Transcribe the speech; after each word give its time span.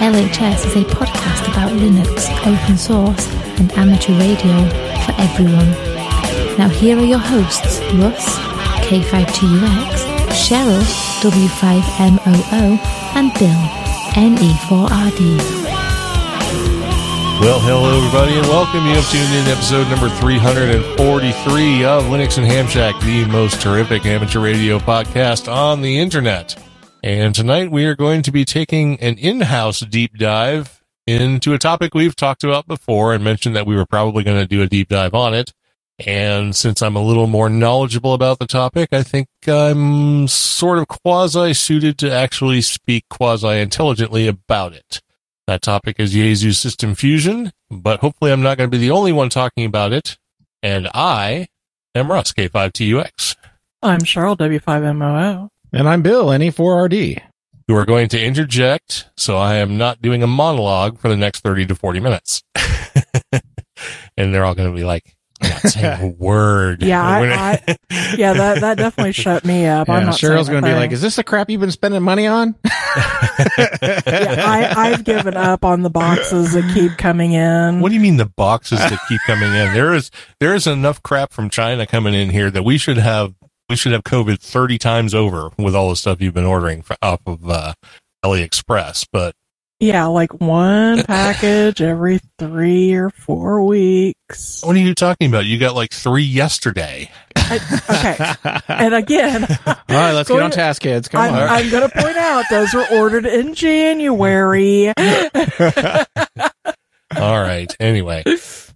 LHS 0.00 0.66
is 0.66 0.76
a 0.76 0.84
podcast 0.84 1.48
about 1.50 1.70
Linux, 1.72 2.28
open 2.46 2.76
source, 2.76 3.26
and 3.58 3.72
amateur 3.72 4.12
radio 4.18 4.68
for 5.04 5.14
everyone. 5.18 5.70
Now, 6.58 6.68
here 6.68 6.98
are 6.98 7.04
your 7.04 7.18
hosts 7.18 7.80
Russ, 7.94 8.36
K5TUX, 8.86 10.04
Cheryl, 10.34 10.82
W5MOO, 11.22 12.78
and 13.16 13.32
Bill, 13.34 13.60
NE4RD. 14.14 15.38
Well, 17.40 17.60
hello 17.60 17.96
everybody, 17.96 18.36
and 18.36 18.46
welcome. 18.48 18.86
You 18.86 18.94
have 18.94 19.10
tuned 19.10 19.32
in 19.34 19.44
to 19.46 19.52
episode 19.52 19.88
number 19.88 20.08
343 20.08 21.84
of 21.84 22.04
Linux 22.04 22.36
and 22.36 22.46
Ham 22.46 22.66
Shack, 22.66 23.00
the 23.00 23.24
most 23.26 23.60
terrific 23.60 24.04
amateur 24.06 24.40
radio 24.40 24.78
podcast 24.78 25.50
on 25.50 25.80
the 25.80 25.98
internet. 25.98 26.56
And 27.04 27.34
tonight 27.34 27.70
we 27.70 27.84
are 27.84 27.94
going 27.94 28.22
to 28.22 28.32
be 28.32 28.46
taking 28.46 28.98
an 28.98 29.18
in-house 29.18 29.80
deep 29.80 30.16
dive 30.16 30.82
into 31.06 31.52
a 31.52 31.58
topic 31.58 31.92
we've 31.92 32.16
talked 32.16 32.42
about 32.42 32.66
before 32.66 33.12
and 33.12 33.22
mentioned 33.22 33.54
that 33.56 33.66
we 33.66 33.76
were 33.76 33.84
probably 33.84 34.24
going 34.24 34.40
to 34.40 34.46
do 34.46 34.62
a 34.62 34.66
deep 34.66 34.88
dive 34.88 35.12
on 35.12 35.34
it. 35.34 35.52
And 35.98 36.56
since 36.56 36.80
I'm 36.80 36.96
a 36.96 37.02
little 37.02 37.26
more 37.26 37.50
knowledgeable 37.50 38.14
about 38.14 38.38
the 38.38 38.46
topic, 38.46 38.88
I 38.90 39.02
think 39.02 39.28
I'm 39.46 40.26
sort 40.28 40.78
of 40.78 40.88
quasi 40.88 41.52
suited 41.52 41.98
to 41.98 42.10
actually 42.10 42.62
speak 42.62 43.04
quasi 43.10 43.60
intelligently 43.60 44.26
about 44.26 44.72
it. 44.72 45.02
That 45.46 45.60
topic 45.60 45.96
is 45.98 46.14
Yaesu 46.14 46.54
System 46.54 46.94
Fusion, 46.94 47.52
but 47.70 48.00
hopefully 48.00 48.32
I'm 48.32 48.40
not 48.40 48.56
going 48.56 48.70
to 48.70 48.74
be 48.74 48.80
the 48.80 48.92
only 48.92 49.12
one 49.12 49.28
talking 49.28 49.66
about 49.66 49.92
it. 49.92 50.16
And 50.62 50.88
I 50.94 51.48
am 51.94 52.10
Russ, 52.10 52.32
K5TUX, 52.32 53.36
I'm 53.82 54.00
Cheryl 54.00 54.38
W5MOO. 54.38 55.50
And 55.74 55.88
I'm 55.88 56.02
Bill, 56.02 56.26
NE4RD. 56.28 57.20
who 57.66 57.74
are 57.74 57.84
going 57.84 58.08
to 58.10 58.22
interject, 58.22 59.08
so 59.16 59.36
I 59.38 59.56
am 59.56 59.76
not 59.76 60.00
doing 60.00 60.22
a 60.22 60.26
monologue 60.26 60.98
for 61.00 61.08
the 61.08 61.16
next 61.16 61.40
30 61.40 61.66
to 61.66 61.74
40 61.74 61.98
minutes. 62.00 62.42
and 64.16 64.32
they're 64.32 64.44
all 64.44 64.54
going 64.54 64.70
to 64.70 64.76
be 64.76 64.84
like, 64.84 65.16
"You're 65.42 65.50
not 65.50 65.62
saying 65.62 66.02
a 66.02 66.06
word. 66.22 66.80
Yeah, 66.82 67.02
I, 67.02 67.60
I, 67.66 67.76
yeah, 68.16 68.34
that, 68.34 68.60
that 68.60 68.76
definitely 68.76 69.12
shut 69.14 69.44
me 69.44 69.66
up. 69.66 69.88
I'm 69.88 70.02
Yeah, 70.02 70.06
not 70.06 70.14
Cheryl's 70.14 70.48
going 70.48 70.60
gonna 70.60 70.74
to 70.74 70.78
be 70.78 70.80
like, 70.80 70.92
"Is 70.92 71.02
this 71.02 71.16
the 71.16 71.24
crap 71.24 71.50
you've 71.50 71.60
been 71.60 71.72
spending 71.72 72.02
money 72.02 72.28
on?" 72.28 72.54
yeah, 72.64 74.44
I, 74.46 74.72
I've 74.76 75.02
given 75.02 75.36
up 75.36 75.64
on 75.64 75.82
the 75.82 75.90
boxes 75.90 76.52
that 76.52 76.70
keep 76.72 76.96
coming 76.98 77.32
in. 77.32 77.80
what 77.80 77.88
do 77.88 77.96
you 77.96 78.00
mean 78.00 78.16
the 78.18 78.26
boxes 78.36 78.78
that 78.78 79.00
keep 79.08 79.20
coming 79.26 79.48
in? 79.52 79.74
There 79.74 79.92
is, 79.92 80.10
there 80.38 80.54
is 80.54 80.68
enough 80.68 81.02
crap 81.02 81.32
from 81.32 81.50
China 81.50 81.84
coming 81.86 82.14
in 82.14 82.30
here 82.30 82.50
that 82.50 82.62
we 82.62 82.78
should 82.78 82.98
have, 82.98 83.34
we 83.68 83.76
should 83.76 83.92
have 83.92 84.04
COVID 84.04 84.40
30 84.40 84.78
times 84.78 85.14
over 85.14 85.50
with 85.58 85.74
all 85.74 85.90
the 85.90 85.96
stuff 85.96 86.20
you've 86.20 86.34
been 86.34 86.44
ordering 86.44 86.82
for, 86.82 86.96
off 87.02 87.20
of, 87.26 87.48
uh, 87.48 87.74
AliExpress. 88.24 89.06
But 89.12 89.34
yeah, 89.80 90.06
like 90.06 90.40
one 90.40 91.02
package 91.02 91.82
every 91.82 92.20
three 92.38 92.94
or 92.94 93.10
four 93.10 93.64
weeks. 93.64 94.62
what 94.64 94.76
are 94.76 94.78
you 94.78 94.94
talking 94.94 95.28
about? 95.28 95.44
You 95.46 95.58
got 95.58 95.74
like 95.74 95.92
three 95.92 96.22
yesterday. 96.22 97.10
I, 97.36 97.60
okay, 97.90 98.62
and 98.68 98.94
again, 98.94 99.44
All 99.66 99.76
right, 99.88 100.12
let's 100.12 100.30
get 100.30 100.40
on 100.40 100.50
task, 100.50 100.80
kids. 100.80 101.08
Come 101.08 101.20
I'm, 101.20 101.34
on. 101.34 101.48
I'm 101.48 101.70
going 101.70 101.88
to 101.88 101.94
point 101.94 102.16
out 102.16 102.44
those 102.48 102.72
were 102.72 102.86
ordered 102.92 103.26
in 103.26 103.54
January. 103.54 104.88
All 107.16 107.40
right. 107.40 107.76
Anyway, 107.78 108.24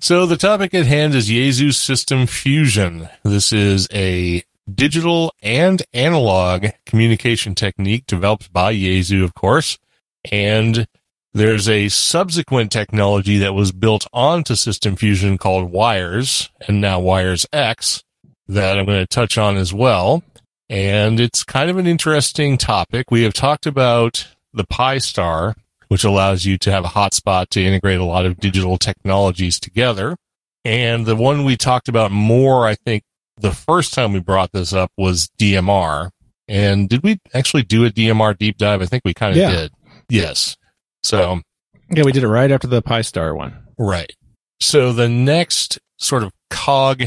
so 0.01 0.27
the 0.27 0.37
topic 0.37 0.75
at 0.75 0.85
hand 0.87 1.15
is 1.15 1.31
Yaesu 1.31 1.73
System 1.73 2.27
Fusion. 2.27 3.09
This 3.25 3.53
is 3.53 3.89
a 3.93 4.45
digital 4.75 5.33
and 5.43 5.83
analog 5.93 6.67
communication 6.87 7.55
technique 7.55 8.07
developed 8.07 8.53
by 8.53 8.75
Yaesu, 8.75 9.25
of 9.25 9.35
course. 9.35 9.79
And 10.31 10.87
there's 11.33 11.69
a 11.69 11.89
subsequent 11.89 12.73
technology 12.73 13.39
that 13.39 13.55
was 13.55 13.73
built 13.73 14.07
onto 14.13 14.55
System 14.55 14.97
Fusion 14.97 15.39
called 15.39 15.71
Wires 15.71 16.51
and 16.67 16.81
now 16.81 17.01
Wires 17.01 17.47
X 17.53 18.03
that 18.49 18.79
I'm 18.79 18.87
going 18.87 18.99
to 18.99 19.07
touch 19.07 19.39
on 19.39 19.57
as 19.57 19.73
well. 19.73 20.23
And 20.71 21.21
it's 21.21 21.45
kind 21.45 21.71
of 21.71 21.79
an 21.79 21.87
interesting 21.87 22.59
topic. 22.59 23.11
We 23.11 23.23
have 23.23 23.35
talked 23.35 23.67
about 23.67 24.27
the 24.53 24.65
Pi 24.65 24.99
Star, 24.99 25.55
which 25.89 26.05
allows 26.05 26.45
you 26.45 26.59
to 26.59 26.71
have 26.71 26.85
a 26.85 26.89
hotspot 26.89 27.49
to 27.51 27.63
integrate 27.63 28.01
a 28.01 28.05
lot 28.05 28.27
of 28.27 28.39
digital 28.39 28.77
technologies 28.77 29.61
together. 29.61 30.17
And 30.65 31.07
the 31.07 31.17
one 31.17 31.45
we 31.45 31.57
talked 31.57 31.89
about 31.89 32.11
more, 32.11 32.67
I 32.67 32.75
think, 32.75 33.03
the 33.41 33.53
first 33.53 33.95
time 33.95 34.13
we 34.13 34.21
brought 34.21 34.53
this 34.53 34.73
up 34.73 34.91
was 34.97 35.29
DMR. 35.39 36.11
And 36.47 36.89
did 36.89 37.03
we 37.03 37.19
actually 37.35 37.63
do 37.63 37.85
a 37.85 37.91
DMR 37.91 38.37
deep 38.37 38.57
dive? 38.57 38.81
I 38.83 38.87
think 38.87 39.03
we 39.05 39.13
kind 39.15 39.33
of 39.33 39.37
Yeah. 39.37 39.51
did. 39.51 39.73
Yes. 40.09 40.57
So, 41.03 41.41
yeah, 41.91 42.05
we 42.05 42.13
did 42.13 42.23
it 42.25 42.29
right 42.29 42.51
after 42.51 42.67
the 42.67 42.81
Pi 42.83 43.03
Star 43.03 43.35
one. 43.35 43.55
right. 43.79 44.13
So 44.61 44.93
the 44.93 45.09
next 45.09 45.79
sort 45.99 46.25
of 46.25 46.33
cog 46.51 47.05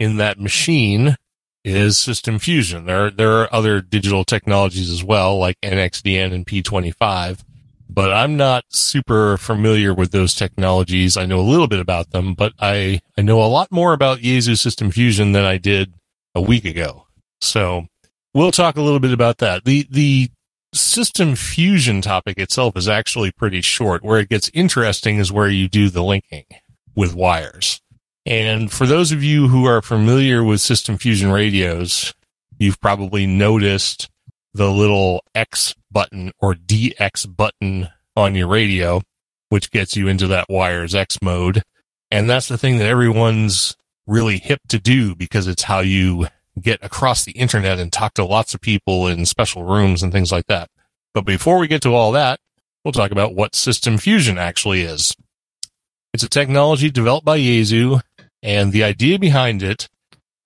in 0.00 0.16
that 0.16 0.38
machine 0.40 1.16
is 1.64 1.98
System 1.98 2.38
Fusion. 2.38 2.86
There, 2.86 3.10
there 3.10 3.32
are 3.42 3.52
other 3.52 3.80
digital 3.82 4.24
technologies 4.24 4.88
as 4.90 5.02
well, 5.04 5.36
like 5.36 5.56
NXDN 5.62 6.32
and 6.32 6.46
P25 6.46 7.40
but 7.88 8.12
I'm 8.12 8.36
not 8.36 8.64
super 8.68 9.36
familiar 9.36 9.94
with 9.94 10.10
those 10.10 10.34
technologies. 10.34 11.16
I 11.16 11.26
know 11.26 11.40
a 11.40 11.42
little 11.42 11.68
bit 11.68 11.80
about 11.80 12.10
them, 12.10 12.34
but 12.34 12.52
I, 12.58 13.00
I 13.16 13.22
know 13.22 13.42
a 13.42 13.46
lot 13.46 13.70
more 13.70 13.92
about 13.92 14.18
Yaesu 14.18 14.58
System 14.58 14.90
Fusion 14.90 15.32
than 15.32 15.44
I 15.44 15.58
did 15.58 15.94
a 16.34 16.40
week 16.40 16.64
ago. 16.64 17.06
So 17.40 17.86
we'll 18.34 18.50
talk 18.50 18.76
a 18.76 18.82
little 18.82 19.00
bit 19.00 19.12
about 19.12 19.38
that. 19.38 19.64
The, 19.64 19.86
the 19.90 20.30
system 20.74 21.34
fusion 21.36 22.02
topic 22.02 22.38
itself 22.38 22.76
is 22.76 22.88
actually 22.88 23.30
pretty 23.32 23.60
short. 23.60 24.02
Where 24.02 24.20
it 24.20 24.28
gets 24.28 24.50
interesting 24.52 25.18
is 25.18 25.32
where 25.32 25.48
you 25.48 25.68
do 25.68 25.88
the 25.88 26.02
linking 26.04 26.44
with 26.94 27.14
wires. 27.14 27.80
And 28.24 28.72
for 28.72 28.86
those 28.86 29.12
of 29.12 29.22
you 29.22 29.48
who 29.48 29.66
are 29.66 29.80
familiar 29.80 30.42
with 30.42 30.60
system 30.60 30.98
fusion 30.98 31.30
radios, 31.30 32.12
you've 32.58 32.80
probably 32.80 33.26
noticed 33.26 34.10
the 34.56 34.70
little 34.70 35.22
X 35.34 35.74
button 35.90 36.32
or 36.40 36.54
DX 36.54 37.36
button 37.36 37.88
on 38.16 38.34
your 38.34 38.48
radio, 38.48 39.02
which 39.50 39.70
gets 39.70 39.96
you 39.96 40.08
into 40.08 40.26
that 40.28 40.46
wires 40.48 40.94
X 40.94 41.20
mode. 41.20 41.62
And 42.10 42.28
that's 42.28 42.48
the 42.48 42.58
thing 42.58 42.78
that 42.78 42.88
everyone's 42.88 43.76
really 44.06 44.38
hip 44.38 44.60
to 44.68 44.78
do 44.78 45.14
because 45.14 45.46
it's 45.46 45.64
how 45.64 45.80
you 45.80 46.28
get 46.60 46.82
across 46.82 47.24
the 47.24 47.32
internet 47.32 47.78
and 47.78 47.92
talk 47.92 48.14
to 48.14 48.24
lots 48.24 48.54
of 48.54 48.60
people 48.60 49.06
in 49.06 49.26
special 49.26 49.64
rooms 49.64 50.02
and 50.02 50.12
things 50.12 50.32
like 50.32 50.46
that. 50.46 50.70
But 51.12 51.26
before 51.26 51.58
we 51.58 51.68
get 51.68 51.82
to 51.82 51.94
all 51.94 52.12
that, 52.12 52.40
we'll 52.84 52.92
talk 52.92 53.10
about 53.10 53.34
what 53.34 53.54
system 53.54 53.98
fusion 53.98 54.38
actually 54.38 54.82
is. 54.82 55.14
It's 56.14 56.22
a 56.22 56.28
technology 56.28 56.90
developed 56.90 57.26
by 57.26 57.38
Yaesu 57.38 58.00
and 58.42 58.72
the 58.72 58.84
idea 58.84 59.18
behind 59.18 59.62
it, 59.62 59.88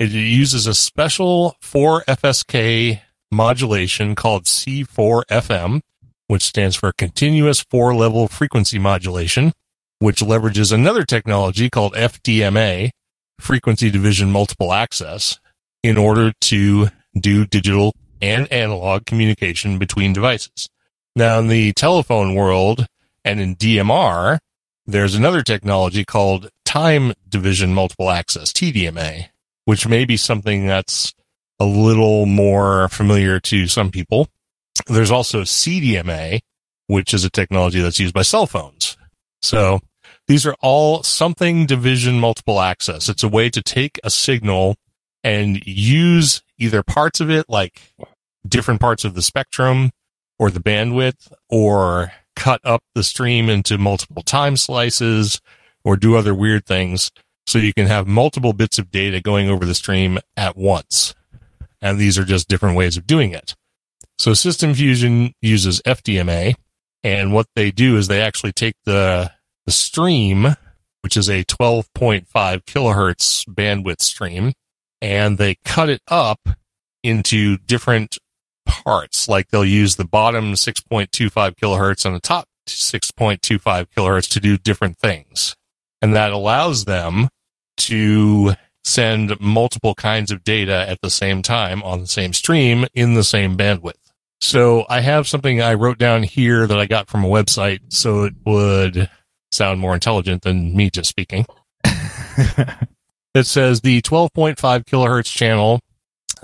it 0.00 0.10
uses 0.10 0.66
a 0.66 0.74
special 0.74 1.54
4FSK 1.62 3.00
modulation 3.30 4.14
called 4.14 4.44
C4FM, 4.44 5.80
which 6.26 6.42
stands 6.42 6.76
for 6.76 6.92
continuous 6.92 7.60
four 7.60 7.94
level 7.94 8.28
frequency 8.28 8.78
modulation, 8.78 9.52
which 9.98 10.20
leverages 10.20 10.72
another 10.72 11.04
technology 11.04 11.68
called 11.70 11.94
FDMA, 11.94 12.90
frequency 13.38 13.90
division 13.90 14.30
multiple 14.30 14.72
access, 14.72 15.38
in 15.82 15.96
order 15.96 16.32
to 16.40 16.88
do 17.18 17.46
digital 17.46 17.94
and 18.20 18.50
analog 18.52 19.06
communication 19.06 19.78
between 19.78 20.12
devices. 20.12 20.68
Now, 21.16 21.38
in 21.38 21.48
the 21.48 21.72
telephone 21.72 22.34
world 22.34 22.86
and 23.24 23.40
in 23.40 23.56
DMR, 23.56 24.38
there's 24.86 25.14
another 25.14 25.42
technology 25.42 26.04
called 26.04 26.50
time 26.64 27.12
division 27.28 27.74
multiple 27.74 28.10
access, 28.10 28.52
TDMA, 28.52 29.28
which 29.64 29.86
may 29.86 30.04
be 30.04 30.16
something 30.16 30.66
that's 30.66 31.14
a 31.60 31.64
little 31.64 32.26
more 32.26 32.88
familiar 32.88 33.38
to 33.38 33.68
some 33.68 33.90
people. 33.90 34.28
There's 34.86 35.10
also 35.10 35.42
CDMA, 35.42 36.40
which 36.86 37.12
is 37.14 37.24
a 37.24 37.30
technology 37.30 37.80
that's 37.80 38.00
used 38.00 38.14
by 38.14 38.22
cell 38.22 38.46
phones. 38.46 38.96
So 39.42 39.80
these 40.26 40.46
are 40.46 40.56
all 40.60 41.02
something 41.02 41.66
division 41.66 42.18
multiple 42.18 42.60
access. 42.60 43.08
It's 43.08 43.22
a 43.22 43.28
way 43.28 43.50
to 43.50 43.62
take 43.62 44.00
a 44.02 44.10
signal 44.10 44.76
and 45.22 45.64
use 45.66 46.42
either 46.58 46.82
parts 46.82 47.20
of 47.20 47.30
it, 47.30 47.46
like 47.48 47.92
different 48.48 48.80
parts 48.80 49.04
of 49.04 49.14
the 49.14 49.22
spectrum 49.22 49.90
or 50.38 50.50
the 50.50 50.60
bandwidth 50.60 51.30
or 51.50 52.12
cut 52.36 52.60
up 52.64 52.82
the 52.94 53.02
stream 53.02 53.50
into 53.50 53.76
multiple 53.76 54.22
time 54.22 54.56
slices 54.56 55.40
or 55.84 55.96
do 55.96 56.16
other 56.16 56.34
weird 56.34 56.64
things. 56.64 57.10
So 57.46 57.58
you 57.58 57.74
can 57.74 57.86
have 57.86 58.06
multiple 58.06 58.52
bits 58.52 58.78
of 58.78 58.90
data 58.90 59.20
going 59.20 59.50
over 59.50 59.66
the 59.66 59.74
stream 59.74 60.18
at 60.36 60.56
once. 60.56 61.14
And 61.82 61.98
these 61.98 62.18
are 62.18 62.24
just 62.24 62.48
different 62.48 62.76
ways 62.76 62.96
of 62.96 63.06
doing 63.06 63.32
it. 63.32 63.54
So 64.18 64.34
System 64.34 64.74
Fusion 64.74 65.32
uses 65.40 65.80
FDMA. 65.86 66.54
And 67.02 67.32
what 67.32 67.46
they 67.56 67.70
do 67.70 67.96
is 67.96 68.08
they 68.08 68.20
actually 68.20 68.52
take 68.52 68.74
the, 68.84 69.30
the 69.64 69.72
stream, 69.72 70.48
which 71.02 71.16
is 71.16 71.30
a 71.30 71.44
12.5 71.44 72.26
kilohertz 72.26 73.48
bandwidth 73.48 74.02
stream, 74.02 74.52
and 75.00 75.38
they 75.38 75.56
cut 75.64 75.88
it 75.88 76.02
up 76.08 76.40
into 77.02 77.56
different 77.56 78.18
parts. 78.66 79.28
Like 79.28 79.48
they'll 79.48 79.64
use 79.64 79.96
the 79.96 80.04
bottom 80.04 80.52
6.25 80.52 81.08
kilohertz 81.56 82.04
and 82.04 82.14
the 82.14 82.20
top 82.20 82.46
6.25 82.68 83.86
kilohertz 83.96 84.28
to 84.32 84.40
do 84.40 84.58
different 84.58 84.98
things. 84.98 85.56
And 86.02 86.14
that 86.14 86.32
allows 86.32 86.84
them 86.84 87.28
to 87.78 88.54
send 88.84 89.38
multiple 89.40 89.94
kinds 89.94 90.30
of 90.30 90.44
data 90.44 90.88
at 90.88 91.00
the 91.02 91.10
same 91.10 91.42
time 91.42 91.82
on 91.82 92.00
the 92.00 92.06
same 92.06 92.32
stream 92.32 92.86
in 92.94 93.14
the 93.14 93.24
same 93.24 93.56
bandwidth. 93.56 93.94
So 94.40 94.86
I 94.88 95.00
have 95.00 95.28
something 95.28 95.60
I 95.60 95.74
wrote 95.74 95.98
down 95.98 96.22
here 96.22 96.66
that 96.66 96.78
I 96.78 96.86
got 96.86 97.08
from 97.08 97.24
a 97.24 97.28
website 97.28 97.80
so 97.88 98.24
it 98.24 98.34
would 98.46 99.10
sound 99.52 99.80
more 99.80 99.94
intelligent 99.94 100.42
than 100.42 100.74
me 100.74 100.90
just 100.90 101.10
speaking. 101.10 101.44
it 101.84 103.44
says 103.44 103.82
the 103.82 104.00
12.5 104.02 104.56
kilohertz 104.84 105.32
channel 105.32 105.80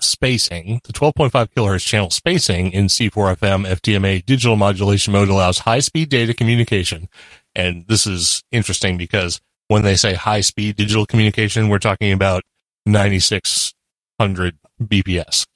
spacing, 0.00 0.80
the 0.84 0.92
12.5 0.92 1.48
kilohertz 1.56 1.86
channel 1.86 2.10
spacing 2.10 2.70
in 2.72 2.86
C4FM 2.86 3.66
FDMA 3.66 4.24
digital 4.24 4.56
modulation 4.56 5.12
mode 5.12 5.28
allows 5.28 5.60
high 5.60 5.80
speed 5.80 6.10
data 6.10 6.34
communication. 6.34 7.08
And 7.54 7.86
this 7.88 8.06
is 8.06 8.42
interesting 8.52 8.98
because 8.98 9.40
when 9.68 9.82
they 9.82 9.96
say 9.96 10.14
high 10.14 10.40
speed 10.40 10.76
digital 10.76 11.06
communication, 11.06 11.68
we're 11.68 11.78
talking 11.78 12.12
about 12.12 12.42
9600 12.86 14.58
BPS. 14.82 15.46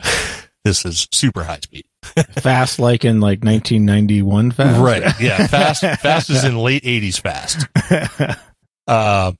this 0.64 0.84
is 0.84 1.08
super 1.12 1.44
high 1.44 1.60
speed. 1.60 1.84
fast 2.32 2.78
like 2.78 3.04
in 3.04 3.20
like 3.20 3.44
1991 3.44 4.52
fast. 4.52 4.80
Right. 4.80 5.20
Yeah. 5.20 5.46
Fast, 5.46 5.82
fast 6.00 6.30
is 6.30 6.44
in 6.44 6.56
late 6.56 6.82
80s 6.82 7.20
fast. 7.20 7.66
Uh, 8.86 9.32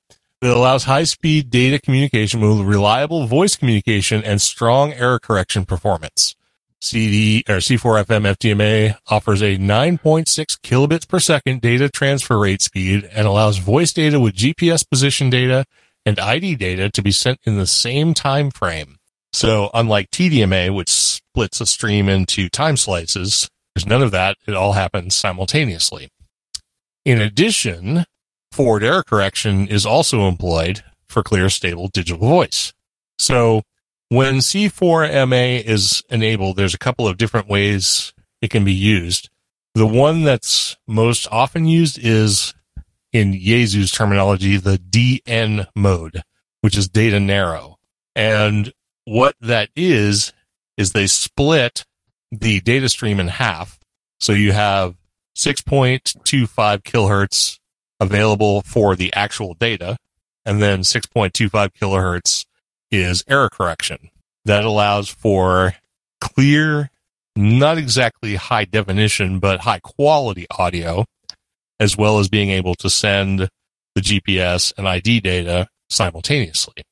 it 0.43 0.49
allows 0.49 0.85
high 0.85 1.05
speed 1.05 1.51
data 1.51 1.79
communication 1.81 2.41
with 2.41 2.61
reliable 2.67 3.27
voice 3.27 3.57
communication 3.57 4.23
and 4.25 4.41
strong 4.41 4.93
error 4.93 5.19
correction 5.19 5.67
performance. 5.67 6.37
CD 6.81 7.45
or 7.49 7.57
C4FM 7.57 8.35
FDMA 8.37 8.97
offers 9.09 9.43
a 9.43 9.57
9.6 9.57 10.27
kilobits 10.61 11.07
per 11.07 11.21
second 11.21 11.61
data 11.61 11.89
transfer 11.89 12.39
rate 12.39 12.63
speed 12.63 13.09
and 13.13 13.27
allows 13.27 13.59
voice 13.59 13.93
data 13.93 14.19
with 14.19 14.35
GPS 14.35 14.89
position 14.89 15.31
data 15.31 15.65
and 16.07 16.19
ID 16.19 16.57
data 16.57 16.89
to 16.91 17.03
be 17.03 17.13
sent 17.13 17.39
in 17.45 17.59
the 17.59 17.67
same 17.67 18.15
time 18.15 18.51
frame. 18.51 18.97
So 19.33 19.71
unlike 19.75 20.11
TDMA, 20.11 20.75
which 20.75 20.91
splits 20.91 21.61
a 21.61 21.67
stream 21.67 22.09
into 22.09 22.49
time 22.49 22.77
slices, 22.77 23.49
there's 23.75 23.87
none 23.87 24.03
of 24.03 24.11
that. 24.11 24.37
It 24.47 24.55
all 24.55 24.73
happens 24.73 25.15
simultaneously. 25.15 26.09
In 27.05 27.21
addition, 27.21 28.05
forward 28.51 28.83
error 28.83 29.03
correction 29.03 29.69
is 29.69 29.87
also 29.87 30.27
employed 30.27 30.83
for 31.07 31.23
clear, 31.23 31.49
stable 31.51 31.89
digital 31.89 32.27
voice. 32.27 32.73
So 33.19 33.63
when 34.11 34.37
C4MA 34.37 35.65
is 35.65 36.03
enabled, 36.11 36.57
there's 36.57 36.75
a 36.75 36.79
couple 36.79 37.07
of 37.07 37.17
different 37.17 37.49
ways 37.49 38.13
it 38.43 38.51
can 38.51 38.65
be 38.65 38.75
used. 38.75 39.31
The 39.75 39.87
one 39.87 40.25
that's 40.25 40.77
most 40.89 41.29
often 41.31 41.65
used 41.65 41.97
is 41.97 42.53
in 43.13 43.33
Yaesu's 43.33 43.93
terminology, 43.93 44.57
the 44.57 44.79
DN 44.79 45.67
mode, 45.77 46.23
which 46.61 46.77
is 46.77 46.89
data 46.89 47.21
narrow. 47.21 47.79
And 48.17 48.73
what 49.05 49.37
that 49.41 49.71
is, 49.77 50.33
is 50.77 50.91
they 50.91 51.07
split 51.07 51.85
the 52.33 52.61
data 52.61 52.89
stream 52.89 53.21
in 53.21 53.29
half. 53.29 53.79
So 54.19 54.33
you 54.33 54.53
have 54.53 54.97
6.25 55.37 56.83
kilohertz 56.83 57.59
available 58.01 58.63
for 58.63 58.97
the 58.97 59.13
actual 59.15 59.55
data, 59.55 59.99
and 60.45 60.61
then 60.61 60.81
6.25 60.81 61.71
kilohertz 61.81 62.47
is 62.91 63.25
error 63.29 63.49
correction. 63.49 64.11
That 64.45 64.65
allows 64.65 65.09
for 65.09 65.75
clear, 66.21 66.91
not 67.37 67.79
exactly 67.79 68.37
high 68.37 68.65
definition, 68.65 69.39
but 69.39 69.61
high 69.61 69.81
quality 69.81 70.47
audio, 70.51 71.05
as 71.79 71.97
well 71.97 72.19
as 72.19 72.29
being 72.29 72.51
able 72.51 72.75
to 72.77 72.91
send 72.91 73.49
the 73.95 74.01
GPS 74.01 74.73
and 74.77 74.89
ID 74.89 75.21
data 75.21 75.69
simultaneously. 75.89 76.85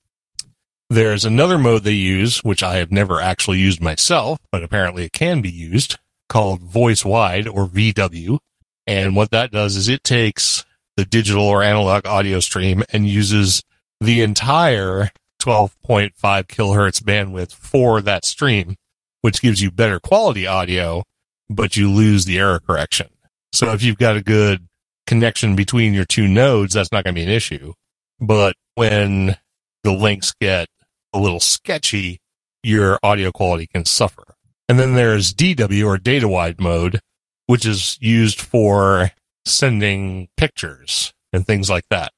There's 0.90 1.24
another 1.24 1.58
mode 1.58 1.84
they 1.84 1.92
use, 1.92 2.42
which 2.42 2.62
I 2.62 2.76
have 2.76 2.90
never 2.90 3.20
actually 3.20 3.58
used 3.58 3.82
myself, 3.82 4.38
but 4.50 4.62
apparently 4.62 5.04
it 5.04 5.12
can 5.12 5.42
be 5.42 5.50
used, 5.50 5.98
called 6.28 6.62
voice 6.62 7.04
wide 7.04 7.46
or 7.46 7.66
VW. 7.66 8.38
And 8.86 9.14
what 9.14 9.30
that 9.30 9.50
does 9.52 9.76
is 9.76 9.88
it 9.88 10.02
takes 10.02 10.64
the 10.96 11.04
digital 11.04 11.44
or 11.44 11.62
analog 11.62 12.06
audio 12.06 12.40
stream 12.40 12.82
and 12.90 13.06
uses 13.06 13.62
the 14.00 14.22
entire 14.22 15.10
12.5 15.38 16.12
kilohertz 16.14 17.02
bandwidth 17.02 17.54
for 17.54 18.00
that 18.00 18.24
stream, 18.24 18.76
which 19.22 19.40
gives 19.40 19.62
you 19.62 19.70
better 19.70 20.00
quality 20.00 20.46
audio, 20.46 21.02
but 21.48 21.76
you 21.76 21.90
lose 21.90 22.24
the 22.24 22.38
error 22.38 22.60
correction. 22.60 23.08
So 23.52 23.72
if 23.72 23.82
you've 23.82 23.98
got 23.98 24.16
a 24.16 24.22
good 24.22 24.68
connection 25.06 25.56
between 25.56 25.94
your 25.94 26.04
two 26.04 26.28
nodes, 26.28 26.74
that's 26.74 26.92
not 26.92 27.04
going 27.04 27.14
to 27.14 27.20
be 27.20 27.24
an 27.24 27.30
issue. 27.30 27.72
But 28.20 28.56
when 28.74 29.36
the 29.84 29.92
links 29.92 30.34
get 30.40 30.68
a 31.12 31.18
little 31.18 31.40
sketchy, 31.40 32.20
your 32.62 32.98
audio 33.02 33.32
quality 33.32 33.66
can 33.66 33.84
suffer. 33.84 34.34
And 34.68 34.78
then 34.78 34.94
there's 34.94 35.32
DW 35.32 35.86
or 35.86 35.96
data 35.96 36.28
wide 36.28 36.60
mode, 36.60 37.00
which 37.46 37.64
is 37.64 37.96
used 38.00 38.40
for 38.40 39.12
sending 39.46 40.28
pictures 40.36 41.12
and 41.32 41.46
things 41.46 41.70
like 41.70 41.84
that 41.88 42.12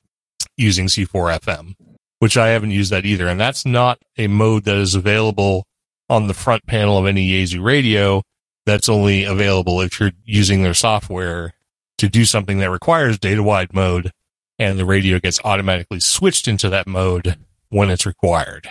using 0.56 0.86
C4FM, 0.86 1.74
which 2.20 2.36
I 2.36 2.48
haven't 2.48 2.70
used 2.70 2.92
that 2.92 3.04
either. 3.04 3.26
And 3.26 3.40
that's 3.40 3.66
not 3.66 3.98
a 4.16 4.28
mode 4.28 4.64
that 4.64 4.76
is 4.76 4.94
available 4.94 5.66
on 6.08 6.26
the 6.26 6.34
front 6.34 6.64
panel 6.66 6.96
of 6.96 7.06
any 7.06 7.28
Yaesu 7.28 7.62
radio. 7.62 8.22
That's 8.66 8.88
only 8.88 9.24
available 9.24 9.80
if 9.80 9.98
you're 9.98 10.12
using 10.24 10.62
their 10.62 10.74
software 10.74 11.54
to 11.98 12.08
do 12.08 12.24
something 12.24 12.58
that 12.58 12.70
requires 12.70 13.18
data 13.18 13.42
wide 13.42 13.74
mode 13.74 14.12
and 14.58 14.78
the 14.78 14.84
radio 14.84 15.18
gets 15.18 15.40
automatically 15.44 16.00
switched 16.00 16.46
into 16.46 16.68
that 16.68 16.86
mode 16.86 17.38
when 17.70 17.88
it's 17.88 18.04
required. 18.04 18.68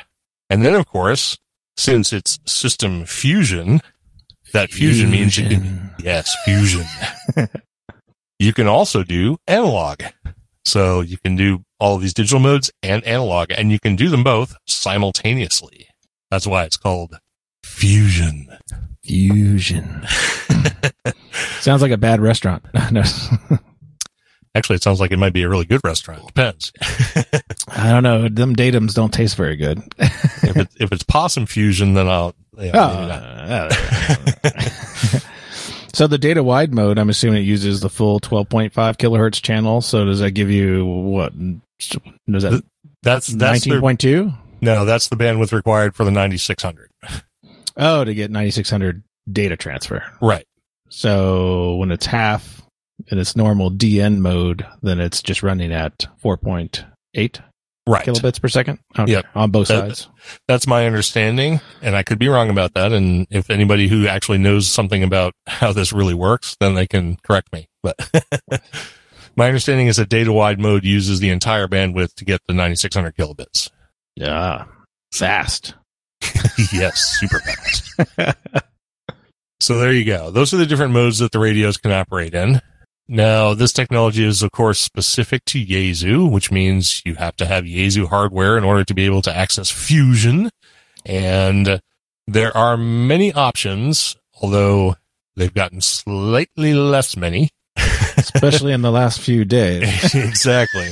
And 0.49 0.63
then, 0.63 0.75
of 0.75 0.85
course, 0.87 1.37
since 1.75 2.13
it's 2.13 2.39
system 2.45 3.05
fusion, 3.05 3.81
that 4.53 4.69
fusion, 4.69 5.09
means 5.09 5.37
you 5.37 5.47
can, 5.49 5.91
yes, 5.99 6.35
fusion. 6.45 6.85
you 8.39 8.53
can 8.53 8.67
also 8.67 9.03
do 9.03 9.37
analog. 9.47 10.03
So 10.69 11.01
you 11.01 11.17
can 11.17 11.35
do 11.35 11.63
all 11.79 11.95
of 11.95 12.01
these 12.01 12.13
digital 12.13 12.39
modes 12.39 12.69
and 12.83 13.03
analog, 13.05 13.51
and 13.57 13.71
you 13.71 13.79
can 13.79 13.95
do 13.95 14.07
them 14.09 14.23
both 14.23 14.55
simultaneously. 14.67 15.87
That's 16.29 16.45
why 16.45 16.63
it's 16.65 16.77
called 16.77 17.17
fusion. 17.63 18.47
Fusion. 19.03 20.05
Sounds 21.59 21.81
like 21.81 21.91
a 21.91 21.97
bad 21.97 22.21
restaurant. 22.21 22.63
no. 22.91 23.01
Actually, 24.55 24.75
it 24.77 24.83
sounds 24.83 24.99
like 24.99 25.11
it 25.11 25.17
might 25.19 25.31
be 25.33 25.43
a 25.43 25.49
really 25.49 25.65
good 25.65 25.79
restaurant. 25.83 26.25
Depends. 26.27 26.71
I 27.69 27.89
don't 27.91 28.03
know. 28.03 28.27
Them 28.27 28.55
datums 28.55 28.93
don't 28.93 29.13
taste 29.13 29.35
very 29.37 29.55
good. 29.55 29.81
if 29.99 30.57
it's 30.57 30.75
if 30.79 30.91
it's 30.91 31.03
possum 31.03 31.45
fusion, 31.45 31.93
then 31.93 32.07
I'll. 32.07 32.35
Yeah, 32.57 32.71
Oh, 32.73 32.95
maybe 32.95 33.07
not. 33.07 33.23
uh, 33.23 34.69
so 35.99 36.07
the 36.07 36.17
data 36.17 36.41
wide 36.41 36.73
mode, 36.73 36.97
I'm 36.97 37.09
assuming 37.09 37.43
it 37.43 37.45
uses 37.45 37.81
the 37.81 37.89
full 37.89 38.21
12.5 38.21 38.71
kilohertz 38.71 39.41
channel. 39.41 39.81
So 39.81 40.05
does 40.05 40.21
that 40.21 40.31
give 40.31 40.49
you 40.49 40.85
what? 40.85 41.33
Does 41.37 42.43
that 42.43 42.63
that's 43.03 43.27
that's 43.27 43.65
19.2? 43.65 44.33
no, 44.61 44.85
that's 44.85 45.09
the 45.09 45.17
bandwidth 45.17 45.51
required 45.51 45.97
for 45.97 46.05
the 46.05 46.11
9600. 46.11 46.89
Oh, 47.75 48.05
to 48.05 48.13
get 48.13 48.31
9600 48.31 49.03
data 49.29 49.57
transfer. 49.57 50.05
Right. 50.21 50.45
So 50.87 51.75
when 51.75 51.91
it's 51.91 52.05
half 52.05 52.61
in 53.07 53.19
its 53.19 53.35
normal 53.35 53.69
DN 53.69 54.19
mode, 54.19 54.65
then 54.81 55.01
it's 55.01 55.21
just 55.21 55.43
running 55.43 55.73
at 55.73 56.07
4.8 56.23 57.41
Right. 57.89 58.05
kilobits 58.05 58.41
per 58.41 58.47
second. 58.47 58.79
Okay, 58.97 59.11
Yep. 59.13 59.25
on 59.35 59.51
both 59.51 59.67
That- 59.69 59.79
sides. 59.95 60.07
That's 60.47 60.67
my 60.67 60.85
understanding, 60.85 61.59
and 61.81 61.95
I 61.95 62.03
could 62.03 62.19
be 62.19 62.27
wrong 62.27 62.49
about 62.49 62.73
that. 62.75 62.91
And 62.91 63.25
if 63.29 63.49
anybody 63.49 63.87
who 63.87 64.07
actually 64.07 64.37
knows 64.37 64.67
something 64.67 65.03
about 65.03 65.33
how 65.47 65.73
this 65.73 65.91
really 65.93 66.13
works, 66.13 66.55
then 66.59 66.75
they 66.75 66.87
can 66.87 67.17
correct 67.23 67.51
me. 67.53 67.67
But 67.81 67.95
my 69.35 69.47
understanding 69.47 69.87
is 69.87 69.95
that 69.97 70.09
data 70.09 70.31
wide 70.33 70.59
mode 70.59 70.83
uses 70.83 71.19
the 71.19 71.29
entire 71.29 71.67
bandwidth 71.67 72.13
to 72.15 72.25
get 72.25 72.41
the 72.47 72.53
9600 72.53 73.15
kilobits. 73.15 73.69
Yeah, 74.15 74.65
fast. 75.13 75.73
yes, 76.73 77.17
super 77.19 77.39
fast. 77.39 78.35
so 79.61 79.79
there 79.79 79.91
you 79.93 80.05
go. 80.05 80.31
Those 80.31 80.53
are 80.53 80.57
the 80.57 80.65
different 80.65 80.93
modes 80.93 81.19
that 81.19 81.31
the 81.31 81.39
radios 81.39 81.77
can 81.77 81.91
operate 81.91 82.33
in. 82.33 82.61
Now, 83.11 83.55
this 83.55 83.73
technology 83.73 84.23
is, 84.23 84.43
of 84.43 84.51
course, 84.51 84.79
specific 84.79 85.43
to 85.45 85.65
Yaesu, 85.65 86.31
which 86.31 86.51
means 86.51 87.01
you 87.03 87.15
have 87.15 87.35
to 87.37 87.47
have 87.47 87.63
Yaesu 87.63 88.07
hardware 88.07 88.55
in 88.55 88.63
order 88.63 88.83
to 88.83 88.93
be 88.93 89.05
able 89.05 89.23
to 89.23 89.35
access 89.35 89.71
Fusion. 89.71 90.51
And 91.07 91.81
there 92.27 92.55
are 92.55 92.77
many 92.77 93.33
options, 93.33 94.15
although 94.39 94.95
they've 95.35 95.51
gotten 95.51 95.81
slightly 95.81 96.75
less 96.75 97.17
many. 97.17 97.49
especially 98.17 98.73
in 98.73 98.83
the 98.83 98.91
last 98.91 99.19
few 99.19 99.43
days. 99.43 100.13
exactly. 100.13 100.91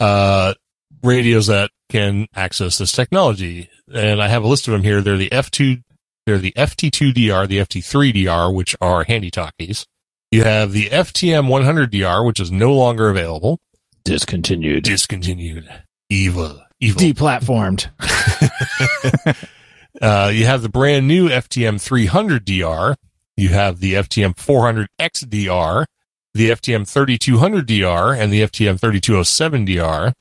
uh, 0.00 0.54
radios 1.02 1.48
that 1.48 1.70
can 1.90 2.26
access 2.34 2.78
this 2.78 2.92
technology. 2.92 3.68
And 3.92 4.22
I 4.22 4.28
have 4.28 4.42
a 4.42 4.48
list 4.48 4.68
of 4.68 4.72
them 4.72 4.84
here. 4.84 5.02
They're 5.02 5.18
the 5.18 5.28
F2, 5.28 5.82
they're 6.24 6.38
the 6.38 6.52
FT2DR, 6.52 7.46
the 7.46 7.58
FT3DR, 7.58 8.54
which 8.54 8.74
are 8.80 9.04
handy 9.04 9.30
talkies. 9.30 9.86
You 10.30 10.44
have 10.44 10.72
the 10.72 10.88
FTM 10.90 11.48
100DR, 11.48 12.24
which 12.24 12.38
is 12.40 12.52
no 12.52 12.72
longer 12.72 13.10
available. 13.10 13.60
Discontinued. 14.04 14.84
Discontinued. 14.84 15.68
Evil. 16.08 16.62
Evil. 16.80 17.02
Deplatformed. 17.02 17.90
Uh, 20.00 20.30
you 20.32 20.46
have 20.46 20.62
the 20.62 20.68
brand 20.68 21.06
new 21.06 21.28
FTM 21.28 21.74
300DR. 21.76 22.96
You 23.36 23.48
have 23.50 23.80
the 23.80 23.94
FTM 23.94 24.34
400XDR, 24.34 25.86
the 26.34 26.50
FTM 26.50 26.82
3200DR, 26.82 28.18
and 28.18 28.32
the 28.32 28.42
FTM 28.42 28.78
3207DR. 28.78 30.12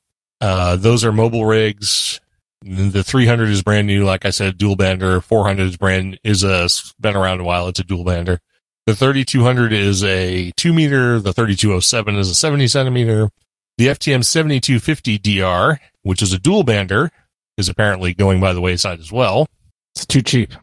Uh, 0.42 0.76
those 0.76 1.06
are 1.06 1.12
mobile 1.12 1.46
rigs. 1.46 2.20
The 2.62 3.04
300 3.04 3.50
is 3.50 3.62
brand 3.62 3.88
new. 3.88 4.04
Like 4.04 4.26
I 4.26 4.32
said, 4.32 4.58
dual 4.58 4.76
bander. 4.76 5.24
400 5.24 5.64
is 5.64 5.78
brand, 5.78 6.20
is 6.24 6.44
a, 6.44 6.68
been 7.00 7.16
around 7.16 7.40
a 7.40 7.44
while. 7.44 7.68
It's 7.68 7.80
a 7.80 7.84
dual 7.84 8.06
bander. 8.06 8.40
The 8.90 8.96
3200 8.96 9.72
is 9.72 10.04
a 10.04 10.50
two 10.58 10.74
meter. 10.74 11.20
The 11.20 11.32
3207 11.32 12.16
is 12.16 12.28
a 12.28 12.34
70 12.34 12.68
centimeter. 12.70 13.30
The 13.78 13.86
FTM 13.86 14.22
7250DR, 14.22 15.78
which 16.02 16.24
is 16.24 16.34
a 16.34 16.40
dual 16.40 16.64
bander, 16.64 17.12
is 17.56 17.70
apparently 17.70 18.16
going 18.16 18.42
by 18.42 18.52
the 18.52 18.62
wayside 18.62 19.00
as 19.00 19.12
well. 19.12 19.46
It's 19.94 20.08
too 20.08 20.24
cheap. 20.24 20.54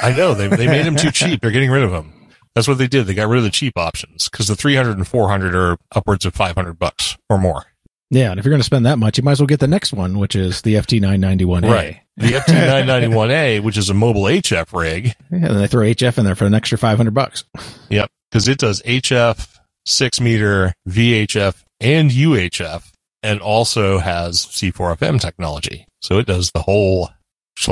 I 0.00 0.14
know 0.16 0.32
they 0.32 0.46
they 0.46 0.68
made 0.68 0.86
them 0.86 0.94
too 0.94 1.10
cheap. 1.12 1.40
They're 1.40 1.50
getting 1.50 1.72
rid 1.72 1.82
of 1.82 1.90
them. 1.90 2.30
That's 2.54 2.68
what 2.68 2.78
they 2.78 2.86
did. 2.86 3.06
They 3.06 3.14
got 3.14 3.26
rid 3.26 3.38
of 3.38 3.44
the 3.44 3.50
cheap 3.50 3.76
options 3.76 4.28
because 4.28 4.46
the 4.46 4.54
300 4.54 4.96
and 4.96 5.08
400 5.08 5.52
are 5.52 5.76
upwards 5.90 6.24
of 6.24 6.34
500 6.34 6.78
bucks 6.78 7.18
or 7.28 7.36
more. 7.36 7.64
Yeah, 8.12 8.30
and 8.30 8.38
if 8.38 8.44
you're 8.44 8.50
going 8.50 8.60
to 8.60 8.64
spend 8.64 8.84
that 8.84 8.98
much, 8.98 9.16
you 9.16 9.24
might 9.24 9.32
as 9.32 9.40
well 9.40 9.46
get 9.46 9.60
the 9.60 9.66
next 9.66 9.94
one, 9.94 10.18
which 10.18 10.36
is 10.36 10.60
the 10.60 10.74
FT991A. 10.74 11.62
Right. 11.70 12.00
The 12.18 12.26
FT991A, 12.46 13.62
which 13.62 13.78
is 13.78 13.88
a 13.88 13.94
mobile 13.94 14.24
HF 14.24 14.78
rig. 14.78 15.14
Yeah, 15.30 15.46
and 15.46 15.56
they 15.58 15.66
throw 15.66 15.80
HF 15.80 16.18
in 16.18 16.26
there 16.26 16.34
for 16.34 16.44
an 16.44 16.52
extra 16.52 16.76
500 16.76 17.14
bucks. 17.14 17.44
Yep. 17.88 18.10
Because 18.30 18.48
it 18.48 18.58
does 18.58 18.82
HF, 18.82 19.48
six 19.86 20.20
meter, 20.20 20.74
VHF, 20.86 21.64
and 21.80 22.10
UHF, 22.10 22.92
and 23.22 23.40
also 23.40 23.96
has 23.96 24.44
C4FM 24.44 25.18
technology. 25.18 25.86
So 26.02 26.18
it 26.18 26.26
does 26.26 26.50
the 26.50 26.60
whole 26.60 27.08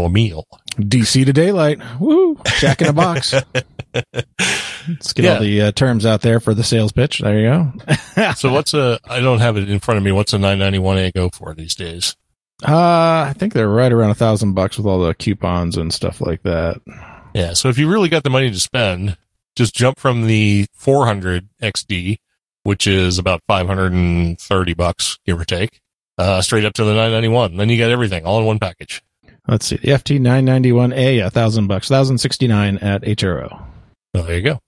meal. 0.08 0.46
DC 0.78 1.26
to 1.26 1.32
daylight. 1.34 1.80
Woo! 2.00 2.40
Jack 2.60 2.80
in 2.80 2.88
a 2.88 2.92
box. 2.94 3.34
Let's 4.88 5.12
get 5.12 5.24
Yeah. 5.24 5.34
all 5.34 5.40
the 5.40 5.62
uh, 5.62 5.72
terms 5.72 6.06
out 6.06 6.22
there 6.22 6.40
for 6.40 6.54
the 6.54 6.64
sales 6.64 6.92
pitch. 6.92 7.18
There 7.20 7.38
you 7.38 7.48
go. 7.48 7.72
So 8.36 8.52
what's 8.52 8.74
a, 8.74 8.98
I 9.08 9.20
don't 9.20 9.38
have 9.40 9.56
it 9.56 9.68
in 9.70 9.80
front 9.80 9.98
of 9.98 10.04
me. 10.04 10.12
What's 10.12 10.32
a 10.34 10.38
991A 10.38 11.12
go 11.14 11.30
for 11.30 11.54
these 11.54 11.74
days? 11.74 12.16
Uh, 12.66 13.24
I 13.28 13.34
think 13.36 13.52
they're 13.54 13.68
right 13.68 13.90
around 13.92 14.10
a 14.10 14.14
thousand 14.14 14.52
bucks 14.52 14.76
with 14.76 14.86
all 14.86 14.98
the 15.00 15.14
coupons 15.14 15.76
and 15.78 15.92
stuff 15.92 16.20
like 16.20 16.42
that. 16.42 16.80
Yeah. 17.34 17.54
So 17.54 17.68
if 17.70 17.78
you 17.78 17.88
really 17.90 18.08
got 18.10 18.22
the 18.22 18.30
money 18.30 18.50
to 18.50 18.60
spend, 18.60 19.16
just 19.56 19.74
jump 19.74 19.98
from 19.98 20.26
the 20.26 20.66
400 20.74 21.48
XD, 21.62 22.18
which 22.64 22.86
is 22.86 23.18
about 23.18 23.42
530 23.48 24.74
bucks, 24.74 25.18
give 25.24 25.40
or 25.40 25.44
take, 25.46 25.80
uh, 26.18 26.42
straight 26.42 26.64
up 26.66 26.74
to 26.74 26.84
the 26.84 26.92
991. 26.92 27.56
Then 27.56 27.68
you 27.70 27.78
got 27.78 27.90
everything 27.90 28.26
all 28.26 28.40
in 28.40 28.44
one 28.46 28.58
package. 28.58 29.02
Let's 29.48 29.64
see. 29.66 29.76
The 29.76 29.88
FT991A, 29.92 31.24
a 31.26 31.30
thousand 31.30 31.66
bucks, 31.68 31.88
thousand 31.88 32.18
sixty 32.18 32.46
nine 32.46 32.76
at 32.78 33.02
HRO. 33.02 33.64
Well, 34.14 34.24
there 34.24 34.36
you 34.36 34.42
go. 34.42 34.60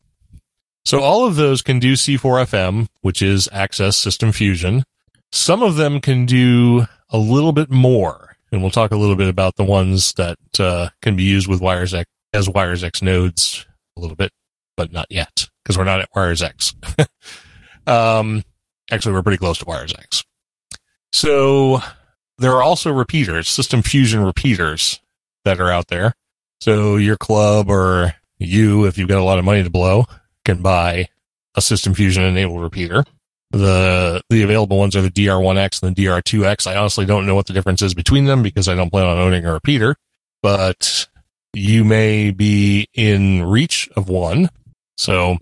So 0.85 1.01
all 1.01 1.27
of 1.27 1.37
those 1.37 1.63
can 1.63 1.79
do 1.79 1.95
C4FM, 1.95 2.89
which 3.01 3.23
is 3.23 3.49
Access 3.53 3.97
System 3.97 4.33
Fusion. 4.33 4.85
Some 5.31 5.63
of 5.63 5.77
them 5.77 6.01
can 6.01 6.27
do 6.27 6.87
a 7.11 7.19
little 7.19 7.53
bit 7.53 7.71
more, 7.71 8.37
and 8.51 8.61
we'll 8.61 8.71
talk 8.71 8.91
a 8.91 8.97
little 8.97 9.17
bit 9.17 9.29
about 9.29 9.57
the 9.57 9.65
ones 9.65 10.13
that 10.15 10.39
uh, 10.59 10.89
can 11.01 11.17
be 11.17 11.23
used 11.23 11.49
with 11.49 11.61
Wires 11.61 11.95
X 11.95 12.11
as 12.33 12.49
Wires 12.49 12.83
X 12.83 13.03
nodes 13.03 13.67
a 13.97 14.01
little 14.01 14.17
bit, 14.17 14.33
but 14.77 14.93
not 14.93 15.07
yet 15.11 15.49
because 15.63 15.79
we're 15.79 15.85
not 15.85 16.01
at 16.01 16.09
Wires 16.15 16.43
X. 16.43 16.75
um, 17.87 18.43
actually, 18.91 19.15
we're 19.15 19.23
pretty 19.23 19.39
close 19.39 19.59
to 19.59 19.65
Wires 19.65 19.95
X. 19.97 20.25
So 21.13 21.81
there 22.39 22.53
are 22.53 22.63
also 22.63 22.93
repeaters, 22.93 23.49
System 23.49 23.83
Fusion 23.83 24.25
repeaters 24.25 25.01
that 25.45 25.61
are 25.61 25.71
out 25.71 25.89
there. 25.89 26.15
So 26.61 26.97
your 26.97 27.17
club 27.17 27.71
or 27.71 28.15
you, 28.45 28.87
if 28.87 28.99
you've 28.99 29.09
got 29.09 29.19
a 29.19 29.25
lot 29.25 29.39
of 29.39 29.45
money 29.45 29.63
to 29.63 29.71
blow, 29.71 30.05
can 30.45 30.63
buy 30.63 31.09
a 31.55 31.61
System 31.61 31.95
Fusion 31.95 32.23
enabled 32.23 32.63
repeater. 32.63 33.05
The 33.51 34.23
the 34.31 34.43
available 34.43 34.79
ones 34.79 34.97
are 34.97 35.03
the 35.03 35.11
DR1X 35.11 35.83
and 35.83 35.95
the 35.95 36.07
DR2X. 36.07 36.67
I 36.67 36.77
honestly 36.77 37.05
don't 37.05 37.27
know 37.27 37.35
what 37.35 37.47
the 37.47 37.53
difference 37.53 37.83
is 37.83 37.93
between 37.93 38.25
them 38.25 38.43
because 38.43 38.67
I 38.67 38.75
don't 38.75 38.91
plan 38.91 39.07
on 39.07 39.19
owning 39.19 39.45
a 39.45 39.53
repeater, 39.53 39.97
but 40.43 41.07
you 41.53 41.85
may 41.85 42.31
be 42.31 42.89
in 42.95 43.45
reach 43.45 43.91
of 43.95 44.09
one. 44.09 44.49
So 44.97 45.37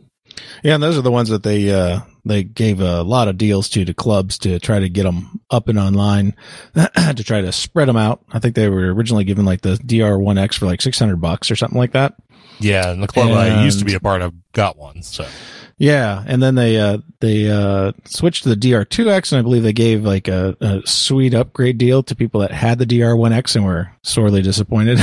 Yeah, 0.65 0.75
and 0.75 0.83
those 0.83 0.99
are 0.99 1.03
the 1.03 1.11
ones 1.11 1.29
that 1.29 1.45
they 1.45 1.71
uh 1.71 2.01
they 2.25 2.43
gave 2.43 2.81
a 2.81 3.03
lot 3.03 3.29
of 3.29 3.39
deals 3.39 3.69
to 3.71 3.85
to 3.85 3.95
clubs 3.95 4.39
to 4.39 4.59
try 4.59 4.79
to 4.81 4.89
get 4.89 5.05
them 5.05 5.41
up 5.51 5.69
and 5.69 5.79
online 5.79 6.35
to 6.75 7.25
try 7.25 7.41
to 7.41 7.53
spread 7.53 7.89
them 7.89 7.97
out. 7.97 8.23
I 8.31 8.39
think 8.39 8.55
they 8.55 8.69
were 8.69 8.93
originally 8.93 9.25
given 9.25 9.45
like 9.45 9.61
the 9.63 9.77
DR1X 9.77 10.55
for 10.55 10.67
like 10.67 10.83
600 10.83 11.17
bucks 11.21 11.51
or 11.51 11.57
something 11.57 11.79
like 11.79 11.93
that. 11.93 12.15
yeah, 12.59 12.91
and 12.91 13.03
the 13.03 13.09
club 13.09 13.31
I 13.33 13.65
used 13.65 13.79
to 13.79 13.85
be 13.85 13.95
a 13.95 14.01
part 14.01 14.23
of 14.23 14.35
got 14.53 14.77
one. 14.77 15.03
So 15.03 15.27
Yeah, 15.79 16.23
and 16.27 16.43
then 16.43 16.57
they 16.57 16.79
uh 16.79 16.99
they 17.21 17.51
uh 17.51 17.93
switched 18.05 18.43
to 18.43 18.51
the 18.51 18.57
DR2X 18.57 19.33
and 19.33 19.39
I 19.39 19.43
believe 19.43 19.63
they 19.63 19.73
gave 19.73 20.05
like 20.05 20.29
a, 20.29 20.55
a 20.61 20.83
sweet 20.85 21.33
upgrade 21.33 21.79
deal 21.79 22.03
to 22.03 22.15
people 22.15 22.41
that 22.43 22.51
had 22.51 22.79
the 22.79 22.87
DR1X 22.87 23.57
and 23.57 23.65
were 23.65 23.91
sorely 24.03 24.43
disappointed. 24.43 24.99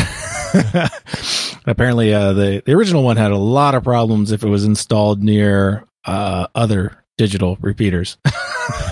Apparently 1.65 2.13
uh 2.13 2.33
the 2.33 2.61
the 2.63 2.73
original 2.73 3.03
one 3.03 3.17
had 3.17 3.31
a 3.31 3.37
lot 3.37 3.73
of 3.75 3.83
problems 3.83 4.31
if 4.31 4.43
it 4.43 4.49
was 4.49 4.65
installed 4.65 5.23
near 5.23 5.85
uh 6.05 6.47
other 6.53 7.03
digital 7.17 7.57
repeaters. 7.61 8.17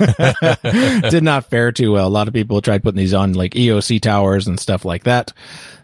Did 1.09 1.23
not 1.23 1.49
fare 1.49 1.71
too 1.71 1.91
well. 1.93 2.07
A 2.07 2.09
lot 2.09 2.27
of 2.27 2.33
people 2.33 2.61
tried 2.61 2.83
putting 2.83 2.97
these 2.97 3.13
on 3.13 3.33
like 3.33 3.53
EOC 3.53 4.01
towers 4.01 4.47
and 4.47 4.59
stuff 4.59 4.85
like 4.85 5.03
that. 5.03 5.31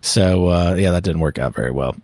So 0.01 0.47
uh 0.47 0.75
yeah, 0.77 0.91
that 0.91 1.03
didn't 1.03 1.21
work 1.21 1.37
out 1.37 1.55
very 1.55 1.71
well. 1.71 1.95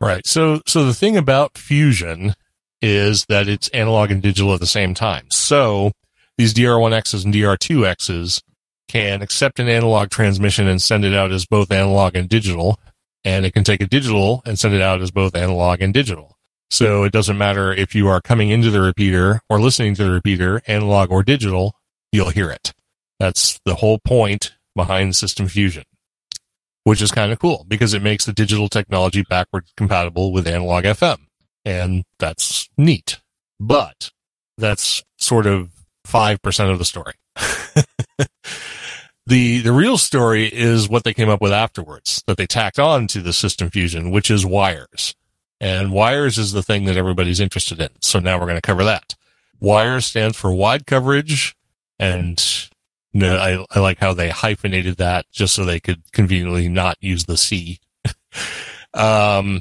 Right. 0.00 0.26
So, 0.26 0.60
so 0.66 0.84
the 0.84 0.94
thing 0.94 1.16
about 1.16 1.56
Fusion 1.56 2.34
is 2.82 3.24
that 3.26 3.48
it's 3.48 3.68
analog 3.68 4.10
and 4.10 4.20
digital 4.20 4.52
at 4.52 4.60
the 4.60 4.66
same 4.66 4.92
time. 4.92 5.26
So 5.30 5.92
these 6.36 6.52
DR1Xs 6.52 7.24
and 7.24 7.32
DR2Xs 7.32 8.42
can 8.88 9.22
accept 9.22 9.58
an 9.58 9.68
analog 9.68 10.10
transmission 10.10 10.68
and 10.68 10.82
send 10.82 11.04
it 11.04 11.14
out 11.14 11.32
as 11.32 11.46
both 11.46 11.70
analog 11.70 12.16
and 12.16 12.28
digital. 12.28 12.78
And 13.24 13.46
it 13.46 13.54
can 13.54 13.64
take 13.64 13.80
a 13.80 13.86
digital 13.86 14.42
and 14.44 14.58
send 14.58 14.74
it 14.74 14.82
out 14.82 15.00
as 15.00 15.10
both 15.10 15.34
analog 15.34 15.80
and 15.80 15.94
digital. 15.94 16.33
So 16.70 17.04
it 17.04 17.12
doesn't 17.12 17.38
matter 17.38 17.72
if 17.72 17.94
you 17.94 18.08
are 18.08 18.20
coming 18.20 18.50
into 18.50 18.70
the 18.70 18.80
repeater 18.80 19.40
or 19.48 19.60
listening 19.60 19.94
to 19.96 20.04
the 20.04 20.10
repeater, 20.10 20.62
analog 20.66 21.10
or 21.10 21.22
digital, 21.22 21.74
you'll 22.10 22.30
hear 22.30 22.50
it. 22.50 22.72
That's 23.20 23.60
the 23.64 23.76
whole 23.76 23.98
point 23.98 24.54
behind 24.74 25.14
System 25.14 25.46
Fusion 25.46 25.84
which 26.84 27.02
is 27.02 27.10
kind 27.10 27.32
of 27.32 27.38
cool 27.38 27.64
because 27.66 27.94
it 27.94 28.02
makes 28.02 28.26
the 28.26 28.32
digital 28.32 28.68
technology 28.68 29.22
backward 29.28 29.64
compatible 29.76 30.32
with 30.32 30.46
analog 30.46 30.84
FM. 30.84 31.18
And 31.64 32.04
that's 32.18 32.68
neat. 32.76 33.20
But 33.58 34.10
that's 34.58 35.02
sort 35.18 35.46
of 35.46 35.70
5% 36.06 36.70
of 36.70 36.78
the 36.78 36.84
story. 36.84 37.14
the, 39.26 39.60
the 39.60 39.72
real 39.72 39.96
story 39.96 40.46
is 40.46 40.88
what 40.88 41.04
they 41.04 41.14
came 41.14 41.30
up 41.30 41.40
with 41.40 41.52
afterwards 41.52 42.22
that 42.26 42.36
they 42.36 42.46
tacked 42.46 42.78
on 42.78 43.06
to 43.08 43.22
the 43.22 43.32
system 43.32 43.70
fusion, 43.70 44.10
which 44.10 44.30
is 44.30 44.44
wires. 44.44 45.14
And 45.60 45.92
wires 45.92 46.36
is 46.38 46.52
the 46.52 46.62
thing 46.62 46.84
that 46.84 46.96
everybody's 46.96 47.40
interested 47.40 47.80
in. 47.80 47.88
So 48.00 48.18
now 48.18 48.38
we're 48.38 48.46
going 48.46 48.56
to 48.56 48.60
cover 48.60 48.84
that. 48.84 49.14
Wires 49.60 50.06
stands 50.06 50.36
for 50.36 50.52
wide 50.52 50.86
coverage 50.86 51.56
and 51.98 52.42
no, 53.14 53.36
I, 53.36 53.64
I 53.70 53.80
like 53.80 53.98
how 53.98 54.12
they 54.12 54.28
hyphenated 54.28 54.96
that 54.96 55.26
just 55.30 55.54
so 55.54 55.64
they 55.64 55.78
could 55.78 56.02
conveniently 56.12 56.68
not 56.68 56.96
use 57.00 57.24
the 57.24 57.36
C. 57.36 57.78
um, 58.94 59.60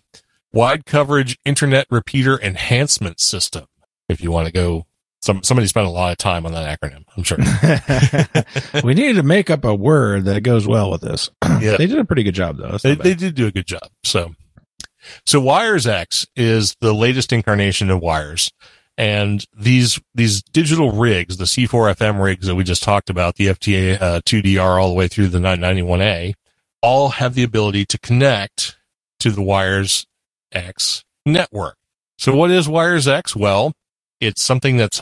wide 0.52 0.86
coverage 0.86 1.38
internet 1.46 1.86
repeater 1.92 2.40
enhancement 2.42 3.20
system. 3.20 3.66
If 4.10 4.22
you 4.22 4.32
want 4.32 4.48
to 4.48 4.52
go, 4.52 4.88
some, 5.22 5.44
somebody 5.44 5.68
spent 5.68 5.86
a 5.86 5.92
lot 5.92 6.12
of 6.12 6.18
time 6.18 6.48
on 6.48 6.52
that 6.54 6.80
acronym. 6.80 7.06
I'm 7.16 7.24
sure. 7.24 7.38
we 8.84 8.96
needed 8.96 9.18
to 9.18 9.24
make 9.24 9.52
up 9.52 9.64
a 9.64 9.76
word 9.76 10.26
that 10.26 10.42
goes 10.42 10.68
well 10.68 10.90
with 10.90 11.02
this. 11.02 11.30
Yeah. 11.62 11.78
They 11.78 11.86
did 11.86 12.00
a 12.00 12.06
pretty 12.06 12.24
good 12.24 12.36
job 12.36 12.58
though. 12.58 12.78
They, 12.80 12.96
they 12.96 13.14
did 13.14 13.36
do 13.36 13.46
a 13.46 13.52
good 13.52 13.68
job. 13.68 13.88
So, 14.04 14.34
so 15.26 15.40
Wires 15.40 15.88
X 15.88 16.26
is 16.36 16.76
the 16.82 16.94
latest 16.94 17.32
incarnation 17.34 17.90
of 17.90 18.02
Wires. 18.02 18.52
And 18.98 19.44
these, 19.58 20.00
these 20.14 20.44
digital 20.44 20.92
rigs, 20.92 21.38
the 21.38 21.46
C4FM 21.46 22.24
rigs 22.24 22.46
that 22.46 22.56
we 22.56 22.64
just 22.64 22.84
talked 22.84 23.10
about, 23.10 23.36
the 23.36 23.48
FTA 23.48 24.00
uh, 24.00 24.22
2DR 24.22 24.80
all 24.80 24.90
the 24.90 24.96
way 24.96 25.08
through 25.08 25.30
the 25.30 25.40
991A, 25.40 26.34
all 26.82 27.10
have 27.10 27.34
the 27.34 27.44
ability 27.44 27.86
to 27.86 27.98
connect 27.98 28.78
to 29.20 29.32
the 29.32 29.42
Wires 29.42 30.06
X 30.52 31.04
network. 31.26 31.78
So 32.18 32.36
what 32.36 32.52
is 32.52 32.70
Wires 32.70 33.08
X? 33.08 33.36
Well, 33.36 33.74
it's 34.20 34.44
something 34.44 34.78
that's 34.78 35.02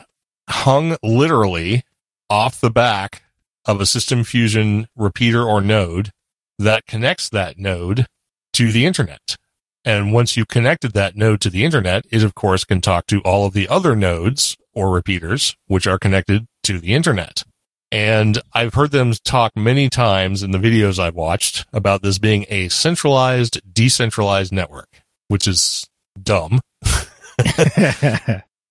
hung 0.50 0.96
literally 1.04 1.84
off 2.30 2.62
the 2.62 2.72
back 2.72 3.24
of 3.66 3.82
a 3.82 3.86
System 3.86 4.24
Fusion 4.24 4.88
repeater 4.96 5.44
or 5.44 5.62
node 5.62 6.12
that 6.58 6.86
connects 6.86 7.30
that 7.30 7.58
node 7.58 8.08
to 8.54 8.72
the 8.72 8.86
internet. 8.86 9.38
And 9.84 10.14
once 10.14 10.38
you 10.38 10.46
connected 10.46 10.94
that 10.94 11.16
node 11.16 11.42
to 11.42 11.50
the 11.50 11.66
internet, 11.66 12.06
it 12.12 12.24
of 12.24 12.36
course 12.36 12.64
can 12.64 12.82
talk 12.82 13.08
to 13.08 13.22
all 13.22 13.46
of 13.46 13.54
the 13.54 13.68
other 13.68 13.96
nodes 13.96 14.56
or 14.74 14.92
repeaters, 14.92 15.56
which 15.68 15.88
are 15.88 15.98
connected 16.00 16.46
to 16.64 16.80
the 16.80 16.94
internet. 16.94 17.44
And 17.92 18.40
I've 18.54 18.74
heard 18.74 18.92
them 18.92 19.14
talk 19.26 19.52
many 19.58 19.90
times 19.90 20.44
in 20.44 20.52
the 20.52 20.58
videos 20.58 20.98
I've 20.98 21.16
watched 21.16 21.66
about 21.74 22.02
this 22.02 22.20
being 22.20 22.46
a 22.48 22.70
centralized, 22.70 23.60
decentralized 23.74 24.54
network, 24.54 25.02
which 25.28 25.46
is 25.46 25.90
dumb. 26.22 26.62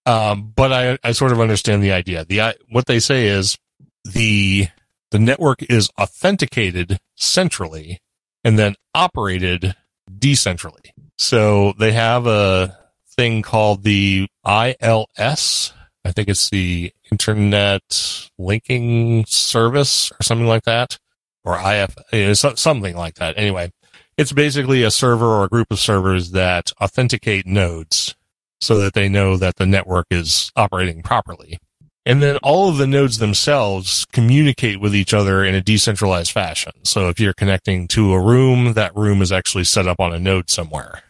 um, 0.07 0.52
but 0.57 0.73
I, 0.73 0.99
I 1.05 1.12
sort 1.12 1.33
of 1.33 1.40
understand 1.40 1.83
the 1.83 1.93
idea. 1.93 2.25
The, 2.25 2.57
what 2.71 2.87
they 2.87 2.99
say 2.99 3.26
is 3.26 3.59
the, 4.05 4.69
the 5.11 5.19
network 5.19 5.64
is 5.64 5.90
authenticated 6.00 6.97
centrally 7.17 7.99
and 8.43 8.59
then 8.59 8.75
operated 8.95 9.75
decentrally. 10.11 10.93
So 11.21 11.75
they 11.79 11.93
have 11.93 12.27
a 12.27 12.79
thing 13.11 13.43
called 13.43 13.85
the 13.85 14.27
ILS. 14.43 15.75
I 16.03 16.12
think 16.12 16.29
it's 16.31 16.49
the 16.49 16.95
Internet 17.12 18.31
Linking 18.39 19.27
Service 19.27 20.11
or 20.12 20.23
something 20.23 20.47
like 20.47 20.62
that, 20.62 20.99
or 21.45 21.59
IF, 21.59 21.95
eh, 22.12 22.33
something 22.33 22.97
like 22.97 23.17
that. 23.17 23.35
Anyway, 23.37 23.71
it's 24.17 24.33
basically 24.33 24.83
a 24.83 24.91
server 24.91 25.27
or 25.27 25.45
a 25.45 25.50
group 25.50 25.67
of 25.71 25.79
servers 25.79 26.31
that 26.31 26.73
authenticate 26.81 27.47
nodes 27.47 28.17
so 28.62 28.79
that 28.79 28.95
they 28.95 29.11
know 29.11 29.37
that 29.37 29.57
the 29.57 29.67
network 29.67 30.07
is 30.11 30.50
operating 30.57 31.03
properly. 31.03 31.59
And 32.07 32.23
then 32.23 32.39
all 32.39 32.71
of 32.71 32.79
the 32.79 32.87
nodes 32.87 33.19
themselves 33.19 34.07
communicate 34.11 34.81
with 34.81 34.95
each 34.95 35.12
other 35.12 35.45
in 35.45 35.55
a 35.55 35.61
decentralized 35.61 36.33
fashion. 36.33 36.73
So 36.83 37.11
if 37.11 37.21
you're 37.21 37.35
connecting 37.35 37.89
to 37.89 38.15
a 38.15 38.25
room, 38.25 38.73
that 38.73 38.97
room 38.97 39.21
is 39.21 39.31
actually 39.31 39.65
set 39.65 39.87
up 39.87 40.00
on 40.00 40.15
a 40.15 40.19
node 40.19 40.49
somewhere. 40.49 41.03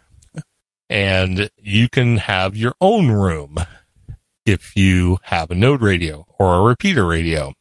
And 0.90 1.50
you 1.56 1.88
can 1.88 2.16
have 2.16 2.56
your 2.56 2.74
own 2.80 3.12
room 3.12 3.56
if 4.44 4.76
you 4.76 5.18
have 5.22 5.50
a 5.50 5.54
node 5.54 5.82
radio 5.82 6.26
or 6.38 6.56
a 6.56 6.62
repeater 6.62 7.06
radio. 7.06 7.52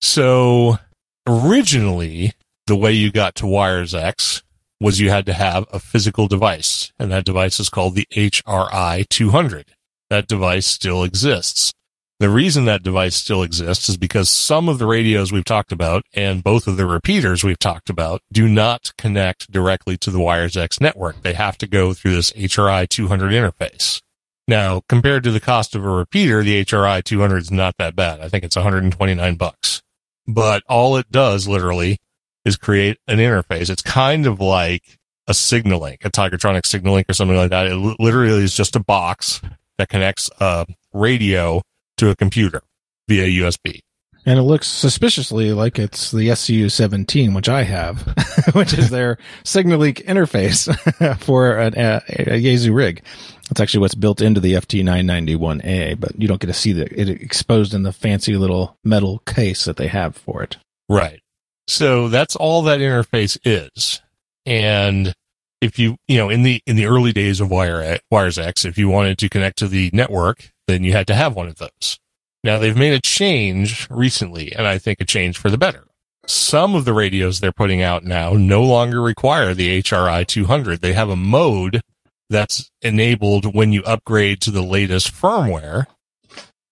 So 0.00 0.78
originally, 1.26 2.32
the 2.66 2.76
way 2.76 2.92
you 2.92 3.12
got 3.12 3.34
to 3.36 3.46
Wires 3.46 3.94
X 3.94 4.42
was 4.80 4.98
you 4.98 5.10
had 5.10 5.26
to 5.26 5.34
have 5.34 5.66
a 5.70 5.78
physical 5.78 6.26
device, 6.26 6.92
and 6.98 7.12
that 7.12 7.26
device 7.26 7.60
is 7.60 7.68
called 7.68 7.94
the 7.94 8.06
HRI 8.12 9.06
200. 9.10 9.74
That 10.08 10.26
device 10.26 10.66
still 10.66 11.04
exists. 11.04 11.74
The 12.20 12.28
reason 12.28 12.66
that 12.66 12.82
device 12.82 13.16
still 13.16 13.42
exists 13.42 13.88
is 13.88 13.96
because 13.96 14.28
some 14.28 14.68
of 14.68 14.78
the 14.78 14.84
radios 14.84 15.32
we've 15.32 15.42
talked 15.42 15.72
about 15.72 16.02
and 16.12 16.44
both 16.44 16.66
of 16.66 16.76
the 16.76 16.84
repeaters 16.84 17.42
we've 17.42 17.58
talked 17.58 17.88
about 17.88 18.20
do 18.30 18.46
not 18.46 18.92
connect 18.98 19.50
directly 19.50 19.96
to 19.96 20.10
the 20.10 20.20
Wires 20.20 20.54
X 20.54 20.82
network. 20.82 21.22
They 21.22 21.32
have 21.32 21.56
to 21.56 21.66
go 21.66 21.94
through 21.94 22.16
this 22.16 22.30
HRI 22.32 22.86
200 22.86 23.32
interface. 23.32 24.02
Now, 24.46 24.82
compared 24.86 25.24
to 25.24 25.30
the 25.30 25.40
cost 25.40 25.74
of 25.74 25.82
a 25.82 25.88
repeater, 25.88 26.42
the 26.42 26.62
HRI 26.62 27.02
200 27.02 27.38
is 27.38 27.50
not 27.50 27.76
that 27.78 27.96
bad. 27.96 28.20
I 28.20 28.28
think 28.28 28.44
it's 28.44 28.56
129 28.56 29.36
bucks. 29.36 29.80
But 30.26 30.62
all 30.68 30.98
it 30.98 31.10
does 31.10 31.48
literally 31.48 31.96
is 32.44 32.58
create 32.58 32.98
an 33.08 33.16
interface. 33.16 33.70
It's 33.70 33.80
kind 33.80 34.26
of 34.26 34.40
like 34.40 34.98
a 35.26 35.32
SignaLink, 35.32 36.04
a 36.04 36.10
Tigertronic 36.10 36.64
SignaLink 36.64 37.08
or 37.08 37.14
something 37.14 37.38
like 37.38 37.48
that. 37.48 37.66
It 37.66 37.76
literally 37.76 38.44
is 38.44 38.54
just 38.54 38.76
a 38.76 38.80
box 38.80 39.40
that 39.78 39.88
connects 39.88 40.28
a 40.38 40.66
radio 40.92 41.62
to 42.00 42.10
a 42.10 42.16
computer 42.16 42.62
via 43.08 43.26
USB. 43.26 43.80
And 44.26 44.38
it 44.38 44.42
looks 44.42 44.66
suspiciously 44.66 45.52
like 45.52 45.78
it's 45.78 46.10
the 46.10 46.28
SCU 46.28 46.70
17, 46.70 47.32
which 47.32 47.48
I 47.48 47.62
have, 47.62 48.02
which 48.52 48.74
is 48.74 48.90
their 48.90 49.16
SignaLink 49.44 50.04
interface 50.04 50.68
for 51.20 51.56
a, 51.58 51.66
a, 51.68 51.96
a 52.08 52.42
Yaesu 52.42 52.74
rig. 52.74 53.02
That's 53.48 53.60
actually 53.60 53.80
what's 53.80 53.94
built 53.94 54.20
into 54.20 54.40
the 54.40 54.54
FT991A, 54.54 55.98
but 55.98 56.20
you 56.20 56.28
don't 56.28 56.40
get 56.40 56.48
to 56.48 56.52
see 56.52 56.72
the, 56.72 57.00
it 57.00 57.08
exposed 57.08 57.72
in 57.72 57.82
the 57.82 57.92
fancy 57.92 58.36
little 58.36 58.76
metal 58.84 59.20
case 59.20 59.64
that 59.64 59.76
they 59.76 59.88
have 59.88 60.16
for 60.16 60.42
it. 60.42 60.58
Right. 60.88 61.20
So 61.66 62.08
that's 62.08 62.36
all 62.36 62.62
that 62.62 62.80
interface 62.80 63.38
is. 63.44 64.02
And 64.44 65.14
if 65.60 65.78
you, 65.78 65.96
you 66.08 66.18
know, 66.18 66.28
in 66.28 66.42
the, 66.42 66.62
in 66.66 66.76
the 66.76 66.86
early 66.86 67.12
days 67.12 67.40
of 67.40 67.50
Wire, 67.50 67.98
Wires 68.10 68.38
X, 68.38 68.64
if 68.64 68.76
you 68.76 68.88
wanted 68.88 69.18
to 69.18 69.28
connect 69.28 69.58
to 69.58 69.68
the 69.68 69.90
network, 69.92 70.50
then 70.70 70.84
you 70.84 70.92
had 70.92 71.06
to 71.08 71.14
have 71.14 71.34
one 71.34 71.48
of 71.48 71.56
those. 71.56 71.98
Now 72.42 72.58
they've 72.58 72.76
made 72.76 72.94
a 72.94 73.00
change 73.00 73.88
recently, 73.90 74.52
and 74.52 74.66
I 74.66 74.78
think 74.78 75.00
a 75.00 75.04
change 75.04 75.36
for 75.36 75.50
the 75.50 75.58
better. 75.58 75.84
Some 76.26 76.74
of 76.74 76.84
the 76.84 76.94
radios 76.94 77.40
they're 77.40 77.52
putting 77.52 77.82
out 77.82 78.04
now 78.04 78.32
no 78.32 78.62
longer 78.62 79.02
require 79.02 79.52
the 79.52 79.82
HRI 79.82 80.26
200. 80.26 80.80
They 80.80 80.92
have 80.92 81.10
a 81.10 81.16
mode 81.16 81.82
that's 82.28 82.70
enabled 82.80 83.54
when 83.54 83.72
you 83.72 83.82
upgrade 83.82 84.40
to 84.42 84.50
the 84.50 84.62
latest 84.62 85.12
firmware 85.12 85.86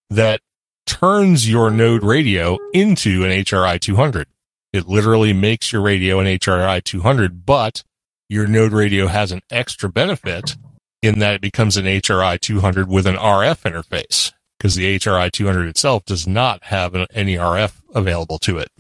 that 0.09 0.41
turns 0.87 1.51
your 1.51 1.71
node 1.71 2.03
radio 2.03 2.57
into 2.73 3.25
an 3.25 3.31
HRI 3.31 3.81
200. 3.81 4.27
It 4.73 4.87
literally 4.87 5.33
makes 5.33 5.73
your 5.73 5.83
radio 5.83 6.21
an 6.21 6.27
HRI 6.27 6.83
200, 6.83 7.45
but 7.45 7.83
your 8.29 8.47
node 8.47 8.73
radio 8.73 9.07
has 9.09 9.33
an 9.33 9.41
extra 9.51 9.89
benefit 9.89 10.57
in 11.03 11.19
that 11.21 11.35
it 11.35 11.41
becomes 11.41 11.77
an 11.77 11.85
HRI 11.85 12.41
200 12.41 12.89
with 12.89 13.07
an 13.07 13.17
RF 13.17 13.63
interface 13.63 14.33
because 14.59 14.75
the 14.75 14.99
HRI 14.99 15.31
200 15.31 15.69
itself 15.69 16.05
does 16.05 16.27
not 16.27 16.65
have 16.65 16.95
any 17.13 17.37
RF 17.37 17.81
available 17.95 18.39
to 18.41 18.59
it. 18.59 18.71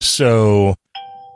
So 0.00 0.76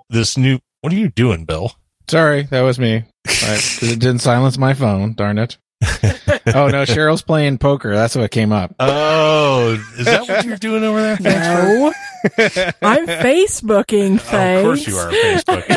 this 0.08 0.36
new, 0.36 0.60
what 0.80 0.92
are 0.92 0.96
you 0.96 1.08
doing, 1.08 1.44
Bill? 1.44 1.72
Sorry, 2.08 2.42
that 2.44 2.62
was 2.62 2.78
me. 2.78 3.04
it 3.24 4.00
didn't 4.00 4.20
silence 4.20 4.58
my 4.58 4.74
phone. 4.74 5.14
Darn 5.14 5.38
it. 5.38 5.58
oh 6.54 6.68
no, 6.68 6.84
Cheryl's 6.84 7.22
playing 7.22 7.58
poker. 7.58 7.94
That's 7.94 8.14
what 8.14 8.30
came 8.30 8.52
up. 8.52 8.74
Oh, 8.78 9.72
is 9.98 10.06
that 10.06 10.28
what 10.28 10.44
you're 10.44 10.56
doing 10.56 10.84
over 10.84 11.00
there? 11.00 11.18
No, 11.20 11.92
I'm 12.82 13.06
Facebooking. 13.06 14.20
Thanks. 14.20 14.32
Oh, 14.32 14.58
of 14.58 14.64
course 14.64 14.86
you 14.86 14.96
are 14.96 15.10
Facebooking. 15.10 15.74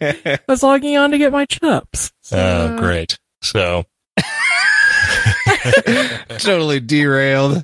I 0.36 0.40
was 0.48 0.62
logging 0.62 0.96
on 0.96 1.12
to 1.12 1.18
get 1.18 1.30
my 1.30 1.44
chips. 1.44 2.12
So. 2.22 2.36
Oh, 2.38 2.78
great. 2.78 3.18
So 3.42 3.84
totally 6.38 6.80
derailed. 6.80 7.62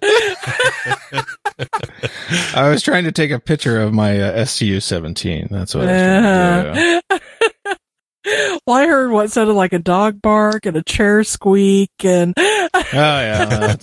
I 2.54 2.68
was 2.68 2.82
trying 2.82 3.04
to 3.04 3.12
take 3.12 3.30
a 3.30 3.40
picture 3.40 3.80
of 3.80 3.92
my 3.92 4.20
uh, 4.20 4.44
SCU 4.44 4.82
17. 4.82 5.48
That's 5.50 5.74
what 5.74 5.88
I 5.88 5.92
was 5.92 6.02
trying 6.02 6.74
to 6.74 7.02
do. 7.10 7.18
well, 8.66 8.76
I 8.76 8.86
heard 8.86 9.10
what 9.10 9.30
sounded 9.30 9.54
like 9.54 9.72
a 9.72 9.78
dog 9.78 10.20
bark 10.20 10.66
and 10.66 10.76
a 10.76 10.82
chair 10.82 11.24
squeak, 11.24 11.90
and 12.02 12.34
oh 12.38 12.68
yeah, 12.92 13.76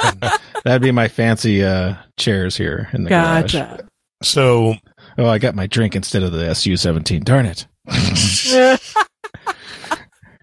that'd 0.63 0.81
be 0.81 0.91
my 0.91 1.07
fancy 1.07 1.63
uh, 1.63 1.95
chairs 2.17 2.57
here 2.57 2.89
in 2.93 3.03
the 3.03 3.09
gotcha. 3.09 3.57
garage. 3.57 3.81
So, 4.23 4.75
oh, 5.17 5.25
I 5.27 5.39
got 5.39 5.55
my 5.55 5.67
drink 5.67 5.95
instead 5.95 6.23
of 6.23 6.31
the 6.31 6.49
SU 6.49 6.77
seventeen. 6.77 7.23
Darn 7.23 7.45
it! 7.45 7.67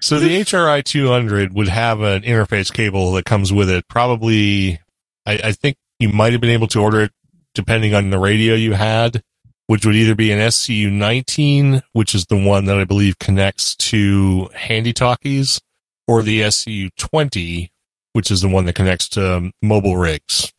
so 0.00 0.18
the 0.18 0.40
HRI 0.40 0.82
two 0.84 1.08
hundred 1.08 1.54
would 1.54 1.68
have 1.68 2.00
an 2.00 2.22
interface 2.22 2.72
cable 2.72 3.12
that 3.12 3.24
comes 3.24 3.52
with 3.52 3.70
it. 3.70 3.86
Probably, 3.88 4.80
I, 5.26 5.40
I 5.44 5.52
think 5.52 5.76
you 5.98 6.08
might 6.08 6.32
have 6.32 6.40
been 6.40 6.50
able 6.50 6.68
to 6.68 6.80
order 6.80 7.02
it 7.02 7.12
depending 7.54 7.94
on 7.94 8.10
the 8.10 8.18
radio 8.18 8.54
you 8.54 8.72
had 8.72 9.22
which 9.68 9.84
would 9.86 9.94
either 9.94 10.14
be 10.14 10.32
an 10.32 10.38
SCU 10.38 10.90
19, 10.90 11.82
which 11.92 12.14
is 12.14 12.26
the 12.26 12.42
one 12.42 12.64
that 12.64 12.78
I 12.78 12.84
believe 12.84 13.18
connects 13.18 13.76
to 13.76 14.48
handy 14.54 14.92
talkies, 14.92 15.60
or 16.06 16.22
the 16.22 16.40
SCU 16.40 16.88
20, 16.96 17.70
which 18.14 18.30
is 18.30 18.40
the 18.40 18.48
one 18.48 18.64
that 18.64 18.74
connects 18.74 19.10
to 19.10 19.52
mobile 19.62 19.98
rigs. 19.98 20.52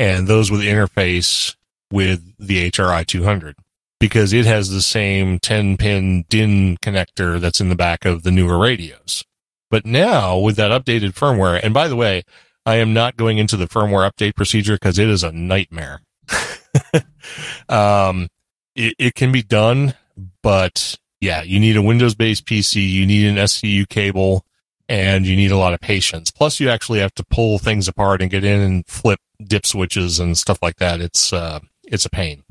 And 0.00 0.26
those 0.26 0.50
would 0.50 0.60
interface 0.60 1.54
with 1.92 2.34
the 2.38 2.70
HRI 2.70 3.06
200 3.06 3.54
because 4.00 4.32
it 4.32 4.46
has 4.46 4.68
the 4.68 4.82
same 4.82 5.38
10 5.38 5.76
pin 5.76 6.24
DIN 6.28 6.76
connector 6.78 7.38
that's 7.40 7.60
in 7.60 7.68
the 7.68 7.76
back 7.76 8.04
of 8.04 8.24
the 8.24 8.32
newer 8.32 8.58
radios. 8.58 9.24
But 9.70 9.86
now 9.86 10.38
with 10.38 10.56
that 10.56 10.72
updated 10.72 11.14
firmware, 11.14 11.60
and 11.62 11.72
by 11.72 11.86
the 11.86 11.96
way, 11.96 12.24
I 12.66 12.76
am 12.76 12.92
not 12.92 13.16
going 13.16 13.38
into 13.38 13.56
the 13.56 13.68
firmware 13.68 14.10
update 14.10 14.34
procedure 14.34 14.74
because 14.74 14.98
it 14.98 15.08
is 15.08 15.22
a 15.22 15.30
nightmare. 15.30 16.00
um, 17.68 18.28
it, 18.74 18.94
it 18.98 19.14
can 19.14 19.32
be 19.32 19.42
done, 19.42 19.94
but 20.42 20.98
yeah, 21.20 21.42
you 21.42 21.58
need 21.60 21.76
a 21.76 21.82
Windows 21.82 22.14
based 22.14 22.46
PC. 22.46 22.88
You 22.88 23.06
need 23.06 23.26
an 23.26 23.36
SCU 23.36 23.88
cable. 23.88 24.44
and 24.88 25.26
you 25.26 25.36
need 25.36 25.50
a 25.50 25.56
lot 25.56 25.74
of 25.74 25.80
patience. 25.80 26.30
Plus, 26.30 26.60
you 26.60 26.68
actually 26.68 26.98
have 26.98 27.14
to 27.14 27.24
pull 27.24 27.58
things 27.58 27.88
apart 27.88 28.20
and 28.20 28.30
get 28.30 28.44
in 28.44 28.60
and 28.60 28.86
flip 28.86 29.18
dip 29.42 29.66
switches 29.66 30.20
and 30.20 30.36
stuff 30.36 30.58
like 30.62 30.76
that. 30.76 31.00
It's 31.00 31.32
uh, 31.32 31.60
it's 31.84 32.04
a 32.04 32.10
pain. 32.10 32.44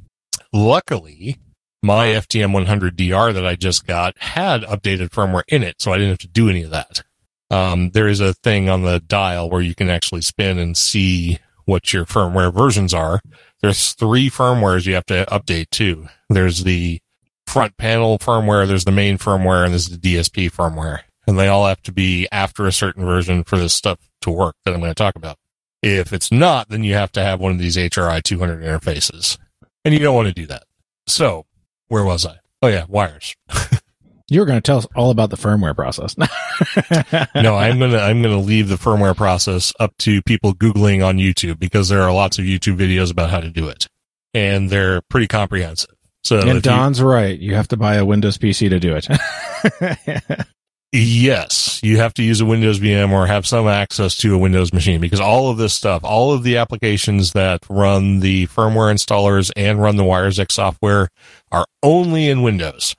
Luckily, 0.52 1.38
my 1.82 2.08
FTM 2.08 2.66
100DR 2.66 3.34
that 3.34 3.46
I 3.46 3.56
just 3.56 3.86
got 3.86 4.18
had 4.18 4.62
updated 4.64 5.10
firmware 5.10 5.44
in 5.48 5.64
it, 5.64 5.82
so 5.82 5.92
I 5.92 5.98
didn't 5.98 6.12
have 6.12 6.20
to 6.20 6.28
do 6.28 6.50
any 6.50 6.64
of 6.64 6.72
that. 6.72 7.04
Um, 7.52 7.92
there 7.92 8.08
is 8.08 8.20
a 8.20 8.34
thing 8.34 8.70
on 8.70 8.82
the 8.82 9.00
dial 9.00 9.50
where 9.50 9.62
you 9.62 9.76
can 9.76 9.90
actually 9.90 10.22
spin 10.22 10.58
and 10.58 10.76
see 10.76 11.40
what 11.66 11.94
your 11.94 12.06
firmware 12.06 12.54
versions 12.54 12.94
are. 12.94 13.22
There's 13.64 13.94
three 13.94 14.30
firmwares 14.30 14.86
you 14.86 14.94
have 14.96 15.06
to 15.06 15.26
update 15.32 15.70
too. 15.70 16.10
There's 16.30 16.66
the 16.66 17.00
front 17.48 17.78
panel 17.78 18.20
firmware, 18.20 18.68
there's 18.68 18.84
the 18.84 18.92
main 18.92 19.18
firmware, 19.18 19.64
and 19.64 19.72
there's 19.72 19.88
the 19.88 19.98
DSP 19.98 20.52
firmware. 20.52 21.00
And 21.26 21.40
they 21.40 21.48
all 21.48 21.66
have 21.66 21.82
to 21.84 21.94
be 21.94 22.28
after 22.30 22.68
a 22.68 22.74
certain 22.74 23.06
version 23.06 23.46
for 23.46 23.58
this 23.58 23.74
stuff 23.74 24.00
to 24.22 24.32
work 24.32 24.58
that 24.66 24.74
I'm 24.74 24.82
going 24.82 24.92
to 24.92 24.96
talk 24.96 25.16
about. 25.16 25.38
If 25.82 26.12
it's 26.12 26.30
not, 26.30 26.68
then 26.68 26.84
you 26.84 26.94
have 26.96 27.14
to 27.14 27.24
have 27.24 27.40
one 27.40 27.54
of 27.54 27.58
these 27.58 27.78
HRI 27.78 28.22
200 28.22 28.62
interfaces. 28.62 29.38
And 29.86 29.94
you 29.94 30.02
don't 30.02 30.16
want 30.16 30.28
to 30.28 30.34
do 30.34 30.46
that. 30.48 30.64
So, 31.08 31.46
where 31.88 32.04
was 32.04 32.26
I? 32.26 32.40
Oh 32.62 32.68
yeah, 32.68 32.84
wires. 32.90 33.34
You 34.30 34.40
were 34.40 34.46
going 34.46 34.58
to 34.58 34.62
tell 34.62 34.78
us 34.78 34.88
all 34.96 35.12
about 35.12 35.30
the 35.30 35.38
firmware 35.38 35.76
process. 35.76 36.18
no, 37.36 37.56
I'm 37.56 37.78
gonna 37.78 37.98
I'm 37.98 38.22
gonna 38.22 38.40
leave 38.40 38.70
the 38.70 38.76
firmware 38.76 39.16
process 39.16 39.74
up 39.80 39.96
to 40.00 40.22
people 40.22 40.54
googling 40.54 41.06
on 41.06 41.18
YouTube 41.18 41.60
because 41.60 41.90
there 41.90 42.02
are 42.02 42.14
lots 42.14 42.40
of 42.40 42.46
YouTube 42.46 42.78
videos 42.78 43.12
about 43.12 43.30
how 43.30 43.42
to 43.42 43.50
do 43.50 43.68
it, 43.68 43.88
and 44.34 44.70
they're 44.70 45.02
pretty 45.10 45.28
comprehensive. 45.28 45.94
So, 46.24 46.40
And 46.40 46.62
Don's 46.62 47.02
right. 47.02 47.38
You 47.38 47.56
have 47.56 47.68
to 47.70 47.78
buy 47.78 47.96
a 47.96 48.06
Windows 48.06 48.38
PC 48.38 48.70
to 48.70 48.80
do 48.80 48.96
it. 48.96 50.48
yes, 50.94 51.82
you 51.84 51.98
have 51.98 52.14
to 52.14 52.24
use 52.24 52.40
a 52.40 52.46
Windows 52.46 52.80
VM 52.80 53.12
or 53.12 53.28
have 53.28 53.46
some 53.46 53.68
access 53.68 54.16
to 54.18 54.34
a 54.34 54.38
Windows 54.38 54.72
machine 54.72 55.02
because 55.02 55.20
all 55.20 55.50
of 55.50 55.58
this 55.58 55.74
stuff, 55.74 56.02
all 56.06 56.32
of 56.32 56.44
the 56.44 56.56
applications 56.58 57.34
that 57.34 57.60
run 57.70 58.22
the 58.22 58.48
firmware 58.48 58.94
installers 58.94 59.52
and 59.58 59.82
run 59.82 59.98
the 59.98 60.04
WiresX 60.04 60.54
software 60.54 61.10
are 61.52 61.66
only 61.84 62.30
in 62.30 62.42
Windows. 62.42 62.96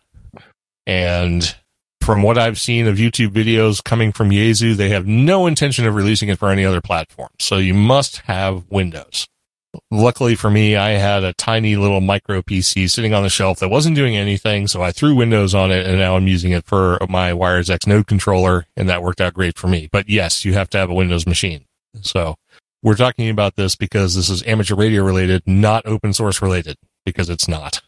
And 0.86 1.54
from 2.00 2.22
what 2.22 2.36
I've 2.36 2.60
seen 2.60 2.86
of 2.86 2.96
YouTube 2.96 3.30
videos 3.30 3.82
coming 3.82 4.12
from 4.12 4.30
Yaesu, 4.30 4.76
they 4.76 4.90
have 4.90 5.06
no 5.06 5.46
intention 5.46 5.86
of 5.86 5.94
releasing 5.94 6.28
it 6.28 6.38
for 6.38 6.50
any 6.50 6.64
other 6.64 6.80
platform. 6.80 7.30
So 7.38 7.56
you 7.56 7.72
must 7.72 8.18
have 8.18 8.64
Windows. 8.70 9.26
Luckily 9.90 10.34
for 10.34 10.50
me, 10.50 10.76
I 10.76 10.90
had 10.90 11.24
a 11.24 11.32
tiny 11.32 11.76
little 11.76 12.00
micro 12.00 12.42
PC 12.42 12.88
sitting 12.90 13.14
on 13.14 13.22
the 13.22 13.28
shelf 13.28 13.58
that 13.58 13.70
wasn't 13.70 13.96
doing 13.96 14.16
anything. 14.16 14.68
So 14.68 14.82
I 14.82 14.92
threw 14.92 15.14
Windows 15.16 15.54
on 15.54 15.72
it 15.72 15.86
and 15.86 15.98
now 15.98 16.16
I'm 16.16 16.28
using 16.28 16.52
it 16.52 16.66
for 16.66 16.98
my 17.08 17.30
WiresX 17.32 17.86
node 17.86 18.06
controller 18.06 18.66
and 18.76 18.88
that 18.88 19.02
worked 19.02 19.20
out 19.20 19.34
great 19.34 19.58
for 19.58 19.66
me. 19.66 19.88
But 19.90 20.08
yes, 20.08 20.44
you 20.44 20.52
have 20.52 20.68
to 20.70 20.78
have 20.78 20.90
a 20.90 20.94
Windows 20.94 21.26
machine. 21.26 21.64
So 22.02 22.36
we're 22.82 22.96
talking 22.96 23.30
about 23.30 23.56
this 23.56 23.76
because 23.76 24.14
this 24.14 24.28
is 24.28 24.42
amateur 24.44 24.76
radio 24.76 25.02
related, 25.02 25.42
not 25.46 25.86
open 25.86 26.12
source 26.12 26.42
related 26.42 26.76
because 27.04 27.30
it's 27.30 27.48
not. 27.48 27.80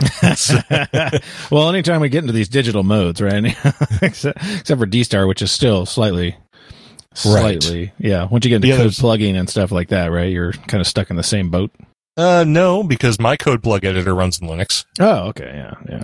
well, 1.50 1.68
anytime 1.68 2.00
we 2.00 2.08
get 2.08 2.22
into 2.24 2.32
these 2.32 2.48
digital 2.48 2.82
modes, 2.82 3.20
right? 3.20 3.44
except, 4.02 4.38
except 4.58 4.78
for 4.78 4.86
D-Star, 4.86 5.26
which 5.26 5.42
is 5.42 5.50
still 5.52 5.86
slightly, 5.86 6.36
Right. 7.26 7.60
slightly, 7.62 7.92
yeah. 7.98 8.24
Once 8.26 8.44
you 8.44 8.50
get 8.50 8.56
into 8.56 8.68
Yeah, 8.68 8.76
code 8.76 8.92
plugging 8.92 9.36
and 9.36 9.48
stuff 9.50 9.72
like 9.72 9.88
that, 9.88 10.12
right? 10.12 10.30
You're 10.30 10.52
kind 10.52 10.80
of 10.80 10.86
stuck 10.86 11.10
in 11.10 11.16
the 11.16 11.22
same 11.24 11.50
boat. 11.50 11.72
Uh, 12.16 12.44
no, 12.46 12.82
because 12.84 13.18
my 13.18 13.36
code 13.36 13.62
plug 13.62 13.84
editor 13.84 14.14
runs 14.14 14.40
in 14.40 14.46
Linux. 14.46 14.84
Oh, 15.00 15.28
okay, 15.28 15.50
yeah, 15.54 15.74
yeah. 15.88 16.02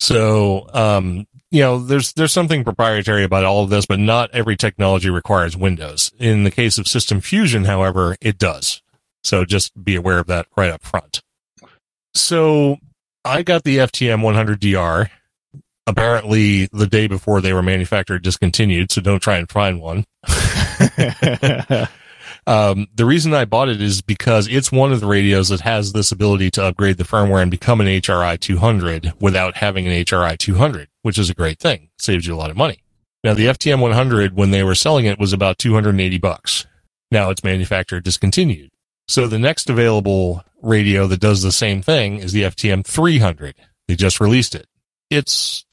So, 0.00 0.68
um, 0.74 1.26
you 1.50 1.60
know, 1.62 1.78
there's, 1.78 2.12
there's 2.14 2.32
something 2.32 2.64
proprietary 2.64 3.22
about 3.24 3.44
all 3.44 3.62
of 3.64 3.70
this, 3.70 3.86
but 3.86 3.98
not 4.00 4.30
every 4.32 4.56
technology 4.56 5.10
requires 5.10 5.56
Windows. 5.56 6.10
In 6.18 6.42
the 6.44 6.50
case 6.50 6.76
of 6.76 6.88
System 6.88 7.20
Fusion, 7.20 7.64
however, 7.64 8.16
it 8.20 8.36
does. 8.38 8.82
So 9.24 9.44
just 9.44 9.84
be 9.84 9.94
aware 9.94 10.18
of 10.18 10.26
that 10.26 10.46
right 10.56 10.70
up 10.70 10.82
front. 10.82 11.20
So 12.14 12.78
I 13.28 13.42
got 13.42 13.64
the 13.64 13.78
FTM 13.78 14.22
100DR 14.22 15.10
apparently 15.86 16.66
the 16.66 16.86
day 16.86 17.06
before 17.06 17.40
they 17.40 17.52
were 17.52 17.62
manufactured 17.62 18.22
discontinued. 18.22 18.92
So 18.92 19.00
don't 19.00 19.22
try 19.22 19.38
and 19.38 19.48
find 19.48 19.80
one. 19.80 20.04
Um, 22.46 22.86
the 22.94 23.04
reason 23.04 23.34
I 23.34 23.44
bought 23.44 23.68
it 23.68 23.82
is 23.82 24.00
because 24.00 24.48
it's 24.48 24.72
one 24.72 24.90
of 24.90 25.00
the 25.00 25.06
radios 25.06 25.50
that 25.50 25.60
has 25.60 25.92
this 25.92 26.10
ability 26.10 26.50
to 26.52 26.64
upgrade 26.64 26.96
the 26.96 27.04
firmware 27.04 27.42
and 27.42 27.50
become 27.50 27.82
an 27.82 27.86
HRI 27.86 28.40
200 28.40 29.12
without 29.20 29.58
having 29.58 29.86
an 29.86 29.92
HRI 29.92 30.38
200, 30.38 30.88
which 31.02 31.18
is 31.18 31.28
a 31.28 31.34
great 31.34 31.58
thing. 31.58 31.90
Saves 31.98 32.26
you 32.26 32.34
a 32.34 32.36
lot 32.36 32.50
of 32.50 32.56
money. 32.56 32.78
Now 33.22 33.34
the 33.34 33.46
FTM 33.46 33.80
100, 33.80 34.34
when 34.34 34.50
they 34.50 34.62
were 34.62 34.74
selling 34.74 35.04
it, 35.04 35.18
was 35.18 35.34
about 35.34 35.58
280 35.58 36.16
bucks. 36.16 36.66
Now 37.10 37.28
it's 37.28 37.44
manufactured 37.44 38.04
discontinued. 38.04 38.70
So 39.08 39.26
the 39.26 39.38
next 39.38 39.68
available 39.68 40.42
radio 40.62 41.06
that 41.06 41.20
does 41.20 41.42
the 41.42 41.52
same 41.52 41.82
thing 41.82 42.18
is 42.18 42.32
the 42.32 42.42
FTM 42.42 42.84
300. 42.84 43.54
They 43.86 43.96
just 43.96 44.20
released 44.20 44.54
it. 44.54 44.66
It's 45.10 45.64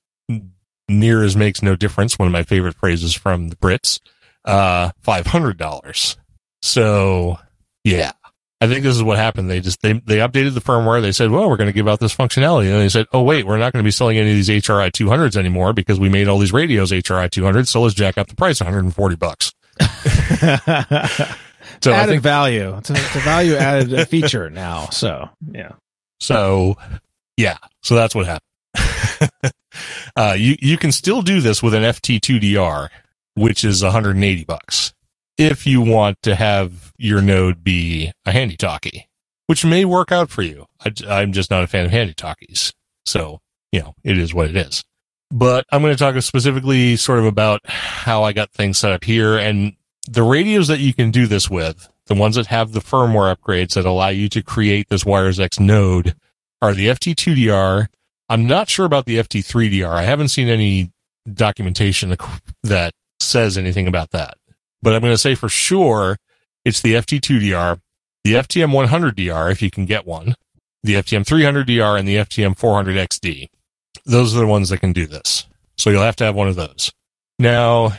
near 0.88 1.24
as 1.24 1.36
makes 1.36 1.62
no 1.62 1.76
difference. 1.76 2.18
One 2.18 2.28
of 2.28 2.32
my 2.32 2.44
favorite 2.44 2.76
phrases 2.76 3.14
from 3.14 3.50
the 3.50 3.56
Brits. 3.56 4.00
Uh, 4.44 4.92
$500. 5.06 6.18
So 6.62 7.40
yeah, 7.84 8.12
I 8.62 8.68
think 8.68 8.84
this 8.84 8.96
is 8.96 9.04
what 9.04 9.18
happened. 9.18 9.50
They 9.50 9.60
just, 9.60 9.82
they, 9.82 9.94
they 9.94 10.18
updated 10.18 10.54
the 10.54 10.62
firmware. 10.62 11.02
They 11.02 11.12
said, 11.12 11.32
well, 11.32 11.50
we're 11.50 11.58
going 11.58 11.68
to 11.68 11.74
give 11.74 11.88
out 11.88 12.00
this 12.00 12.16
functionality. 12.16 12.72
And 12.72 12.82
they 12.82 12.90
said, 12.90 13.08
oh, 13.12 13.24
wait, 13.24 13.46
we're 13.46 13.58
not 13.58 13.74
going 13.74 13.84
to 13.84 13.88
be 13.88 13.92
selling 13.92 14.18
any 14.18 14.32
of 14.32 14.36
these 14.36 14.50
HRI 14.50 14.92
200s 14.92 15.36
anymore 15.36 15.74
because 15.74 16.00
we 16.00 16.10
made 16.10 16.28
all 16.28 16.40
these 16.40 16.54
radios 16.54 16.92
HRI 16.92 17.30
200. 17.30 17.68
So 17.68 17.82
let's 17.82 17.96
jack 17.96 18.18
up 18.18 18.28
the 18.28 18.36
price 18.36 18.62
140 18.62 19.16
bucks. 19.16 19.54
So 21.86 21.92
I 21.92 21.98
added 21.98 22.14
think, 22.14 22.24
value. 22.24 22.76
It's 22.78 22.90
a, 22.90 22.94
it's 22.94 23.16
a 23.16 23.20
value 23.20 23.54
added 23.58 24.08
feature 24.08 24.50
now. 24.50 24.90
So 24.90 25.30
yeah. 25.52 25.74
so 26.20 26.78
yeah, 27.38 27.58
so 27.84 27.94
that's 27.94 28.16
what 28.16 28.26
happened. 28.26 29.54
uh, 30.16 30.36
you, 30.36 30.56
you 30.60 30.78
can 30.80 30.92
still 30.92 31.22
do 31.22 31.42
this 31.42 31.62
with 31.62 31.76
an 31.76 31.84
FT2DR, 31.84 32.90
which 33.36 33.64
is 33.64 33.84
180 33.84 34.46
bucks 34.46 34.96
if 35.38 35.68
you 35.68 35.80
want 35.80 36.18
to 36.24 36.34
have 36.34 36.92
your 36.98 37.22
node 37.22 37.64
be 37.64 38.12
a 38.26 38.32
handy 38.32 38.58
talkie, 38.58 39.08
which 39.46 39.64
may 39.64 39.86
work 39.86 40.12
out 40.12 40.32
for 40.32 40.42
you. 40.42 40.66
I, 40.84 41.22
am 41.22 41.34
just 41.34 41.52
not 41.52 41.64
a 41.64 41.68
fan 41.68 41.86
of 41.86 41.92
handy 41.92 42.16
talkies. 42.16 42.74
So, 43.06 43.42
you 43.72 43.82
know, 43.82 43.94
it 44.04 44.18
is 44.18 44.34
what 44.34 44.50
it 44.50 44.56
is. 44.56 44.84
But 45.30 45.68
I'm 45.72 45.84
going 45.84 45.94
to 45.94 46.00
talk 46.00 46.20
specifically 46.24 46.96
sort 46.96 47.20
of 47.20 47.26
about 47.26 47.62
how 47.66 48.24
I 48.24 48.34
got 48.34 48.52
things 48.54 48.80
set 48.80 48.92
up 48.92 49.04
here 49.04 49.38
and 49.38 49.76
the 50.08 50.24
radios 50.24 50.68
that 50.68 50.80
you 50.80 50.94
can 50.94 51.12
do 51.12 51.28
this 51.28 51.50
with, 51.50 51.90
the 52.08 52.16
ones 52.16 52.36
that 52.36 52.48
have 52.48 52.72
the 52.72 52.80
firmware 52.80 53.36
upgrades 53.36 53.74
that 53.74 53.86
allow 53.86 54.10
you 54.10 54.30
to 54.30 54.44
create 54.44 54.90
this 54.90 55.04
WiresX 55.04 55.60
node 55.60 56.16
are 56.62 56.74
the 56.74 56.88
FT2DR. 56.88 57.88
I'm 58.30 58.48
not 58.48 58.70
sure 58.70 58.86
about 58.86 59.06
the 59.06 59.18
FT3DR. 59.18 59.90
I 59.90 60.04
haven't 60.04 60.30
seen 60.30 60.48
any 60.48 60.92
documentation 61.32 62.16
that 62.64 62.94
says 63.20 63.58
anything 63.58 63.88
about 63.88 64.12
that 64.12 64.38
but 64.86 64.94
I'm 64.94 65.02
going 65.02 65.14
to 65.14 65.18
say 65.18 65.34
for 65.34 65.50
sure 65.50 66.18
it's 66.64 66.82
the 66.82 66.94
FT2DR, 66.94 67.82
the 68.24 68.34
FTM 68.34 68.88
100DR 68.88 69.52
if 69.52 69.62
you 69.64 69.72
can 69.72 69.86
get 69.86 70.06
one, 70.06 70.36
the 70.84 70.94
FTM 70.94 71.26
300DR, 71.26 71.98
and 71.98 72.08
the 72.08 72.18
FTM 72.18 72.56
400XD. 72.56 73.50
Those 74.06 74.36
are 74.36 74.40
the 74.40 74.48
ones 74.48 74.70
that 74.70 74.82
can 74.82 74.94
do 74.94 75.08
this. 75.08 75.48
So 75.76 75.90
you'll 75.90 76.04
have 76.04 76.16
to 76.18 76.24
have 76.26 76.36
one 76.36 76.48
of 76.48 76.56
those. 76.56 76.92
Now, 77.40 77.94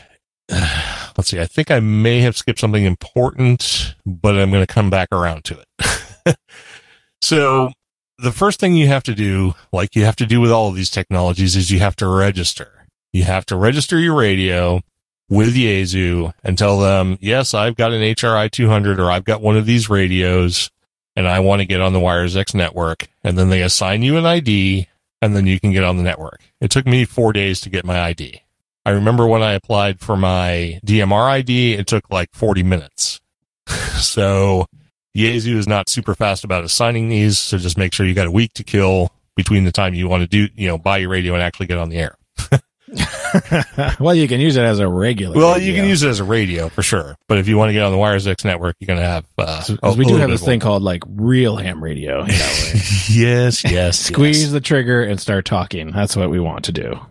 let's 1.17 1.29
see. 1.29 1.41
I 1.41 1.45
think 1.45 1.71
I 1.71 1.79
may 1.79 2.21
have 2.21 2.37
skipped 2.37 2.59
something 2.59 2.85
important, 2.85 3.95
but 4.05 4.37
I'm 4.37 4.51
going 4.51 4.65
to 4.65 4.73
come 4.73 4.89
back 4.89 5.09
around 5.11 5.43
to 5.45 5.59
it. 5.59 6.37
so 7.21 7.71
the 8.19 8.31
first 8.31 8.59
thing 8.59 8.75
you 8.75 8.87
have 8.87 9.03
to 9.03 9.15
do, 9.15 9.53
like 9.71 9.95
you 9.95 10.05
have 10.05 10.15
to 10.17 10.25
do 10.25 10.39
with 10.39 10.51
all 10.51 10.69
of 10.69 10.75
these 10.75 10.89
technologies, 10.89 11.55
is 11.55 11.71
you 11.71 11.79
have 11.79 11.95
to 11.97 12.07
register. 12.07 12.85
You 13.13 13.23
have 13.23 13.45
to 13.47 13.55
register 13.55 13.99
your 13.99 14.15
radio 14.15 14.81
with 15.29 15.55
Yaesu 15.55 16.33
and 16.43 16.57
tell 16.57 16.79
them, 16.79 17.17
yes, 17.19 17.53
I've 17.53 17.75
got 17.75 17.93
an 17.93 18.01
HRI 18.01 18.49
200 18.49 18.99
or 18.99 19.11
I've 19.11 19.25
got 19.25 19.41
one 19.41 19.57
of 19.57 19.65
these 19.65 19.89
radios 19.89 20.69
and 21.15 21.27
I 21.27 21.39
want 21.39 21.61
to 21.61 21.65
get 21.65 21.81
on 21.81 21.93
the 21.93 21.99
WiresX 21.99 22.53
network. 22.53 23.07
And 23.23 23.37
then 23.37 23.49
they 23.49 23.61
assign 23.61 24.03
you 24.03 24.17
an 24.17 24.25
ID 24.25 24.87
and 25.21 25.35
then 25.35 25.47
you 25.47 25.59
can 25.59 25.71
get 25.71 25.83
on 25.83 25.97
the 25.97 26.03
network. 26.03 26.41
It 26.61 26.71
took 26.71 26.85
me 26.85 27.05
four 27.05 27.33
days 27.33 27.59
to 27.61 27.69
get 27.69 27.85
my 27.85 27.99
ID. 27.99 28.41
I 28.87 28.91
remember 28.91 29.27
when 29.27 29.43
I 29.43 29.51
applied 29.51 29.99
for 29.99 30.15
my 30.15 30.79
DMR 30.85 31.29
ID, 31.29 31.73
it 31.73 31.87
took 31.87 32.09
like 32.09 32.29
40 32.31 32.63
minutes. 32.63 33.19
so 33.67 34.65
Yaesu 35.13 35.55
is 35.57 35.67
not 35.67 35.89
super 35.89 36.15
fast 36.15 36.45
about 36.45 36.63
assigning 36.63 37.09
these. 37.09 37.37
So 37.37 37.57
just 37.57 37.77
make 37.77 37.91
sure 37.91 38.05
you 38.05 38.13
got 38.13 38.27
a 38.27 38.31
week 38.31 38.53
to 38.53 38.63
kill 38.63 39.11
between 39.35 39.65
the 39.65 39.73
time 39.73 39.93
you 39.93 40.07
want 40.07 40.21
to 40.21 40.27
do, 40.27 40.47
you 40.55 40.69
know, 40.69 40.77
buy 40.77 40.99
your 40.99 41.09
radio 41.09 41.33
and 41.33 41.43
actually 41.43 41.65
get 41.65 41.77
on 41.77 41.89
the 41.89 41.97
air. 41.97 42.15
well, 43.99 44.15
you 44.15 44.25
can 44.25 44.39
use 44.39 44.55
it 44.55 44.63
as 44.63 44.79
a 44.79 44.87
regular. 44.87 45.35
Well, 45.35 45.55
radio. 45.55 45.67
you 45.67 45.75
can 45.75 45.89
use 45.89 46.03
it 46.03 46.07
as 46.07 46.21
a 46.21 46.23
radio 46.23 46.69
for 46.69 46.81
sure, 46.81 47.17
but 47.27 47.39
if 47.39 47.49
you 47.49 47.57
want 47.57 47.67
to 47.67 47.73
get 47.73 47.83
on 47.83 47.91
the 47.91 47.97
WiresX 47.97 48.45
network, 48.45 48.77
you're 48.79 48.87
going 48.87 48.99
to 48.99 49.05
have. 49.05 49.25
Uh, 49.37 49.65
a- 49.83 49.95
we 49.95 50.05
do 50.05 50.15
have 50.15 50.29
this 50.29 50.45
thing 50.45 50.61
called 50.61 50.81
like 50.81 51.03
real 51.09 51.57
ham 51.57 51.83
radio. 51.83 52.21
You 52.21 52.31
know, 52.31 52.45
where 52.45 52.73
yes, 53.09 53.65
yes, 53.65 53.99
squeeze 53.99 54.43
yes. 54.43 54.51
the 54.53 54.61
trigger 54.61 55.03
and 55.03 55.19
start 55.19 55.43
talking. 55.43 55.91
That's 55.91 56.15
what 56.15 56.29
we 56.29 56.39
want 56.39 56.63
to 56.65 56.71
do. 56.71 57.01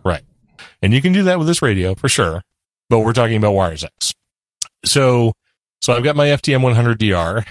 And 0.81 0.93
you 0.93 1.01
can 1.01 1.13
do 1.13 1.23
that 1.23 1.37
with 1.37 1.47
this 1.47 1.61
radio 1.61 1.95
for 1.95 2.09
sure. 2.09 2.41
but 2.89 2.99
we're 2.99 3.13
talking 3.13 3.35
about 3.37 3.53
WiresX. 3.53 4.13
So, 4.85 5.33
so 5.81 5.93
I've 5.93 6.03
got 6.03 6.15
my 6.15 6.27
FTM100DR 6.27 7.45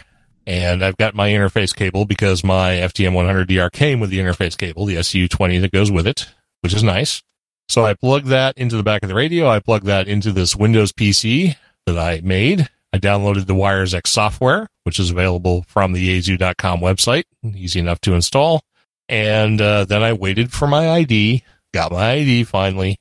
and 0.47 0.85
I've 0.85 0.97
got 0.97 1.15
my 1.15 1.29
interface 1.29 1.75
cable 1.75 2.05
because 2.05 2.45
my 2.45 2.73
FTM100DR 2.75 3.71
came 3.73 4.01
with 4.01 4.11
the 4.11 4.19
interface 4.19 4.57
cable, 4.57 4.87
the 4.87 4.97
SU20 4.97 5.61
that 5.61 5.73
goes 5.73 5.91
with 5.91 6.07
it, 6.07 6.29
which 6.61 6.73
is 6.73 6.83
nice. 6.83 7.23
So 7.69 7.85
I 7.85 7.95
plug 7.95 8.25
that 8.27 8.57
into 8.57 8.77
the 8.77 8.83
back 8.85 9.03
of 9.03 9.09
the 9.09 9.15
radio. 9.15 9.49
I 9.49 9.59
plug 9.59 9.83
that 9.85 10.07
into 10.07 10.33
this 10.33 10.55
Windows 10.55 10.93
PC 10.93 11.57
that 11.87 11.99
I 11.99 12.21
made. 12.23 12.69
I 12.93 12.99
downloaded 12.99 13.47
the 13.47 13.55
WiresX 13.55 14.07
software, 14.07 14.69
which 14.85 15.01
is 15.01 15.11
available 15.11 15.65
from 15.69 15.93
the 15.93 16.09
yaesu.com 16.09 16.81
website. 16.81 17.25
Easy 17.45 17.81
enough 17.81 18.01
to 18.03 18.15
install. 18.15 18.63
And 19.09 19.61
uh, 19.61 19.85
then 19.85 20.03
I 20.03 20.13
waited 20.13 20.53
for 20.53 20.67
my 20.67 20.91
ID, 20.91 21.43
got 21.75 21.93
my 21.93 22.13
ID 22.13 22.45
finally, 22.45 22.99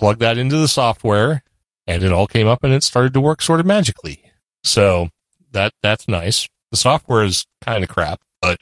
plugged 0.00 0.20
that 0.20 0.38
into 0.38 0.56
the 0.56 0.66
software, 0.66 1.42
and 1.86 2.02
it 2.02 2.10
all 2.10 2.26
came 2.26 2.46
up 2.46 2.64
and 2.64 2.72
it 2.72 2.82
started 2.82 3.12
to 3.12 3.20
work 3.20 3.42
sort 3.42 3.60
of 3.60 3.66
magically. 3.66 4.22
So 4.64 5.10
that 5.52 5.74
that's 5.82 6.08
nice. 6.08 6.48
The 6.70 6.78
software 6.78 7.22
is 7.22 7.46
kind 7.60 7.84
of 7.84 7.90
crap, 7.90 8.22
but 8.40 8.60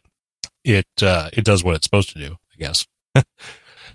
it 0.64 0.88
uh, 1.00 1.30
it 1.32 1.44
does 1.44 1.62
what 1.62 1.76
it's 1.76 1.84
supposed 1.84 2.10
to 2.10 2.18
do, 2.18 2.36
I 2.52 2.56
guess. 2.58 2.86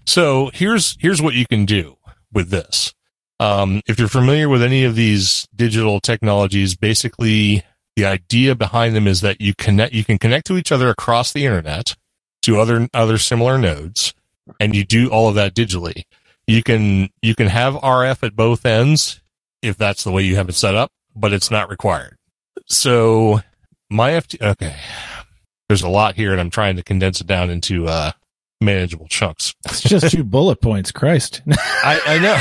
so 0.05 0.51
here's 0.53 0.95
here's 1.01 1.21
what 1.21 1.33
you 1.33 1.45
can 1.45 1.65
do 1.65 1.97
with 2.31 2.49
this. 2.49 2.93
Um, 3.41 3.81
if 3.87 3.99
you're 3.99 4.07
familiar 4.07 4.47
with 4.47 4.63
any 4.63 4.85
of 4.85 4.95
these 4.95 5.45
digital 5.53 5.99
technologies, 5.99 6.77
basically 6.77 7.65
the 7.97 8.05
idea 8.05 8.55
behind 8.55 8.95
them 8.95 9.05
is 9.05 9.19
that 9.19 9.41
you 9.41 9.53
connect 9.53 9.93
you 9.93 10.05
can 10.05 10.17
connect 10.17 10.47
to 10.47 10.57
each 10.57 10.71
other 10.71 10.87
across 10.87 11.33
the 11.33 11.45
internet 11.45 11.97
to 12.43 12.57
other 12.57 12.87
other 12.93 13.17
similar 13.17 13.57
nodes, 13.57 14.13
and 14.61 14.73
you 14.73 14.85
do 14.85 15.09
all 15.09 15.27
of 15.27 15.35
that 15.35 15.53
digitally. 15.53 16.03
You 16.47 16.63
can 16.63 17.09
you 17.21 17.35
can 17.35 17.47
have 17.47 17.73
RF 17.75 18.23
at 18.23 18.35
both 18.35 18.65
ends 18.65 19.21
if 19.61 19.77
that's 19.77 20.03
the 20.03 20.11
way 20.11 20.23
you 20.23 20.35
have 20.35 20.49
it 20.49 20.53
set 20.55 20.75
up, 20.75 20.91
but 21.15 21.31
it's 21.33 21.49
not 21.49 21.69
required. 21.69 22.17
So 22.67 23.39
my 23.89 24.11
FT 24.11 24.41
okay. 24.41 24.75
There's 25.69 25.83
a 25.83 25.89
lot 25.89 26.15
here 26.15 26.31
and 26.31 26.41
I'm 26.41 26.49
trying 26.49 26.75
to 26.75 26.83
condense 26.83 27.21
it 27.21 27.27
down 27.27 27.49
into 27.49 27.87
uh 27.87 28.11
manageable 28.61 29.07
chunks. 29.07 29.53
It's 29.65 29.81
just 29.81 30.11
two 30.11 30.23
bullet 30.23 30.61
points. 30.61 30.91
Christ. 30.91 31.41
I, 31.47 31.99
I 32.05 32.17
know. 32.19 32.37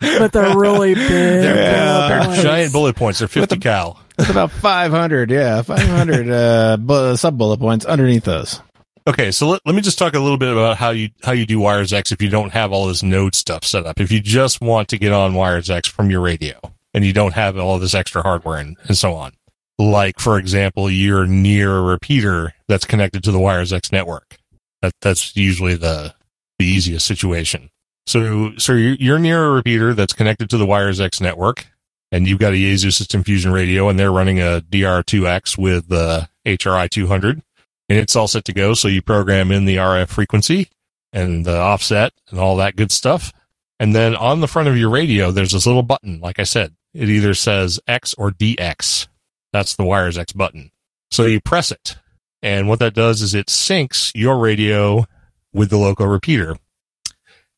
but 0.18 0.32
they're 0.32 0.56
really 0.56 0.94
big. 0.94 1.08
They're, 1.08 1.56
Yeah. 1.56 2.08
they're 2.08 2.24
bullet 2.24 2.42
giant 2.42 2.72
bullet 2.72 2.96
points. 2.96 3.18
They're 3.18 3.28
50 3.28 3.58
cal. 3.58 4.00
It's 4.18 4.30
about 4.30 4.52
500. 4.52 5.30
Yeah. 5.30 5.60
500 5.62 6.30
uh, 6.30 6.76
bu- 6.78 7.16
sub 7.16 7.36
bullet 7.36 7.58
points 7.58 7.84
underneath 7.84 8.24
those. 8.24 8.60
Okay, 9.06 9.30
so 9.32 9.48
let, 9.48 9.60
let 9.66 9.74
me 9.74 9.82
just 9.82 9.98
talk 9.98 10.14
a 10.14 10.18
little 10.18 10.38
bit 10.38 10.50
about 10.50 10.78
how 10.78 10.88
you 10.90 11.10
how 11.22 11.32
you 11.32 11.44
do 11.44 11.58
WiresX 11.58 12.10
if 12.10 12.22
you 12.22 12.30
don't 12.30 12.52
have 12.52 12.72
all 12.72 12.86
this 12.86 13.02
node 13.02 13.34
stuff 13.34 13.62
set 13.62 13.84
up. 13.84 14.00
If 14.00 14.10
you 14.10 14.18
just 14.18 14.62
want 14.62 14.88
to 14.88 14.98
get 14.98 15.12
on 15.12 15.34
Wires 15.34 15.68
X 15.68 15.86
from 15.86 16.10
your 16.10 16.22
radio 16.22 16.58
and 16.94 17.04
you 17.04 17.12
don't 17.12 17.34
have 17.34 17.58
all 17.58 17.78
this 17.78 17.94
extra 17.94 18.22
hardware 18.22 18.58
and, 18.58 18.78
and 18.84 18.96
so 18.96 19.12
on. 19.14 19.32
Like 19.78 20.18
for 20.18 20.38
example, 20.38 20.88
you're 20.88 21.26
near 21.26 21.76
a 21.76 21.82
repeater 21.82 22.54
that's 22.66 22.86
connected 22.86 23.22
to 23.24 23.30
the 23.30 23.38
Wires 23.38 23.74
X 23.74 23.92
network. 23.92 24.38
That 24.80 24.94
that's 25.02 25.36
usually 25.36 25.74
the 25.74 26.14
the 26.58 26.64
easiest 26.64 27.06
situation. 27.06 27.68
So 28.06 28.56
so 28.56 28.72
you're, 28.72 28.94
you're 28.94 29.18
near 29.18 29.44
a 29.44 29.50
repeater 29.50 29.92
that's 29.92 30.14
connected 30.14 30.48
to 30.48 30.56
the 30.56 30.66
Wires 30.66 31.00
X 31.00 31.20
network, 31.20 31.66
and 32.10 32.26
you've 32.26 32.38
got 32.38 32.54
a 32.54 32.56
Yaesu 32.56 32.90
System 32.90 33.22
Fusion 33.22 33.52
radio, 33.52 33.90
and 33.90 33.98
they're 33.98 34.12
running 34.12 34.40
a 34.40 34.62
DR2X 34.70 35.58
with 35.58 35.88
the 35.88 36.30
HRI 36.46 36.88
200 36.88 37.42
and 37.88 37.98
it's 37.98 38.16
all 38.16 38.28
set 38.28 38.44
to 38.46 38.52
go. 38.52 38.74
So 38.74 38.88
you 38.88 39.02
program 39.02 39.50
in 39.50 39.64
the 39.64 39.76
RF 39.76 40.08
frequency 40.08 40.68
and 41.12 41.44
the 41.44 41.58
offset 41.58 42.12
and 42.30 42.38
all 42.38 42.56
that 42.56 42.76
good 42.76 42.92
stuff. 42.92 43.32
And 43.80 43.94
then 43.94 44.14
on 44.14 44.40
the 44.40 44.48
front 44.48 44.68
of 44.68 44.76
your 44.76 44.90
radio, 44.90 45.30
there's 45.30 45.52
this 45.52 45.66
little 45.66 45.82
button. 45.82 46.20
Like 46.20 46.38
I 46.38 46.44
said, 46.44 46.74
it 46.92 47.08
either 47.08 47.34
says 47.34 47.80
X 47.86 48.14
or 48.14 48.30
DX. 48.30 49.08
That's 49.52 49.76
the 49.76 49.84
wires 49.84 50.18
X 50.18 50.32
button. 50.32 50.70
So 51.10 51.26
you 51.26 51.40
press 51.40 51.70
it. 51.70 51.96
And 52.42 52.68
what 52.68 52.78
that 52.80 52.94
does 52.94 53.22
is 53.22 53.34
it 53.34 53.46
syncs 53.46 54.12
your 54.14 54.38
radio 54.38 55.06
with 55.52 55.70
the 55.70 55.78
local 55.78 56.06
repeater. 56.06 56.56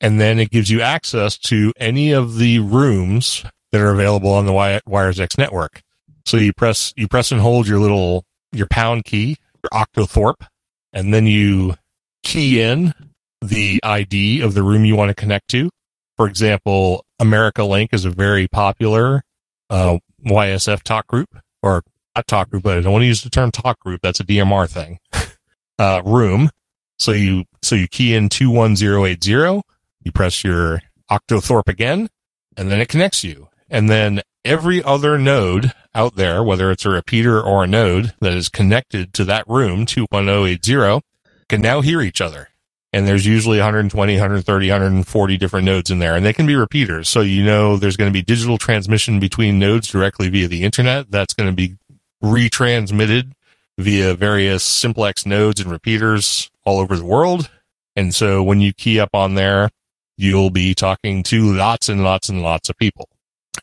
And 0.00 0.20
then 0.20 0.38
it 0.38 0.50
gives 0.50 0.70
you 0.70 0.80
access 0.82 1.38
to 1.38 1.72
any 1.78 2.12
of 2.12 2.36
the 2.36 2.58
rooms 2.58 3.44
that 3.72 3.80
are 3.80 3.92
available 3.92 4.30
on 4.30 4.46
the 4.46 4.80
Wires 4.86 5.20
X 5.20 5.38
network. 5.38 5.82
So 6.24 6.36
you 6.36 6.52
press, 6.52 6.92
you 6.96 7.08
press 7.08 7.32
and 7.32 7.40
hold 7.40 7.66
your 7.66 7.78
little, 7.78 8.24
your 8.52 8.66
pound 8.66 9.04
key 9.04 9.36
octothorpe, 9.72 10.46
and 10.92 11.12
then 11.12 11.26
you 11.26 11.74
key 12.22 12.60
in 12.60 12.92
the 13.40 13.80
ID 13.82 14.40
of 14.40 14.54
the 14.54 14.62
room 14.62 14.84
you 14.84 14.96
want 14.96 15.10
to 15.10 15.14
connect 15.14 15.48
to. 15.48 15.70
For 16.16 16.26
example, 16.26 17.04
America 17.18 17.64
Link 17.64 17.90
is 17.92 18.04
a 18.04 18.10
very 18.10 18.48
popular 18.48 19.22
uh, 19.70 19.98
YSF 20.24 20.82
talk 20.82 21.06
group, 21.06 21.28
or 21.62 21.82
not 22.14 22.26
talk 22.26 22.50
group, 22.50 22.62
but 22.62 22.78
I 22.78 22.80
don't 22.80 22.92
want 22.92 23.02
to 23.02 23.06
use 23.06 23.22
the 23.22 23.30
term 23.30 23.50
talk 23.50 23.78
group. 23.80 24.00
That's 24.02 24.20
a 24.20 24.24
DMR 24.24 24.68
thing. 24.68 24.98
uh, 25.78 26.02
room. 26.04 26.50
So 26.98 27.12
you 27.12 27.44
so 27.62 27.74
you 27.74 27.88
key 27.88 28.14
in 28.14 28.28
two 28.28 28.50
one 28.50 28.76
zero 28.76 29.04
eight 29.04 29.22
zero. 29.22 29.62
You 30.02 30.12
press 30.12 30.42
your 30.42 30.82
octothorpe 31.10 31.68
again, 31.68 32.08
and 32.56 32.70
then 32.70 32.80
it 32.80 32.88
connects 32.88 33.22
you. 33.22 33.48
And 33.68 33.90
then 33.90 34.22
every 34.46 34.82
other 34.82 35.18
node 35.18 35.72
out 35.94 36.14
there, 36.14 36.42
whether 36.42 36.70
it's 36.70 36.84
a 36.84 36.90
repeater 36.90 37.40
or 37.40 37.64
a 37.64 37.66
node 37.66 38.14
that 38.20 38.32
is 38.32 38.48
connected 38.48 39.12
to 39.14 39.24
that 39.24 39.46
room, 39.48 39.84
21080, 39.84 41.04
can 41.48 41.60
now 41.60 41.80
hear 41.80 42.00
each 42.00 42.20
other. 42.20 42.48
And 42.92 43.06
there's 43.06 43.26
usually 43.26 43.58
120, 43.58 44.14
130, 44.14 44.70
140 44.70 45.36
different 45.36 45.66
nodes 45.66 45.90
in 45.90 45.98
there, 45.98 46.14
and 46.14 46.24
they 46.24 46.32
can 46.32 46.46
be 46.46 46.54
repeaters. 46.54 47.08
So 47.08 47.20
you 47.20 47.44
know 47.44 47.76
there's 47.76 47.96
going 47.96 48.10
to 48.10 48.16
be 48.16 48.22
digital 48.22 48.56
transmission 48.56 49.20
between 49.20 49.58
nodes 49.58 49.88
directly 49.88 50.30
via 50.30 50.48
the 50.48 50.62
internet. 50.62 51.10
That's 51.10 51.34
going 51.34 51.50
to 51.50 51.54
be 51.54 51.76
retransmitted 52.22 53.32
via 53.76 54.14
various 54.14 54.62
simplex 54.62 55.26
nodes 55.26 55.60
and 55.60 55.70
repeaters 55.70 56.50
all 56.64 56.78
over 56.78 56.96
the 56.96 57.04
world. 57.04 57.50
And 57.94 58.14
so 58.14 58.42
when 58.42 58.60
you 58.60 58.72
key 58.72 58.98
up 59.00 59.10
on 59.14 59.34
there, 59.34 59.70
you'll 60.16 60.50
be 60.50 60.74
talking 60.74 61.22
to 61.24 61.52
lots 61.52 61.88
and 61.88 62.02
lots 62.02 62.28
and 62.28 62.42
lots 62.42 62.70
of 62.70 62.76
people. 62.78 63.08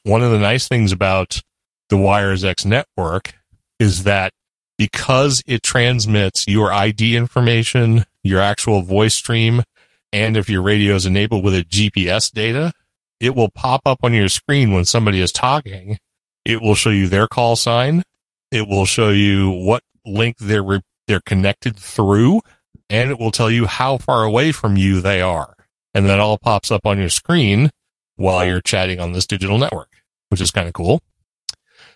One 0.04 0.24
of 0.24 0.32
the 0.32 0.40
nice 0.40 0.68
things 0.68 0.92
about 0.92 1.42
the 1.90 1.96
WiresX 1.96 2.66
network 2.66 3.34
is 3.80 4.04
that 4.04 4.34
because 4.78 5.44
it 5.46 5.64
transmits 5.64 6.48
your 6.48 6.72
ID 6.74 7.16
information, 7.16 8.06
your 8.24 8.40
actual 8.40 8.82
voice 8.82 9.14
stream, 9.14 9.64
and 10.12 10.38
if 10.38 10.50
your 10.50 10.62
radio 10.62 10.96
is 10.96 11.06
enabled 11.06 11.44
with 11.44 11.56
a 11.56 11.64
GPS 11.64 12.32
data, 12.32 12.74
it 13.20 13.36
will 13.36 13.50
pop 13.50 13.82
up 13.86 14.00
on 14.04 14.14
your 14.14 14.30
screen 14.30 14.74
when 14.74 14.86
somebody 14.86 15.20
is 15.20 15.32
talking. 15.32 15.98
It 16.46 16.62
will 16.62 16.76
show 16.76 16.90
you 16.90 17.08
their 17.08 17.28
call 17.28 17.56
sign. 17.56 18.04
It 18.52 18.68
will 18.68 18.86
show 18.86 19.10
you 19.10 19.50
what 19.50 19.84
link 20.06 20.38
they're 20.40 20.64
re- 20.64 20.82
they're 21.08 21.22
connected 21.22 21.78
through, 21.78 22.42
and 22.90 23.10
it 23.10 23.20
will 23.20 23.32
tell 23.32 23.50
you 23.50 23.66
how 23.66 23.98
far 23.98 24.24
away 24.24 24.52
from 24.52 24.78
you 24.78 25.02
they 25.02 25.22
are. 25.22 25.56
And 25.94 26.08
that 26.08 26.20
all 26.20 26.38
pops 26.38 26.72
up 26.72 26.86
on 26.86 27.00
your 27.00 27.10
screen 27.10 27.70
while 28.16 28.46
you're 28.46 28.62
chatting 28.62 29.00
on 29.00 29.14
this 29.14 29.28
digital 29.28 29.58
network, 29.58 29.90
which 30.30 30.42
is 30.42 30.52
kind 30.52 30.68
of 30.68 30.74
cool. 30.74 31.02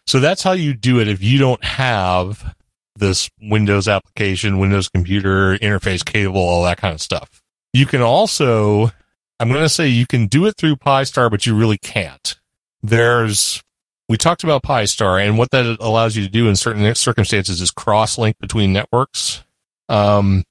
So 0.06 0.19
that's 0.19 0.43
how 0.43 0.53
you 0.53 0.73
do 0.73 0.99
it 0.99 1.08
if 1.08 1.21
you 1.21 1.38
don't 1.38 1.63
have 1.63 2.56
this 2.95 3.30
Windows 3.41 3.88
application, 3.88 4.60
Windows 4.60 4.89
computer, 4.89 5.58
interface 5.58 6.03
cable, 6.03 6.39
all 6.39 6.63
that 6.63 6.77
kind 6.77 6.93
of 6.93 7.01
stuff. 7.01 7.41
You 7.73 7.86
can 7.86 8.01
also, 8.01 8.91
I'm 9.39 9.49
going 9.49 9.62
to 9.62 9.69
say 9.69 9.88
you 9.88 10.08
can 10.08 10.27
do 10.27 10.45
it 10.45 10.56
through 10.58 10.77
PiStar, 10.77 11.30
but 11.30 11.45
you 11.45 11.56
really 11.56 11.77
can't. 11.77 12.39
There's, 12.82 13.62
we 14.10 14.17
talked 14.17 14.43
about 14.43 14.63
PiStar 14.63 15.23
and 15.23 15.38
what 15.38 15.51
that 15.51 15.77
allows 15.80 16.15
you 16.15 16.23
to 16.23 16.30
do 16.32 16.47
in 16.47 16.56
certain 16.56 16.95
circumstances 16.95 17.62
is 17.62 17.69
cross 17.69 18.17
link 18.17 18.38
between 18.39 18.73
networks. 18.73 19.43
Um, 19.89 20.43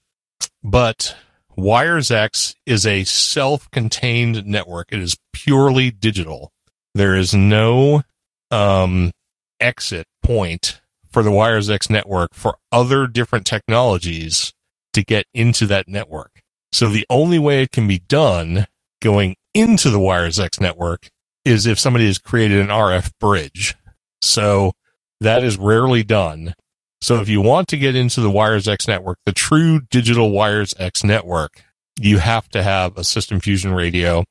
but 0.62 1.16
WiresX 1.59 2.55
is 2.66 2.87
a 2.87 3.05
self-contained 3.05 4.47
network. 4.47 4.88
It 4.92 5.01
is 5.01 5.16
purely 5.33 5.90
digital. 5.90 6.53
There 6.95 7.14
is 7.14 7.35
no, 7.35 8.03
um, 8.51 9.12
exit 9.61 10.07
point 10.23 10.81
for 11.11 11.23
the 11.23 11.31
WiresX 11.31 11.88
network 11.88 12.35
for 12.35 12.59
other 12.71 13.07
different 13.07 13.47
technologies 13.47 14.53
to 14.92 15.03
get 15.03 15.27
into 15.33 15.66
that 15.66 15.88
network. 15.88 16.42
So 16.73 16.88
the 16.88 17.07
only 17.09 17.38
way 17.38 17.62
it 17.62 17.73
can 17.73 17.88
be 17.88 18.01
done 18.01 18.66
going 19.01 19.37
into 19.55 19.90
the 19.90 19.99
WiresX 19.99 20.61
network 20.61 21.09
is 21.45 21.66
if 21.66 21.79
somebody 21.79 22.07
has 22.07 22.19
created 22.19 22.61
an 22.61 22.69
RF 22.69 23.12
bridge. 23.19 23.75
So 24.21 24.73
that 25.21 25.45
is 25.45 25.57
rarely 25.57 26.03
done. 26.03 26.55
So 27.00 27.20
if 27.20 27.28
you 27.28 27.40
want 27.40 27.68
to 27.68 27.76
get 27.76 27.94
into 27.94 28.20
the 28.20 28.30
WiresX 28.30 28.88
network, 28.88 29.18
the 29.26 29.32
true 29.32 29.80
digital 29.90 30.30
WiresX 30.30 31.04
network, 31.04 31.62
you 32.00 32.18
have 32.18 32.48
to 32.50 32.62
have 32.62 32.96
a 32.96 33.04
system 33.04 33.40
fusion 33.40 33.72
radio 33.72 34.24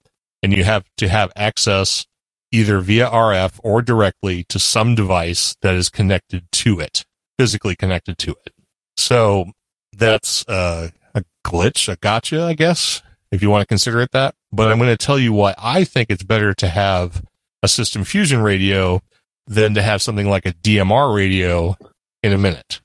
and 0.43 0.53
you 0.53 0.63
have 0.63 0.85
to 0.97 1.07
have 1.07 1.31
access 1.35 2.05
either 2.51 2.79
via 2.79 3.09
RF 3.09 3.59
or 3.63 3.81
directly 3.81 4.43
to 4.45 4.59
some 4.59 4.95
device 4.95 5.55
that 5.61 5.75
is 5.75 5.89
connected 5.89 6.45
to 6.51 6.79
it, 6.79 7.05
physically 7.37 7.75
connected 7.75 8.17
to 8.19 8.31
it. 8.45 8.53
So 8.97 9.51
that's 9.93 10.47
uh, 10.47 10.89
a 11.13 11.23
glitch, 11.45 11.91
a 11.91 11.97
gotcha, 11.97 12.43
I 12.43 12.53
guess, 12.53 13.01
if 13.31 13.41
you 13.41 13.49
want 13.49 13.61
to 13.61 13.67
consider 13.67 14.01
it 14.01 14.11
that. 14.11 14.35
but 14.51 14.71
I'm 14.71 14.77
going 14.77 14.89
to 14.89 14.97
tell 14.97 15.19
you 15.19 15.33
why 15.33 15.53
I 15.57 15.83
think 15.83 16.09
it's 16.09 16.23
better 16.23 16.53
to 16.53 16.67
have 16.67 17.23
a 17.63 17.67
system 17.67 18.03
fusion 18.03 18.41
radio 18.41 19.01
than 19.47 19.73
to 19.75 19.81
have 19.81 20.01
something 20.01 20.29
like 20.29 20.45
a 20.45 20.53
DMR 20.53 21.15
radio 21.15 21.75
in 22.25 22.33
a 22.33 22.37
minute. 22.39 22.81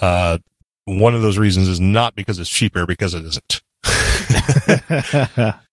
Uh, 0.00 0.38
one 0.84 1.14
of 1.14 1.22
those 1.22 1.38
reasons 1.38 1.68
is 1.68 1.78
not 1.78 2.16
because 2.16 2.40
it's 2.40 2.50
cheaper, 2.50 2.86
because 2.86 3.14
it 3.14 3.24
isn't. 3.24 3.62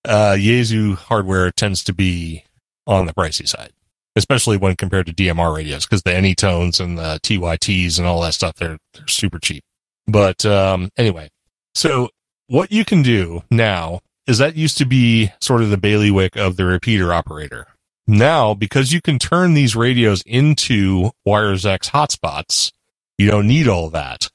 uh, 0.05 0.35
Yaesu 0.37 0.95
hardware 0.95 1.51
tends 1.51 1.83
to 1.85 1.93
be 1.93 2.43
on 2.85 3.07
the 3.07 3.13
pricey 3.13 3.47
side, 3.47 3.71
especially 4.15 4.55
when 4.55 4.75
compared 4.75 5.07
to 5.07 5.13
DMR 5.13 5.55
radios, 5.55 5.85
because 5.85 6.03
the 6.03 6.11
Anytones 6.11 6.79
and 6.79 6.97
the 6.97 7.19
TYTs 7.23 7.97
and 7.97 8.05
all 8.05 8.21
that 8.21 8.35
stuff, 8.35 8.55
they're, 8.55 8.77
they're 8.93 9.07
super 9.07 9.39
cheap. 9.39 9.63
But 10.05 10.45
um, 10.45 10.89
anyway, 10.95 11.29
so 11.73 12.09
what 12.45 12.71
you 12.71 12.85
can 12.85 13.01
do 13.01 13.41
now 13.49 14.01
is 14.27 14.37
that 14.37 14.55
used 14.55 14.77
to 14.77 14.85
be 14.85 15.31
sort 15.41 15.63
of 15.63 15.71
the 15.71 15.77
bailiwick 15.77 16.35
of 16.35 16.55
the 16.55 16.65
repeater 16.65 17.11
operator. 17.11 17.67
Now, 18.09 18.55
because 18.55 18.91
you 18.91 19.01
can 19.01 19.19
turn 19.19 19.53
these 19.53 19.75
radios 19.75 20.23
into 20.25 21.11
WiresX 21.27 21.91
hotspots, 21.91 22.71
you 23.19 23.29
don't 23.29 23.47
need 23.47 23.67
all 23.67 23.91
that. 23.91 24.31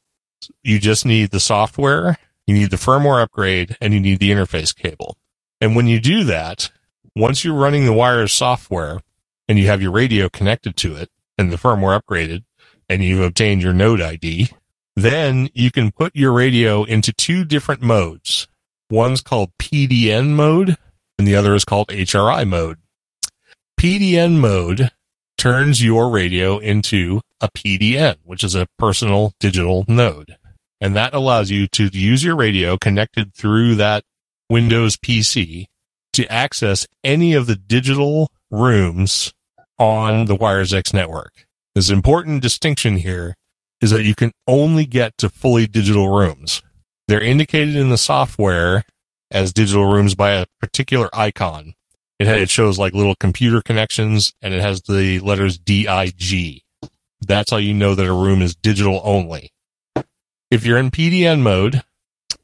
You 0.62 0.78
just 0.78 1.04
need 1.04 1.32
the 1.32 1.40
software, 1.40 2.16
you 2.46 2.54
need 2.54 2.70
the 2.70 2.76
firmware 2.76 3.20
upgrade, 3.20 3.76
and 3.80 3.92
you 3.92 3.98
need 3.98 4.20
the 4.20 4.30
interface 4.30 4.72
cable. 4.72 5.16
And 5.60 5.74
when 5.74 5.88
you 5.88 5.98
do 5.98 6.22
that, 6.22 6.70
once 7.16 7.44
you're 7.44 7.56
running 7.56 7.84
the 7.84 7.92
wires 7.92 8.32
software 8.32 9.00
and 9.48 9.58
you 9.58 9.66
have 9.66 9.82
your 9.82 9.90
radio 9.90 10.28
connected 10.28 10.76
to 10.76 10.94
it 10.94 11.10
and 11.36 11.50
the 11.50 11.56
firmware 11.56 12.00
upgraded 12.00 12.44
and 12.88 13.02
you've 13.02 13.22
obtained 13.22 13.64
your 13.64 13.74
node 13.74 14.00
ID, 14.00 14.50
then 14.94 15.48
you 15.52 15.72
can 15.72 15.90
put 15.90 16.14
your 16.14 16.32
radio 16.32 16.84
into 16.84 17.12
two 17.12 17.44
different 17.44 17.82
modes. 17.82 18.46
One's 18.88 19.20
called 19.20 19.50
PDN 19.58 20.28
mode 20.28 20.76
and 21.18 21.26
the 21.26 21.34
other 21.34 21.56
is 21.56 21.64
called 21.64 21.88
HRI 21.88 22.46
mode. 22.46 22.78
PDN 23.84 24.38
mode 24.38 24.92
turns 25.36 25.84
your 25.84 26.08
radio 26.08 26.56
into 26.56 27.20
a 27.42 27.50
PDN, 27.50 28.16
which 28.24 28.42
is 28.42 28.54
a 28.54 28.66
personal 28.78 29.34
digital 29.38 29.84
node. 29.86 30.38
And 30.80 30.96
that 30.96 31.12
allows 31.12 31.50
you 31.50 31.66
to 31.66 31.90
use 31.92 32.24
your 32.24 32.34
radio 32.34 32.78
connected 32.78 33.34
through 33.34 33.74
that 33.74 34.02
Windows 34.48 34.96
PC 34.96 35.66
to 36.14 36.26
access 36.32 36.86
any 37.04 37.34
of 37.34 37.46
the 37.46 37.56
digital 37.56 38.30
rooms 38.50 39.34
on 39.78 40.24
the 40.24 40.36
WiresX 40.36 40.94
network. 40.94 41.44
This 41.74 41.90
important 41.90 42.40
distinction 42.40 42.96
here 42.96 43.34
is 43.82 43.90
that 43.90 44.04
you 44.04 44.14
can 44.14 44.32
only 44.46 44.86
get 44.86 45.18
to 45.18 45.28
fully 45.28 45.66
digital 45.66 46.08
rooms. 46.08 46.62
They're 47.06 47.20
indicated 47.20 47.76
in 47.76 47.90
the 47.90 47.98
software 47.98 48.84
as 49.30 49.52
digital 49.52 49.84
rooms 49.84 50.14
by 50.14 50.30
a 50.30 50.46
particular 50.58 51.10
icon. 51.12 51.74
It, 52.18 52.28
it 52.28 52.50
shows 52.50 52.78
like 52.78 52.94
little 52.94 53.14
computer 53.14 53.60
connections 53.60 54.32
and 54.40 54.54
it 54.54 54.60
has 54.60 54.82
the 54.82 55.20
letters 55.20 55.58
DIG. 55.58 56.62
That's 57.20 57.50
how 57.50 57.56
you 57.56 57.74
know 57.74 57.94
that 57.94 58.06
a 58.06 58.12
room 58.12 58.42
is 58.42 58.54
digital 58.54 59.00
only. 59.04 59.52
If 60.50 60.64
you're 60.64 60.78
in 60.78 60.90
PDN 60.90 61.40
mode, 61.40 61.82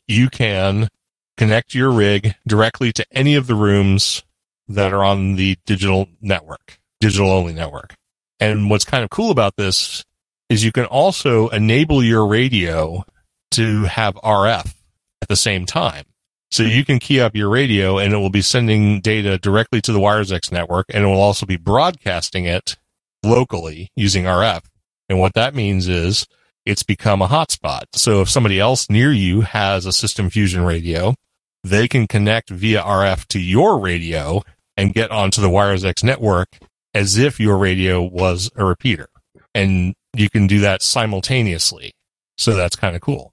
you 0.09 0.29
can 0.29 0.89
connect 1.37 1.75
your 1.75 1.91
rig 1.91 2.35
directly 2.47 2.93
to 2.93 3.07
any 3.13 3.35
of 3.35 3.47
the 3.47 3.55
rooms 3.55 4.25
that 4.69 4.93
are 4.93 5.05
on 5.05 5.37
the 5.37 5.57
digital 5.67 6.09
network, 6.21 6.79
digital 7.01 7.31
only 7.31 7.53
network. 7.53 7.95
And 8.39 8.71
what's 8.71 8.85
kind 8.85 9.05
of 9.05 9.11
cool 9.11 9.31
about 9.31 9.57
this 9.57 10.05
is 10.49 10.65
you 10.65 10.73
can 10.73 10.87
also 10.87 11.49
enable 11.49 12.03
your 12.03 12.27
radio 12.27 13.05
to 13.53 13.85
have 13.85 14.15
RF 14.17 14.75
at 15.23 15.29
the 15.29 15.37
same 15.37 15.67
time. 15.67 16.05
So 16.51 16.65
you 16.65 16.85
can 16.85 16.99
key 16.99 17.21
up 17.21 17.37
your 17.37 17.49
radio 17.49 17.99
and 17.99 18.13
it 18.13 18.17
will 18.17 18.31
be 18.31 18.43
sending 18.43 19.01
data 19.01 19.39
directly 19.39 19.81
to 19.83 19.93
the 19.93 20.01
WiresX 20.01 20.51
network 20.51 20.87
and 20.93 21.05
it 21.05 21.07
will 21.07 21.21
also 21.21 21.47
be 21.47 21.57
broadcasting 21.57 22.45
it 22.45 22.77
locally 23.23 23.91
using 23.95 24.25
RF. 24.25 24.63
And 25.09 25.21
what 25.21 25.35
that 25.35 25.55
means 25.55 25.87
is 25.87 26.27
it's 26.67 26.83
become 26.83 27.23
a 27.23 27.29
hotspot. 27.29 27.85
So 27.95 28.21
if 28.21 28.29
somebody 28.29 28.59
else 28.59 28.91
near 28.91 29.13
you 29.13 29.43
has 29.43 29.87
a 29.87 29.93
system 29.93 30.29
fusion 30.29 30.63
radio, 30.63 31.15
they 31.63 31.87
can 31.87 32.07
connect 32.07 32.51
via 32.51 32.83
RF 32.83 33.27
to 33.29 33.39
your 33.39 33.79
radio 33.79 34.43
and 34.77 34.95
get 34.95 35.11
onto 35.11 35.41
the 35.41 35.49
WiresX 35.49 36.03
network 36.03 36.49
as 36.95 37.17
if 37.17 37.39
your 37.39 37.59
radio 37.59 38.03
was 38.03 38.51
a 38.57 38.65
repeater. 38.65 39.09
And 39.55 39.95
you 40.17 40.29
can 40.29 40.47
do 40.47 40.61
that 40.61 40.83
simultaneously. 40.83 41.93
So 42.39 42.55
that's 42.55 42.77
kind 42.77 42.97
of 42.97 43.03
cool. 43.03 43.30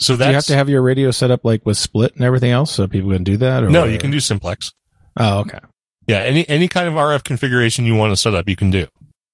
So 0.00 0.16
do 0.16 0.24
you 0.26 0.32
have 0.34 0.44
to 0.46 0.54
have 0.56 0.68
your 0.68 0.82
radio 0.82 1.10
set 1.10 1.30
up 1.30 1.44
like 1.44 1.66
with 1.66 1.76
split 1.76 2.14
and 2.14 2.24
everything 2.24 2.50
else 2.52 2.70
so 2.72 2.86
people 2.86 3.10
can 3.10 3.24
do 3.24 3.36
that? 3.38 3.64
Or 3.64 3.70
no, 3.70 3.84
you 3.84 3.98
can 3.98 4.10
do 4.10 4.20
simplex. 4.20 4.72
Oh, 5.16 5.40
okay. 5.40 5.58
Yeah, 6.06 6.18
any 6.18 6.48
any 6.48 6.68
kind 6.68 6.86
of 6.88 6.94
RF 6.94 7.24
configuration 7.24 7.84
you 7.84 7.94
want 7.96 8.12
to 8.12 8.16
set 8.16 8.34
up, 8.34 8.48
you 8.48 8.56
can 8.56 8.70
do. 8.70 8.86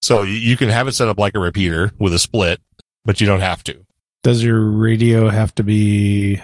So 0.03 0.23
you, 0.23 0.33
you 0.35 0.57
can 0.57 0.69
have 0.71 0.89
it 0.89 0.93
set 0.93 1.09
up 1.09 1.19
like 1.19 1.35
a 1.35 1.39
repeater 1.39 1.93
with 1.99 2.13
a 2.15 2.19
split, 2.19 2.61
but 3.05 3.21
you 3.21 3.27
don't 3.27 3.41
have 3.41 3.63
to. 3.65 3.85
Does 4.23 4.43
your 4.43 4.61
radio 4.61 5.29
have 5.29 5.55
to 5.57 5.63
be 5.63 6.37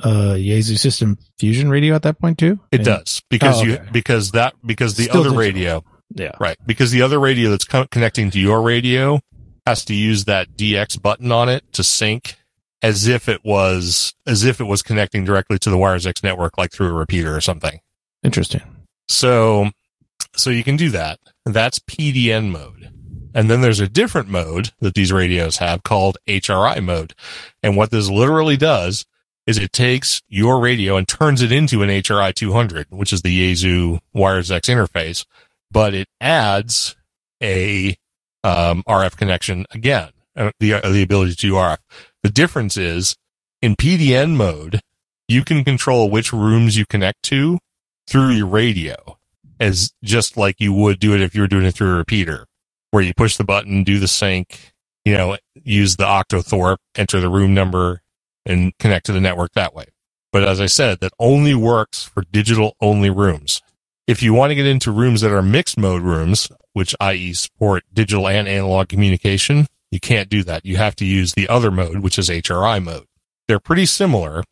a 0.00 0.08
Yaesu 0.36 0.78
System 0.78 1.18
Fusion 1.38 1.68
radio 1.68 1.94
at 1.94 2.02
that 2.02 2.18
point 2.20 2.38
too? 2.38 2.60
It 2.70 2.76
And- 2.76 2.84
does 2.84 3.20
because 3.30 3.60
Oh, 3.62 3.64
you 3.64 3.78
because 3.92 4.30
that 4.32 4.54
because 4.64 4.94
the 4.96 5.04
Still 5.04 5.20
other 5.22 5.30
digital. 5.30 5.38
radio 5.38 5.84
Yeah. 6.14 6.32
right 6.38 6.56
because 6.64 6.92
the 6.92 7.02
other 7.02 7.18
radio 7.18 7.50
that's 7.50 7.64
co- 7.64 7.86
connecting 7.90 8.30
to 8.30 8.38
your 8.40 8.62
radio 8.62 9.20
has 9.66 9.84
to 9.86 9.94
use 9.94 10.24
that 10.26 10.56
DX 10.56 10.96
button 11.02 11.32
on 11.32 11.48
it 11.48 11.64
to 11.72 11.82
sync 11.82 12.36
as 12.82 13.06
if 13.06 13.28
it 13.28 13.44
was 13.44 14.14
as 14.26 14.44
if 14.44 14.60
it 14.60 14.64
was 14.64 14.82
connecting 14.82 15.24
directly 15.24 15.58
to 15.58 15.70
the 15.70 15.76
WiresX 15.76 16.22
network 16.22 16.58
like 16.58 16.72
through 16.72 16.88
a 16.88 16.92
repeater 16.92 17.34
or 17.34 17.40
something. 17.40 17.80
Interesting. 18.22 18.62
So, 19.08 19.70
so 20.34 20.50
you 20.50 20.64
can 20.64 20.76
do 20.76 20.90
that. 20.90 21.18
That's 21.44 21.78
PDN 21.78 22.50
mode. 22.50 22.90
And 23.34 23.50
then 23.50 23.60
there's 23.60 23.80
a 23.80 23.88
different 23.88 24.28
mode 24.28 24.72
that 24.80 24.94
these 24.94 25.12
radios 25.12 25.58
have 25.58 25.82
called 25.82 26.16
HRI 26.26 26.82
mode. 26.82 27.14
And 27.62 27.76
what 27.76 27.90
this 27.90 28.08
literally 28.08 28.56
does 28.56 29.04
is 29.46 29.58
it 29.58 29.72
takes 29.72 30.22
your 30.28 30.58
radio 30.58 30.96
and 30.96 31.06
turns 31.06 31.42
it 31.42 31.52
into 31.52 31.82
an 31.82 31.90
HRI 31.90 32.34
200, 32.34 32.86
which 32.90 33.12
is 33.12 33.22
the 33.22 33.52
Yaesu 33.52 34.00
WiresX 34.14 34.62
interface, 34.74 35.24
but 35.70 35.94
it 35.94 36.08
adds 36.20 36.96
a 37.42 37.96
um, 38.42 38.82
RF 38.88 39.16
connection 39.16 39.66
again, 39.70 40.10
uh, 40.34 40.50
the, 40.58 40.74
uh, 40.74 40.88
the 40.88 41.02
ability 41.02 41.32
to 41.32 41.36
do 41.36 41.52
RF. 41.52 41.78
The 42.22 42.30
difference 42.30 42.76
is 42.76 43.16
in 43.62 43.76
PDN 43.76 44.36
mode, 44.36 44.80
you 45.28 45.44
can 45.44 45.64
control 45.64 46.10
which 46.10 46.32
rooms 46.32 46.76
you 46.76 46.86
connect 46.86 47.22
to 47.24 47.58
through 48.08 48.30
your 48.30 48.46
radio 48.46 49.18
as 49.58 49.92
just 50.04 50.36
like 50.36 50.56
you 50.58 50.72
would 50.72 50.98
do 50.98 51.14
it 51.14 51.20
if 51.20 51.34
you 51.34 51.40
were 51.40 51.46
doing 51.46 51.64
it 51.64 51.74
through 51.74 51.92
a 51.92 51.96
repeater 51.96 52.46
where 52.90 53.02
you 53.02 53.12
push 53.14 53.36
the 53.36 53.44
button, 53.44 53.82
do 53.82 53.98
the 53.98 54.08
sync, 54.08 54.72
you 55.04 55.14
know, 55.14 55.36
use 55.54 55.96
the 55.96 56.04
octothorpe, 56.04 56.78
enter 56.96 57.20
the 57.20 57.28
room 57.28 57.54
number 57.54 58.00
and 58.44 58.76
connect 58.78 59.06
to 59.06 59.12
the 59.12 59.20
network 59.20 59.52
that 59.54 59.74
way. 59.74 59.86
But 60.32 60.44
as 60.44 60.60
I 60.60 60.66
said, 60.66 61.00
that 61.00 61.12
only 61.18 61.54
works 61.54 62.04
for 62.04 62.22
digital 62.30 62.76
only 62.80 63.10
rooms. 63.10 63.60
If 64.06 64.22
you 64.22 64.34
want 64.34 64.50
to 64.50 64.54
get 64.54 64.66
into 64.66 64.92
rooms 64.92 65.20
that 65.22 65.32
are 65.32 65.42
mixed 65.42 65.78
mode 65.78 66.02
rooms, 66.02 66.48
which 66.72 66.94
i.e. 67.00 67.32
support 67.32 67.82
digital 67.92 68.28
and 68.28 68.46
analog 68.46 68.88
communication, 68.88 69.66
you 69.90 70.00
can't 70.00 70.28
do 70.28 70.42
that. 70.44 70.64
You 70.64 70.76
have 70.76 70.96
to 70.96 71.04
use 71.04 71.34
the 71.34 71.48
other 71.48 71.70
mode, 71.70 71.98
which 71.98 72.18
is 72.18 72.28
HRI 72.28 72.82
mode. 72.82 73.06
They're 73.48 73.60
pretty 73.60 73.86
similar. 73.86 74.42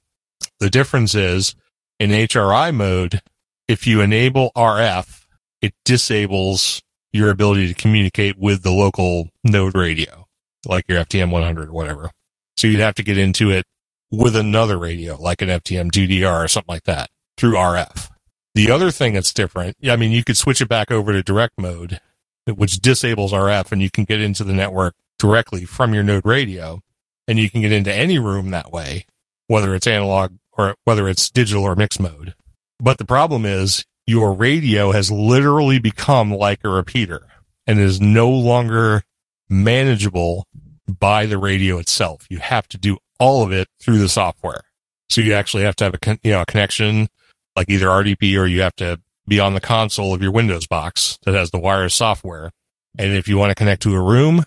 The 0.61 0.70
difference 0.70 1.14
is 1.14 1.55
in 1.99 2.11
HRI 2.11 2.75
mode, 2.75 3.20
if 3.68 3.87
you 3.87 4.01
enable 4.01 4.53
RF, 4.57 5.25
it 5.62 5.75
disables 5.85 6.83
your 7.12 7.31
ability 7.31 7.68
to 7.68 7.75
communicate 7.75 8.38
with 8.38 8.62
the 8.62 8.73
local 8.73 9.29
node 9.42 9.77
radio, 9.77 10.27
like 10.66 10.85
your 10.88 11.03
FTM 11.05 11.31
100 11.31 11.68
or 11.68 11.73
whatever. 11.73 12.11
So 12.57 12.66
you'd 12.66 12.81
have 12.81 12.94
to 12.97 13.03
get 13.03 13.18
into 13.18 13.51
it 13.51 13.64
with 14.11 14.37
another 14.37 14.78
radio, 14.78 15.20
like 15.20 15.43
an 15.43 15.49
FTM 15.49 15.91
2DR 15.91 16.45
or 16.45 16.49
something 16.49 16.72
like 16.72 16.85
that 16.85 17.09
through 17.37 17.55
RF. 17.55 18.11
The 18.55 18.70
other 18.70 18.91
thing 18.91 19.14
that's 19.14 19.32
different, 19.32 19.76
I 19.89 19.97
mean, 19.97 20.12
you 20.12 20.22
could 20.22 20.37
switch 20.37 20.61
it 20.61 20.68
back 20.68 20.91
over 20.91 21.12
to 21.12 21.22
direct 21.22 21.55
mode, 21.59 22.01
which 22.47 22.78
disables 22.78 23.32
RF 23.32 23.72
and 23.72 23.82
you 23.82 23.91
can 23.91 24.05
get 24.05 24.20
into 24.20 24.45
the 24.45 24.53
network 24.53 24.95
directly 25.25 25.64
from 25.64 25.95
your 25.95 26.03
node 26.03 26.27
radio 26.27 26.81
and 27.27 27.39
you 27.39 27.49
can 27.49 27.62
get 27.62 27.72
into 27.72 27.93
any 27.93 28.18
room 28.18 28.51
that 28.51 28.70
way, 28.70 29.07
whether 29.47 29.75
it's 29.75 29.87
analog 29.87 30.33
or 30.53 30.75
whether 30.85 31.09
it's 31.09 31.31
digital 31.31 31.64
or 31.64 31.75
mixed 31.75 31.99
mode. 31.99 32.35
But 32.79 32.99
the 32.99 33.07
problem 33.07 33.47
is 33.47 33.87
your 34.07 34.35
radio 34.35 34.93
has 34.93 35.11
literally 35.11 35.79
become 35.79 36.31
like 36.31 36.61
a 36.62 36.68
repeater 36.68 37.27
and 37.66 37.79
is 37.79 38.01
no 38.01 38.29
longer 38.29 39.03
manageable 39.49 40.47
by 40.87 41.25
the 41.25 41.39
radio 41.39 41.79
itself. 41.79 42.27
You 42.29 42.39
have 42.39 42.68
to 42.68 42.79
do 42.79 42.99
all 43.18 43.43
of 43.43 43.51
it 43.51 43.68
through 43.81 43.99
the 43.99 44.09
software. 44.11 44.61
So 45.09 45.22
you 45.22 45.33
actually 45.33 45.62
have 45.62 45.77
to 45.77 45.85
have 45.85 45.95
a 45.95 45.99
con- 45.99 46.18
you 46.22 46.33
know 46.33 46.43
a 46.43 46.47
connection 46.47 47.09
like 47.57 47.70
either 47.70 47.87
RDP 47.87 48.39
or 48.39 48.47
you 48.47 48.61
have 48.61 48.77
to 48.77 49.01
be 49.27 49.41
on 49.41 49.55
the 49.55 49.61
console 49.61 50.12
of 50.12 50.20
your 50.20 50.33
Windows 50.33 50.66
box 50.66 51.18
that 51.25 51.35
has 51.35 51.51
the 51.51 51.59
wires 51.59 51.95
software. 51.95 52.51
And 52.99 53.12
if 53.12 53.27
you 53.27 53.39
want 53.39 53.51
to 53.51 53.55
connect 53.55 53.83
to 53.83 53.95
a 53.95 54.03
room, 54.03 54.45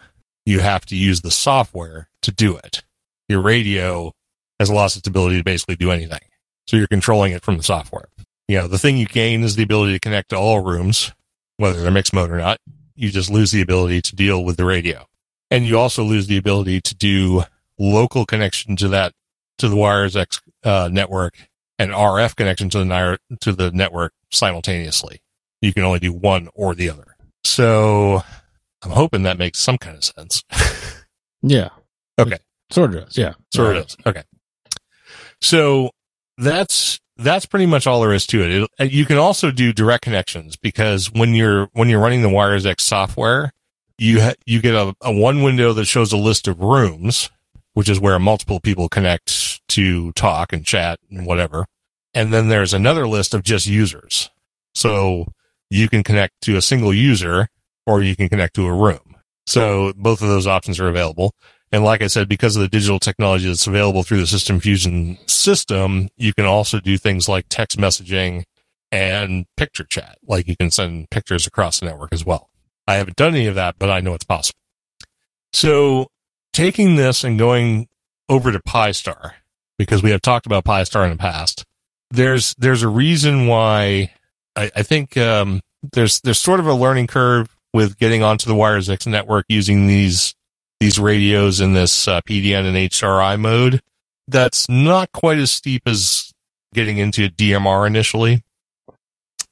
you 0.47 0.61
have 0.61 0.85
to 0.85 0.95
use 0.95 1.19
the 1.19 1.29
software 1.29 2.07
to 2.21 2.31
do 2.31 2.55
it. 2.55 2.81
Your 3.27 3.41
radio 3.41 4.13
has 4.59 4.69
lost 4.69 4.95
its 4.95 5.05
ability 5.05 5.37
to 5.37 5.43
basically 5.43 5.75
do 5.75 5.91
anything. 5.91 6.21
So 6.67 6.77
you're 6.77 6.87
controlling 6.87 7.33
it 7.33 7.43
from 7.43 7.57
the 7.57 7.63
software. 7.63 8.07
You 8.47 8.59
know, 8.59 8.69
the 8.69 8.77
thing 8.77 8.95
you 8.95 9.07
gain 9.07 9.43
is 9.43 9.57
the 9.57 9.63
ability 9.63 9.91
to 9.91 9.99
connect 9.99 10.29
to 10.29 10.37
all 10.37 10.61
rooms, 10.61 11.11
whether 11.57 11.81
they're 11.81 11.91
mixed 11.91 12.13
mode 12.13 12.31
or 12.31 12.37
not. 12.37 12.59
You 12.95 13.09
just 13.09 13.29
lose 13.29 13.51
the 13.51 13.61
ability 13.61 14.01
to 14.03 14.15
deal 14.15 14.41
with 14.41 14.55
the 14.55 14.63
radio. 14.63 15.05
And 15.51 15.65
you 15.65 15.77
also 15.77 16.01
lose 16.01 16.27
the 16.27 16.37
ability 16.37 16.79
to 16.79 16.95
do 16.95 17.43
local 17.77 18.25
connection 18.25 18.77
to 18.77 18.87
that, 18.87 19.11
to 19.57 19.67
the 19.67 19.75
Wires 19.75 20.15
X 20.15 20.41
uh, 20.63 20.87
network 20.89 21.35
and 21.77 21.91
RF 21.91 22.37
connection 22.37 22.69
to 22.69 22.85
the, 22.85 23.19
to 23.41 23.51
the 23.51 23.71
network 23.71 24.13
simultaneously. 24.31 25.19
You 25.61 25.73
can 25.73 25.83
only 25.83 25.99
do 25.99 26.13
one 26.13 26.47
or 26.53 26.73
the 26.73 26.89
other. 26.89 27.17
So 27.43 28.23
I'm 28.83 28.91
hoping 28.91 29.23
that 29.23 29.37
makes 29.37 29.59
some 29.59 29.77
kind 29.77 29.97
of 29.97 30.03
sense. 30.03 30.43
Yeah. 31.43 31.69
Okay. 32.19 32.39
Sort 32.71 32.95
of 32.95 33.05
does. 33.05 33.17
Yeah. 33.17 33.33
Sort 33.53 33.77
of 33.77 33.83
does. 33.83 33.97
Okay. 34.05 34.23
So 35.41 35.91
that's 36.37 36.99
that's 37.17 37.45
pretty 37.45 37.65
much 37.65 37.87
all 37.87 38.01
there 38.01 38.13
is 38.13 38.27
to 38.27 38.43
it. 38.43 38.69
it. 38.79 38.91
You 38.91 39.05
can 39.05 39.17
also 39.17 39.51
do 39.51 39.73
direct 39.73 40.03
connections 40.03 40.55
because 40.55 41.11
when 41.11 41.33
you're 41.33 41.69
when 41.73 41.89
you're 41.89 42.01
running 42.01 42.21
the 42.21 42.29
Wires 42.29 42.65
X 42.65 42.83
software, 42.83 43.51
you 43.97 44.21
ha- 44.21 44.33
you 44.45 44.61
get 44.61 44.75
a, 44.75 44.95
a 45.01 45.11
one 45.11 45.41
window 45.43 45.73
that 45.73 45.85
shows 45.85 46.11
a 46.11 46.17
list 46.17 46.47
of 46.47 46.59
rooms, 46.59 47.29
which 47.73 47.89
is 47.89 47.99
where 47.99 48.19
multiple 48.19 48.59
people 48.59 48.89
connect 48.89 49.65
to 49.69 50.11
talk 50.13 50.53
and 50.53 50.65
chat 50.65 50.99
and 51.09 51.25
whatever. 51.25 51.65
And 52.13 52.33
then 52.33 52.47
there's 52.49 52.73
another 52.73 53.07
list 53.07 53.33
of 53.33 53.43
just 53.43 53.67
users. 53.67 54.29
So 54.73 55.27
you 55.69 55.87
can 55.89 56.03
connect 56.03 56.41
to 56.41 56.57
a 56.57 56.61
single 56.61 56.93
user 56.93 57.49
or 57.87 58.03
you 58.03 58.15
can 58.15 58.29
connect 58.29 58.53
to 58.55 58.67
a 58.67 58.73
room. 58.73 59.15
So 59.47 59.93
both 59.95 60.21
of 60.21 60.27
those 60.27 60.45
options 60.45 60.79
are 60.79 60.89
available. 60.89 61.33
And 61.71 61.83
like 61.83 62.01
I 62.01 62.07
said, 62.07 62.29
because 62.29 62.55
of 62.55 62.61
the 62.61 62.67
digital 62.67 62.99
technology 62.99 63.47
that's 63.47 63.65
available 63.65 64.03
through 64.03 64.19
the 64.19 64.27
System 64.27 64.59
Fusion 64.59 65.17
system, 65.25 66.09
you 66.17 66.33
can 66.33 66.45
also 66.45 66.79
do 66.79 66.97
things 66.97 67.27
like 67.27 67.45
text 67.49 67.77
messaging 67.77 68.43
and 68.91 69.45
picture 69.55 69.83
chat. 69.83 70.17
Like 70.27 70.47
you 70.47 70.55
can 70.55 70.69
send 70.69 71.09
pictures 71.09 71.47
across 71.47 71.79
the 71.79 71.87
network 71.87 72.13
as 72.13 72.25
well. 72.25 72.49
I 72.87 72.95
haven't 72.95 73.17
done 73.17 73.35
any 73.35 73.47
of 73.47 73.55
that, 73.55 73.75
but 73.79 73.89
I 73.89 74.01
know 74.01 74.13
it's 74.13 74.25
possible. 74.25 74.59
So 75.51 76.07
taking 76.53 76.95
this 76.95 77.23
and 77.23 77.39
going 77.39 77.87
over 78.29 78.51
to 78.51 78.61
Pi-Star, 78.61 79.35
because 79.77 80.03
we 80.03 80.11
have 80.11 80.21
talked 80.21 80.45
about 80.45 80.65
Pi-Star 80.65 81.03
in 81.05 81.11
the 81.11 81.17
past, 81.17 81.65
there's, 82.11 82.53
there's 82.57 82.83
a 82.83 82.87
reason 82.87 83.47
why 83.47 84.13
I, 84.55 84.71
I 84.75 84.83
think, 84.83 85.17
um, 85.17 85.61
there's, 85.93 86.21
there's 86.21 86.39
sort 86.39 86.59
of 86.59 86.67
a 86.67 86.73
learning 86.73 87.07
curve 87.07 87.56
with 87.73 87.97
getting 87.97 88.23
onto 88.23 88.47
the 88.47 88.55
Wires 88.55 88.89
X 88.89 89.07
network 89.07 89.45
using 89.49 89.87
these 89.87 90.35
these 90.79 90.99
radios 90.99 91.59
in 91.59 91.73
this 91.73 92.07
uh, 92.07 92.21
PDN 92.21 92.65
and 92.65 92.77
HRI 92.77 93.39
mode. 93.39 93.81
That's 94.27 94.69
not 94.69 95.11
quite 95.11 95.39
as 95.39 95.51
steep 95.51 95.83
as 95.85 96.31
getting 96.73 96.97
into 96.97 97.29
DMR 97.29 97.87
initially, 97.87 98.43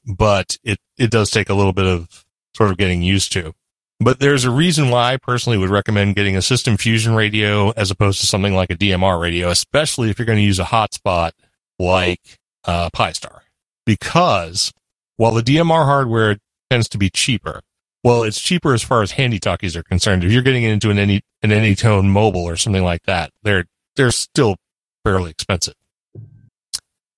but 0.04 0.58
it 0.62 0.78
it 0.98 1.10
does 1.10 1.30
take 1.30 1.48
a 1.48 1.54
little 1.54 1.72
bit 1.72 1.86
of 1.86 2.24
sort 2.54 2.70
of 2.70 2.76
getting 2.76 3.02
used 3.02 3.32
to. 3.32 3.54
But 3.98 4.20
there's 4.20 4.44
a 4.44 4.50
reason 4.50 4.90
why 4.90 5.14
I 5.14 5.16
personally 5.16 5.56
would 5.56 5.70
recommend 5.70 6.16
getting 6.16 6.36
a 6.36 6.42
system 6.42 6.76
fusion 6.76 7.14
radio 7.14 7.70
as 7.70 7.90
opposed 7.90 8.20
to 8.20 8.26
something 8.26 8.54
like 8.54 8.70
a 8.70 8.76
DMR 8.76 9.18
radio, 9.18 9.48
especially 9.48 10.10
if 10.10 10.18
you're 10.18 10.26
going 10.26 10.38
to 10.38 10.44
use 10.44 10.58
a 10.58 10.64
hotspot 10.64 11.32
like 11.78 12.38
uh, 12.64 12.90
Pi-Star, 12.92 13.42
because 13.86 14.72
while 15.16 15.32
the 15.32 15.42
DMR 15.42 15.84
hardware 15.84 16.36
tends 16.70 16.88
to 16.90 16.98
be 16.98 17.08
cheaper, 17.08 17.62
well, 18.06 18.22
it's 18.22 18.40
cheaper 18.40 18.72
as 18.72 18.84
far 18.84 19.02
as 19.02 19.10
handy 19.10 19.40
talkies 19.40 19.74
are 19.74 19.82
concerned. 19.82 20.22
If 20.22 20.30
you're 20.30 20.42
getting 20.42 20.62
into 20.62 20.90
an 20.90 20.98
any 21.00 21.22
an 21.42 21.50
Anytone 21.50 22.08
mobile 22.08 22.44
or 22.44 22.56
something 22.56 22.84
like 22.84 23.02
that, 23.06 23.32
they're 23.42 23.64
they're 23.96 24.12
still 24.12 24.54
fairly 25.04 25.32
expensive. 25.32 25.74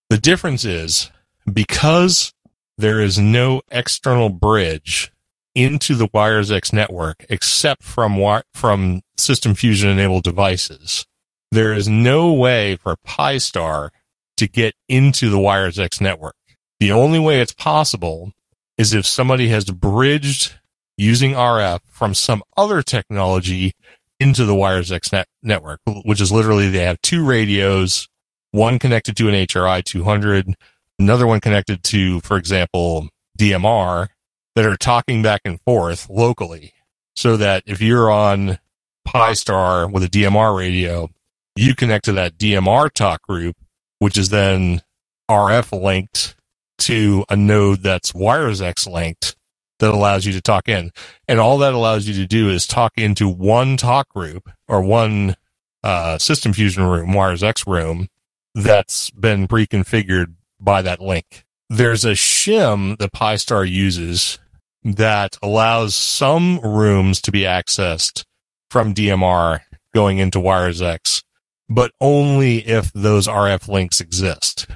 The 0.08 0.16
difference 0.16 0.64
is 0.64 1.10
because 1.52 2.32
there 2.78 3.02
is 3.02 3.18
no 3.18 3.60
external 3.70 4.30
bridge 4.30 5.12
into 5.54 5.94
the 5.94 6.08
Wires 6.14 6.50
X 6.50 6.72
network 6.72 7.22
except 7.28 7.82
from 7.82 8.42
from 8.54 9.02
System 9.18 9.54
Fusion 9.54 9.90
enabled 9.90 10.24
devices. 10.24 11.04
There 11.52 11.74
is 11.74 11.86
no 11.86 12.32
way 12.32 12.76
for 12.76 12.96
Pi-Star 13.04 13.92
to 14.38 14.48
get 14.48 14.74
into 14.88 15.28
the 15.28 15.38
Wires 15.38 15.78
X 15.78 16.00
network. 16.00 16.36
The 16.80 16.92
only 16.92 17.18
way 17.18 17.42
it's 17.42 17.52
possible 17.52 18.32
is 18.78 18.94
if 18.94 19.04
somebody 19.04 19.48
has 19.48 19.66
bridged 19.66 20.54
using 20.98 21.32
RF 21.32 21.80
from 21.88 22.12
some 22.12 22.42
other 22.56 22.82
technology 22.82 23.72
into 24.20 24.44
the 24.44 24.54
Wires 24.54 24.92
X 24.92 25.12
net- 25.12 25.28
network, 25.42 25.80
which 26.04 26.20
is 26.20 26.30
literally 26.30 26.68
they 26.68 26.84
have 26.84 27.00
two 27.00 27.24
radios, 27.24 28.08
one 28.50 28.78
connected 28.78 29.16
to 29.16 29.28
an 29.28 29.34
HRI 29.34 29.82
200, 29.82 30.54
another 30.98 31.26
one 31.26 31.40
connected 31.40 31.82
to, 31.84 32.20
for 32.20 32.36
example, 32.36 33.08
DMR 33.38 34.08
that 34.56 34.66
are 34.66 34.76
talking 34.76 35.22
back 35.22 35.42
and 35.44 35.60
forth 35.62 36.10
locally 36.10 36.72
so 37.14 37.36
that 37.36 37.62
if 37.64 37.80
you're 37.80 38.10
on 38.10 38.58
Pi-Star 39.04 39.88
with 39.88 40.02
a 40.02 40.08
DMR 40.08 40.56
radio, 40.56 41.08
you 41.54 41.74
connect 41.74 42.06
to 42.06 42.12
that 42.12 42.36
DMR 42.36 42.90
talk 42.92 43.22
group, 43.22 43.56
which 44.00 44.18
is 44.18 44.30
then 44.30 44.82
RF 45.30 45.80
linked 45.80 46.34
to 46.78 47.24
a 47.28 47.36
node 47.36 47.82
that's 47.82 48.14
Wires 48.14 48.60
X 48.60 48.86
linked 48.86 49.36
that 49.78 49.94
allows 49.94 50.26
you 50.26 50.32
to 50.32 50.40
talk 50.40 50.68
in. 50.68 50.90
And 51.26 51.40
all 51.40 51.58
that 51.58 51.74
allows 51.74 52.06
you 52.06 52.14
to 52.14 52.26
do 52.26 52.48
is 52.50 52.66
talk 52.66 52.92
into 52.96 53.28
one 53.28 53.76
talk 53.76 54.08
group 54.08 54.50
or 54.66 54.82
one 54.82 55.36
uh, 55.82 56.18
system 56.18 56.52
fusion 56.52 56.84
room, 56.84 57.12
Wires 57.12 57.42
X 57.42 57.66
room 57.66 58.08
that's 58.54 59.10
been 59.10 59.46
pre-configured 59.46 60.34
by 60.60 60.82
that 60.82 61.00
link. 61.00 61.44
There's 61.70 62.04
a 62.04 62.12
shim 62.12 62.98
that 62.98 63.12
Pi-Star 63.12 63.64
uses 63.64 64.38
that 64.82 65.36
allows 65.42 65.94
some 65.94 66.58
rooms 66.60 67.20
to 67.22 67.32
be 67.32 67.42
accessed 67.42 68.24
from 68.70 68.94
DMR 68.94 69.60
going 69.94 70.18
into 70.18 70.40
Wires 70.40 70.82
X, 70.82 71.22
but 71.68 71.92
only 72.00 72.66
if 72.66 72.92
those 72.92 73.26
RF 73.26 73.68
links 73.68 74.00
exist. 74.00 74.66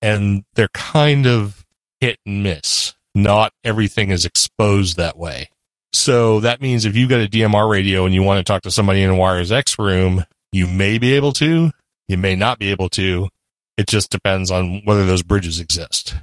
And 0.00 0.44
they're 0.54 0.68
kind 0.68 1.26
of 1.26 1.64
hit 2.00 2.18
and 2.24 2.42
miss 2.42 2.94
not 3.16 3.54
everything 3.64 4.10
is 4.10 4.26
exposed 4.26 4.98
that 4.98 5.16
way. 5.16 5.48
So 5.94 6.40
that 6.40 6.60
means 6.60 6.84
if 6.84 6.94
you've 6.94 7.08
got 7.08 7.22
a 7.22 7.26
DMR 7.26 7.68
radio 7.68 8.04
and 8.04 8.14
you 8.14 8.22
want 8.22 8.38
to 8.38 8.44
talk 8.44 8.62
to 8.62 8.70
somebody 8.70 9.02
in 9.02 9.08
a 9.08 9.16
Wires 9.16 9.50
X 9.50 9.78
room, 9.78 10.24
you 10.52 10.66
may 10.66 10.98
be 10.98 11.14
able 11.14 11.32
to, 11.32 11.70
you 12.08 12.18
may 12.18 12.36
not 12.36 12.58
be 12.58 12.70
able 12.70 12.90
to. 12.90 13.28
It 13.78 13.86
just 13.86 14.10
depends 14.10 14.50
on 14.50 14.82
whether 14.84 15.06
those 15.06 15.22
bridges 15.22 15.58
exist. 15.60 16.14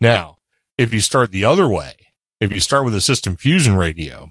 Now, 0.00 0.38
if 0.78 0.94
you 0.94 1.00
start 1.00 1.32
the 1.32 1.44
other 1.44 1.68
way, 1.68 1.92
if 2.40 2.50
you 2.50 2.60
start 2.60 2.86
with 2.86 2.94
a 2.94 3.00
system 3.02 3.36
fusion 3.36 3.76
radio, 3.76 4.30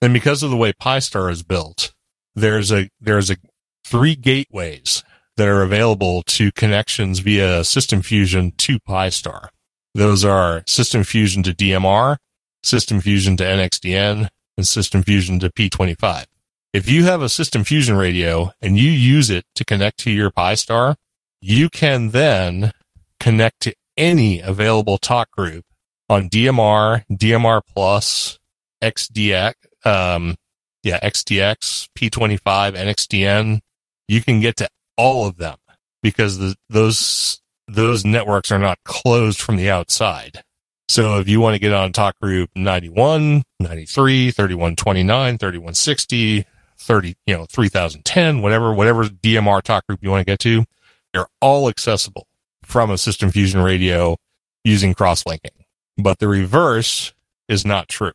then 0.00 0.14
because 0.14 0.42
of 0.42 0.50
the 0.50 0.56
way 0.56 0.72
Pi-Star 0.72 1.28
is 1.28 1.42
built, 1.42 1.92
there's 2.34 2.72
a, 2.72 2.88
there's 3.00 3.30
a 3.30 3.36
three 3.84 4.14
gateways 4.14 5.04
that 5.36 5.48
are 5.48 5.62
available 5.62 6.22
to 6.22 6.50
connections 6.52 7.18
via 7.18 7.64
system 7.64 8.00
fusion 8.00 8.52
to 8.52 8.78
Pi-Star. 8.80 9.50
Those 9.98 10.24
are 10.24 10.62
System 10.64 11.02
Fusion 11.02 11.42
to 11.42 11.52
DMR, 11.52 12.18
System 12.62 13.00
Fusion 13.00 13.36
to 13.36 13.42
NXDN, 13.42 14.28
and 14.56 14.68
System 14.68 15.02
Fusion 15.02 15.40
to 15.40 15.50
P25. 15.50 16.26
If 16.72 16.88
you 16.88 17.06
have 17.06 17.20
a 17.20 17.28
System 17.28 17.64
Fusion 17.64 17.96
radio 17.96 18.52
and 18.62 18.78
you 18.78 18.92
use 18.92 19.28
it 19.28 19.44
to 19.56 19.64
connect 19.64 19.98
to 19.98 20.12
your 20.12 20.30
Pi-Star, 20.30 20.94
you 21.40 21.68
can 21.68 22.10
then 22.10 22.70
connect 23.18 23.58
to 23.62 23.74
any 23.96 24.40
available 24.40 24.98
talk 24.98 25.32
group 25.32 25.64
on 26.08 26.28
DMR, 26.28 27.02
DMR 27.10 27.60
Plus, 27.66 28.38
XDX, 28.80 29.54
um, 29.84 30.36
yeah, 30.84 31.00
XDX, 31.00 31.88
P25, 31.98 32.76
NXDN. 32.76 33.58
You 34.06 34.20
can 34.20 34.38
get 34.38 34.58
to 34.58 34.68
all 34.96 35.26
of 35.26 35.38
them 35.38 35.56
because 36.04 36.38
the, 36.38 36.54
those 36.68 37.42
those 37.68 38.04
networks 38.04 38.50
are 38.50 38.58
not 38.58 38.78
closed 38.84 39.40
from 39.40 39.56
the 39.56 39.70
outside. 39.70 40.42
So 40.88 41.18
if 41.18 41.28
you 41.28 41.40
want 41.40 41.54
to 41.54 41.58
get 41.58 41.72
on 41.72 41.92
talk 41.92 42.18
group 42.20 42.50
91, 42.56 43.42
93, 43.60 44.30
3129, 44.30 45.38
3160, 45.38 46.46
30, 46.78 47.16
you 47.26 47.36
know, 47.36 47.44
3010, 47.44 48.40
whatever, 48.40 48.72
whatever 48.72 49.04
DMR 49.04 49.62
talk 49.62 49.86
group 49.86 50.00
you 50.02 50.10
want 50.10 50.22
to 50.22 50.30
get 50.30 50.38
to, 50.40 50.64
they're 51.12 51.26
all 51.40 51.68
accessible 51.68 52.26
from 52.62 52.90
a 52.90 52.98
system 52.98 53.30
fusion 53.30 53.60
radio 53.60 54.16
using 54.64 54.94
cross 54.94 55.26
linking. 55.26 55.64
But 55.98 56.18
the 56.20 56.28
reverse 56.28 57.12
is 57.48 57.66
not 57.66 57.88
true. 57.88 58.12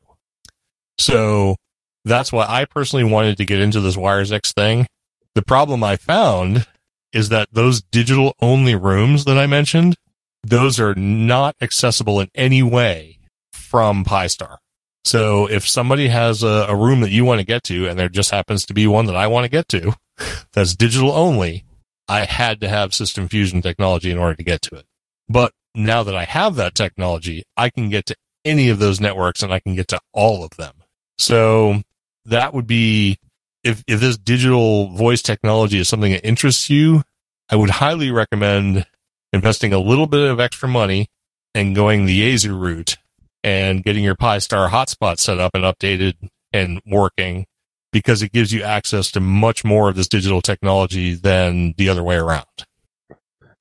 So 0.97 1.57
that's 2.05 2.31
why 2.31 2.45
I 2.47 2.65
personally 2.65 3.03
wanted 3.03 3.37
to 3.37 3.45
get 3.45 3.59
into 3.59 3.81
this 3.81 3.97
Wires 3.97 4.31
X 4.31 4.51
thing. 4.51 4.87
The 5.35 5.41
problem 5.41 5.83
I 5.83 5.97
found 5.97 6.67
is 7.13 7.29
that 7.29 7.49
those 7.51 7.81
digital 7.81 8.35
only 8.41 8.75
rooms 8.75 9.25
that 9.25 9.37
I 9.37 9.47
mentioned, 9.47 9.95
those 10.43 10.79
are 10.79 10.95
not 10.95 11.55
accessible 11.61 12.19
in 12.19 12.29
any 12.35 12.63
way 12.63 13.19
from 13.51 14.03
Pi-Star. 14.03 14.59
So 15.05 15.47
if 15.49 15.67
somebody 15.67 16.07
has 16.07 16.43
a, 16.43 16.65
a 16.69 16.75
room 16.75 17.01
that 17.01 17.11
you 17.11 17.25
want 17.25 17.39
to 17.39 17.45
get 17.45 17.63
to 17.63 17.87
and 17.87 17.99
there 17.99 18.09
just 18.09 18.31
happens 18.31 18.65
to 18.65 18.73
be 18.73 18.87
one 18.87 19.05
that 19.05 19.15
I 19.15 19.27
want 19.27 19.45
to 19.45 19.49
get 19.49 19.67
to 19.69 19.93
that's 20.53 20.75
digital 20.75 21.11
only, 21.11 21.65
I 22.07 22.25
had 22.25 22.61
to 22.61 22.69
have 22.69 22.93
system 22.93 23.27
fusion 23.27 23.61
technology 23.61 24.11
in 24.11 24.17
order 24.17 24.35
to 24.35 24.43
get 24.43 24.61
to 24.63 24.75
it. 24.75 24.85
But 25.29 25.53
now 25.75 26.03
that 26.03 26.15
I 26.15 26.25
have 26.25 26.55
that 26.55 26.75
technology, 26.75 27.43
I 27.57 27.69
can 27.69 27.89
get 27.89 28.05
to 28.07 28.15
any 28.45 28.69
of 28.69 28.79
those 28.79 28.99
networks 28.99 29.41
and 29.41 29.53
I 29.53 29.59
can 29.59 29.75
get 29.75 29.87
to 29.89 29.99
all 30.13 30.43
of 30.43 30.51
them. 30.57 30.73
So 31.17 31.81
that 32.25 32.53
would 32.53 32.67
be 32.67 33.17
if 33.63 33.83
if 33.87 33.99
this 33.99 34.17
digital 34.17 34.89
voice 34.89 35.21
technology 35.21 35.79
is 35.79 35.89
something 35.89 36.11
that 36.11 36.25
interests 36.25 36.69
you, 36.69 37.03
I 37.49 37.55
would 37.55 37.69
highly 37.69 38.11
recommend 38.11 38.85
investing 39.31 39.73
a 39.73 39.79
little 39.79 40.07
bit 40.07 40.29
of 40.29 40.39
extra 40.39 40.69
money 40.69 41.07
and 41.55 41.75
going 41.75 42.05
the 42.05 42.21
Yaesu 42.21 42.59
route 42.59 42.97
and 43.43 43.83
getting 43.83 44.03
your 44.03 44.15
Pi-Star 44.15 44.69
hotspot 44.69 45.19
set 45.19 45.39
up 45.39 45.51
and 45.53 45.63
updated 45.63 46.13
and 46.51 46.81
working 46.85 47.45
because 47.91 48.21
it 48.21 48.31
gives 48.31 48.51
you 48.51 48.63
access 48.63 49.11
to 49.11 49.19
much 49.19 49.63
more 49.63 49.89
of 49.89 49.95
this 49.95 50.07
digital 50.07 50.41
technology 50.41 51.13
than 51.13 51.73
the 51.77 51.89
other 51.89 52.03
way 52.03 52.15
around. 52.15 52.45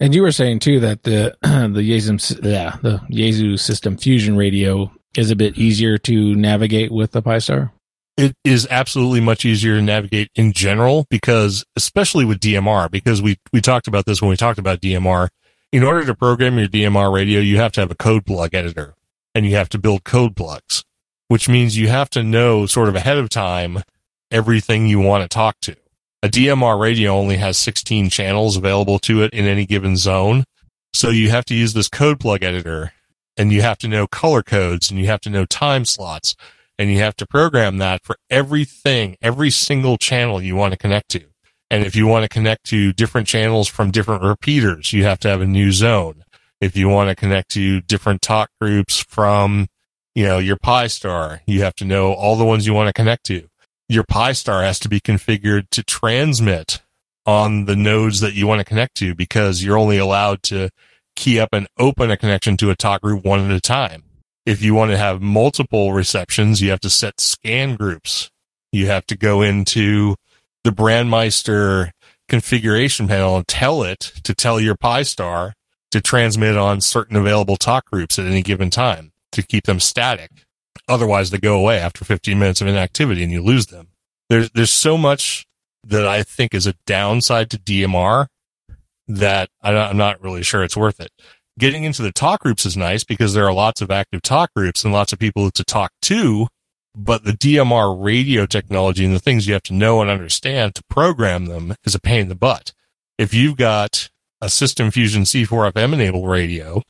And 0.00 0.14
you 0.14 0.22
were 0.22 0.32
saying 0.32 0.60
too 0.60 0.80
that 0.80 1.04
the 1.04 1.36
the 1.42 1.80
Yaesu 1.80 2.42
yeah 2.42 2.76
the 2.82 2.98
Yaesu 3.10 3.58
system 3.58 3.96
fusion 3.96 4.36
radio 4.36 4.90
is 5.16 5.30
a 5.30 5.36
bit 5.36 5.58
easier 5.58 5.98
to 5.98 6.34
navigate 6.34 6.90
with 6.90 7.12
the 7.12 7.22
Pi-Star. 7.22 7.72
It 8.16 8.36
is 8.44 8.66
absolutely 8.70 9.20
much 9.20 9.44
easier 9.44 9.76
to 9.76 9.82
navigate 9.82 10.30
in 10.34 10.52
general 10.52 11.06
because, 11.08 11.64
especially 11.76 12.24
with 12.24 12.40
DMR, 12.40 12.90
because 12.90 13.22
we 13.22 13.38
we 13.52 13.60
talked 13.60 13.88
about 13.88 14.04
this 14.04 14.20
when 14.20 14.28
we 14.28 14.36
talked 14.36 14.58
about 14.58 14.80
DMR. 14.80 15.28
In 15.72 15.82
order 15.82 16.04
to 16.04 16.14
program 16.14 16.58
your 16.58 16.68
DMR 16.68 17.12
radio, 17.12 17.40
you 17.40 17.56
have 17.56 17.72
to 17.72 17.80
have 17.80 17.90
a 17.90 17.94
code 17.94 18.26
plug 18.26 18.54
editor, 18.54 18.94
and 19.34 19.46
you 19.46 19.56
have 19.56 19.70
to 19.70 19.78
build 19.78 20.04
code 20.04 20.36
plugs, 20.36 20.84
which 21.28 21.48
means 21.48 21.78
you 21.78 21.88
have 21.88 22.10
to 22.10 22.22
know 22.22 22.66
sort 22.66 22.90
of 22.90 22.94
ahead 22.94 23.16
of 23.16 23.30
time 23.30 23.82
everything 24.30 24.86
you 24.86 25.00
want 25.00 25.22
to 25.22 25.34
talk 25.34 25.58
to. 25.60 25.76
A 26.22 26.28
DMR 26.28 26.78
radio 26.78 27.12
only 27.12 27.38
has 27.38 27.56
16 27.58 28.10
channels 28.10 28.56
available 28.56 28.98
to 29.00 29.22
it 29.22 29.32
in 29.32 29.46
any 29.46 29.66
given 29.66 29.96
zone. 29.96 30.44
So 30.92 31.08
you 31.08 31.30
have 31.30 31.44
to 31.46 31.54
use 31.54 31.72
this 31.72 31.88
code 31.88 32.20
plug 32.20 32.42
editor 32.42 32.92
and 33.36 33.50
you 33.50 33.62
have 33.62 33.78
to 33.78 33.88
know 33.88 34.06
color 34.06 34.42
codes 34.42 34.90
and 34.90 35.00
you 35.00 35.06
have 35.06 35.20
to 35.22 35.30
know 35.30 35.46
time 35.46 35.84
slots 35.84 36.36
and 36.82 36.90
you 36.90 36.98
have 36.98 37.16
to 37.16 37.26
program 37.26 37.78
that 37.78 38.02
for 38.04 38.16
everything, 38.28 39.16
every 39.22 39.50
single 39.50 39.96
channel 39.96 40.42
you 40.42 40.56
want 40.56 40.72
to 40.72 40.78
connect 40.78 41.10
to. 41.10 41.24
And 41.70 41.84
if 41.84 41.96
you 41.96 42.06
want 42.06 42.24
to 42.24 42.28
connect 42.28 42.64
to 42.64 42.92
different 42.92 43.28
channels 43.28 43.68
from 43.68 43.90
different 43.90 44.22
repeaters, 44.22 44.92
you 44.92 45.04
have 45.04 45.20
to 45.20 45.28
have 45.28 45.40
a 45.40 45.46
new 45.46 45.72
zone. 45.72 46.24
If 46.60 46.76
you 46.76 46.88
want 46.88 47.08
to 47.08 47.14
connect 47.14 47.50
to 47.52 47.80
different 47.80 48.20
talk 48.20 48.50
groups 48.60 48.98
from, 48.98 49.68
you 50.14 50.24
know, 50.24 50.38
your 50.38 50.56
Pi-Star, 50.56 51.40
you 51.46 51.62
have 51.62 51.74
to 51.76 51.84
know 51.84 52.12
all 52.12 52.36
the 52.36 52.44
ones 52.44 52.66
you 52.66 52.74
want 52.74 52.88
to 52.88 52.92
connect 52.92 53.24
to 53.26 53.48
your 53.92 54.04
Pi-Star 54.04 54.62
has 54.62 54.78
to 54.80 54.88
be 54.88 55.00
configured 55.00 55.68
to 55.70 55.82
transmit 55.82 56.82
on 57.26 57.66
the 57.66 57.76
nodes 57.76 58.20
that 58.20 58.34
you 58.34 58.46
want 58.46 58.58
to 58.58 58.64
connect 58.64 58.96
to 58.96 59.14
because 59.14 59.62
you're 59.62 59.78
only 59.78 59.98
allowed 59.98 60.42
to 60.42 60.70
key 61.14 61.38
up 61.38 61.50
and 61.52 61.68
open 61.78 62.10
a 62.10 62.16
connection 62.16 62.56
to 62.56 62.70
a 62.70 62.74
talk 62.74 63.02
group 63.02 63.24
one 63.24 63.40
at 63.40 63.50
a 63.50 63.60
time. 63.60 64.02
If 64.44 64.62
you 64.62 64.74
want 64.74 64.90
to 64.90 64.98
have 64.98 65.22
multiple 65.22 65.92
receptions, 65.92 66.60
you 66.60 66.70
have 66.70 66.80
to 66.80 66.90
set 66.90 67.20
scan 67.20 67.76
groups. 67.76 68.30
You 68.72 68.86
have 68.86 69.06
to 69.06 69.16
go 69.16 69.42
into 69.42 70.16
the 70.64 70.70
Brandmeister 70.70 71.90
configuration 72.28 73.08
panel 73.08 73.36
and 73.36 73.46
tell 73.46 73.82
it 73.82 74.00
to 74.24 74.34
tell 74.34 74.58
your 74.58 74.74
Pi-Star 74.74 75.54
to 75.90 76.00
transmit 76.00 76.56
on 76.56 76.80
certain 76.80 77.16
available 77.16 77.56
talk 77.56 77.84
groups 77.90 78.18
at 78.18 78.26
any 78.26 78.42
given 78.42 78.70
time 78.70 79.12
to 79.32 79.42
keep 79.42 79.64
them 79.64 79.78
static. 79.78 80.30
Otherwise, 80.88 81.30
they 81.30 81.38
go 81.38 81.58
away 81.58 81.78
after 81.78 82.04
15 82.04 82.38
minutes 82.38 82.60
of 82.60 82.66
inactivity 82.66 83.22
and 83.22 83.30
you 83.30 83.42
lose 83.42 83.66
them. 83.66 83.88
There's, 84.28 84.50
there's 84.50 84.72
so 84.72 84.96
much 84.96 85.46
that 85.84 86.06
I 86.06 86.22
think 86.22 86.54
is 86.54 86.66
a 86.66 86.74
downside 86.86 87.50
to 87.50 87.58
DMR 87.58 88.26
that 89.08 89.50
I'm 89.60 89.96
not 89.96 90.22
really 90.22 90.42
sure 90.42 90.62
it's 90.62 90.76
worth 90.76 91.00
it. 91.00 91.10
Getting 91.58 91.84
into 91.84 92.02
the 92.02 92.12
talk 92.12 92.40
groups 92.40 92.64
is 92.64 92.76
nice 92.76 93.04
because 93.04 93.34
there 93.34 93.46
are 93.46 93.52
lots 93.52 93.80
of 93.80 93.90
active 93.90 94.22
talk 94.22 94.50
groups 94.54 94.84
and 94.84 94.92
lots 94.92 95.12
of 95.12 95.18
people 95.18 95.50
to 95.50 95.64
talk 95.64 95.92
to, 96.02 96.48
but 96.94 97.24
the 97.24 97.32
DMR 97.32 98.02
radio 98.02 98.46
technology 98.46 99.04
and 99.04 99.14
the 99.14 99.20
things 99.20 99.46
you 99.46 99.52
have 99.52 99.62
to 99.64 99.74
know 99.74 100.00
and 100.00 100.10
understand 100.10 100.74
to 100.74 100.82
program 100.88 101.46
them 101.46 101.74
is 101.84 101.94
a 101.94 102.00
pain 102.00 102.22
in 102.22 102.28
the 102.28 102.34
butt. 102.34 102.72
If 103.18 103.34
you've 103.34 103.56
got 103.56 104.08
a 104.40 104.48
System 104.48 104.90
Fusion 104.90 105.22
C4FM 105.22 105.92
enabled 105.92 106.28
radio 106.28 106.82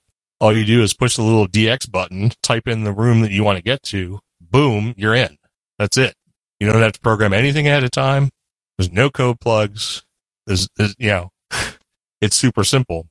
all 0.42 0.54
you 0.56 0.64
do 0.64 0.82
is 0.82 0.92
push 0.92 1.14
the 1.14 1.22
little 1.22 1.46
DX 1.46 1.88
button, 1.88 2.32
type 2.42 2.66
in 2.66 2.82
the 2.82 2.92
room 2.92 3.20
that 3.20 3.30
you 3.30 3.44
want 3.44 3.58
to 3.58 3.62
get 3.62 3.80
to, 3.84 4.18
boom, 4.40 4.92
you're 4.96 5.14
in. 5.14 5.38
That's 5.78 5.96
it. 5.96 6.14
You 6.58 6.66
don't 6.66 6.82
have 6.82 6.94
to 6.94 7.00
program 7.00 7.32
anything 7.32 7.68
ahead 7.68 7.84
of 7.84 7.92
time. 7.92 8.28
There's 8.76 8.90
no 8.90 9.08
code 9.08 9.38
plugs. 9.38 10.02
There's, 10.48 10.68
there's 10.76 10.96
you 10.98 11.10
know, 11.10 11.30
it's 12.20 12.34
super 12.34 12.64
simple. 12.64 13.06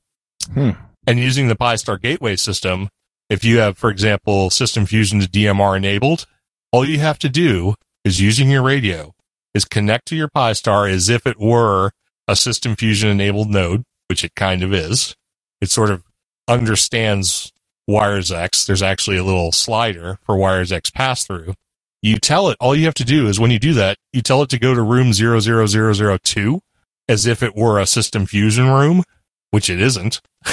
Hmm. 0.54 0.72
And 1.06 1.20
using 1.20 1.48
the 1.48 1.56
Pi-Star 1.56 1.98
gateway 1.98 2.36
system, 2.36 2.90
if 3.30 3.44
you 3.44 3.60
have, 3.60 3.78
for 3.78 3.90
example, 3.90 4.50
System 4.50 4.86
Fusion 4.86 5.20
DMR 5.20 5.78
enabled, 5.78 6.26
all 6.72 6.86
you 6.86 7.00
have 7.00 7.20
to 7.20 7.30
do 7.30 7.76
is 8.04 8.22
using 8.22 8.50
your 8.50 8.62
radio 8.62 9.14
is 9.54 9.66
connect 9.66 10.08
to 10.08 10.16
your 10.16 10.30
Pi-Star 10.30 10.88
as 10.88 11.10
if 11.10 11.26
it 11.26 11.40
were 11.40 11.92
a 12.28 12.36
System 12.36 12.76
Fusion 12.76 13.10
enabled 13.10 13.50
node, 13.50 13.84
which 14.08 14.24
it 14.24 14.36
kind 14.36 14.64
of 14.64 14.74
is. 14.74 15.16
It 15.60 15.70
sort 15.70 15.90
of 15.90 16.04
understands 16.48 17.52
WiresX. 17.90 18.66
There's 18.66 18.82
actually 18.82 19.18
a 19.18 19.24
little 19.24 19.52
slider 19.52 20.20
for 20.24 20.36
WiresX 20.36 20.94
pass 20.94 21.26
through. 21.26 21.54
You 22.02 22.18
tell 22.18 22.50
it, 22.50 22.58
all 22.60 22.76
you 22.76 22.86
have 22.86 22.96
to 22.96 23.04
do 23.04 23.28
is 23.28 23.40
when 23.40 23.52
you 23.52 23.60
do 23.60 23.74
that, 23.74 23.98
you 24.12 24.22
tell 24.22 24.42
it 24.42 24.50
to 24.50 24.60
go 24.60 24.74
to 24.74 24.82
room 24.82 25.14
00002 25.14 26.62
as 27.08 27.26
if 27.26 27.44
it 27.44 27.56
were 27.56 27.80
a 27.80 27.86
system 27.86 28.26
fusion 28.26 28.70
room, 28.70 29.04
which 29.52 29.70
it 29.70 29.80
isn't. 29.80 30.22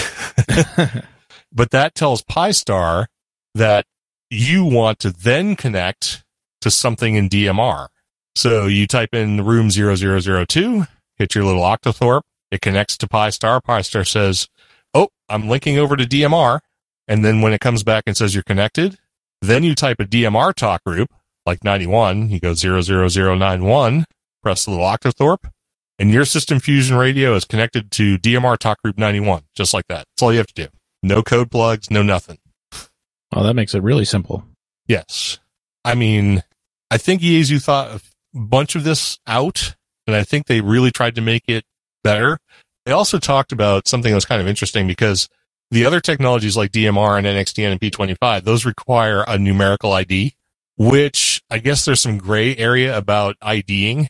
but 1.52 1.70
that 1.70 1.94
tells 1.94 2.22
Pi-Star 2.22 3.08
that 3.54 3.86
you 4.30 4.64
want 4.64 4.98
to 5.00 5.10
then 5.10 5.56
connect 5.56 6.24
to 6.60 6.70
something 6.70 7.14
in 7.14 7.28
DMR. 7.28 7.88
So 8.36 8.66
you 8.66 8.86
type 8.86 9.14
in 9.14 9.44
room 9.44 9.70
0002, 9.70 10.86
hit 11.16 11.34
your 11.34 11.44
little 11.44 11.62
octothorpe. 11.62 12.22
It 12.50 12.60
connects 12.60 12.96
to 12.98 13.08
Pi-Star. 13.08 13.60
Pi-Star 13.60 14.04
says, 14.04 14.48
oh, 14.94 15.08
I'm 15.28 15.48
linking 15.48 15.78
over 15.78 15.96
to 15.96 16.04
DMR. 16.04 16.60
And 17.06 17.24
then 17.24 17.40
when 17.40 17.52
it 17.52 17.60
comes 17.60 17.82
back 17.82 18.04
and 18.06 18.16
says 18.16 18.34
you're 18.34 18.42
connected, 18.42 18.98
then 19.40 19.62
you 19.62 19.74
type 19.74 19.98
a 20.00 20.04
DMR 20.04 20.54
talk 20.54 20.84
group 20.84 21.10
like 21.46 21.64
91. 21.64 22.28
You 22.30 22.40
go 22.40 22.54
00091, 22.54 24.04
press 24.42 24.64
the 24.64 24.70
little 24.70 24.86
octothorpe, 24.86 25.50
and 25.98 26.10
your 26.10 26.24
system 26.24 26.60
fusion 26.60 26.96
radio 26.96 27.34
is 27.34 27.44
connected 27.44 27.90
to 27.92 28.18
DMR 28.18 28.56
talk 28.56 28.80
group 28.82 28.98
91, 28.98 29.42
just 29.54 29.74
like 29.74 29.86
that. 29.88 30.06
That's 30.06 30.22
all 30.22 30.32
you 30.32 30.38
have 30.38 30.46
to 30.48 30.66
do. 30.66 30.68
No 31.02 31.22
code 31.22 31.50
plugs, 31.50 31.90
no 31.90 32.02
nothing. 32.02 32.38
Oh, 33.32 33.42
that 33.42 33.54
makes 33.54 33.74
it 33.74 33.82
really 33.82 34.04
simple. 34.04 34.44
Yes. 34.86 35.38
I 35.84 35.94
mean, 35.94 36.42
I 36.90 36.98
think 36.98 37.20
Yaesu 37.20 37.62
thought 37.62 37.90
a 37.90 38.00
bunch 38.38 38.74
of 38.74 38.84
this 38.84 39.18
out, 39.26 39.74
and 40.06 40.16
I 40.16 40.24
think 40.24 40.46
they 40.46 40.60
really 40.60 40.90
tried 40.90 41.14
to 41.16 41.20
make 41.20 41.44
it 41.48 41.64
better. 42.02 42.38
They 42.86 42.92
also 42.92 43.18
talked 43.18 43.52
about 43.52 43.86
something 43.86 44.10
that 44.10 44.16
was 44.16 44.24
kind 44.24 44.40
of 44.40 44.48
interesting 44.48 44.86
because 44.86 45.28
the 45.70 45.84
other 45.84 46.00
technologies 46.00 46.56
like 46.56 46.72
DMR 46.72 47.18
and 47.18 47.26
NXDN 47.26 47.72
and 47.72 47.80
P25, 47.80 48.44
those 48.44 48.64
require 48.64 49.24
a 49.28 49.38
numerical 49.38 49.92
ID, 49.92 50.34
which 50.76 51.42
I 51.50 51.58
guess 51.58 51.84
there's 51.84 52.00
some 52.00 52.16
gray 52.16 52.56
area 52.56 52.96
about 52.96 53.36
IDing 53.42 54.08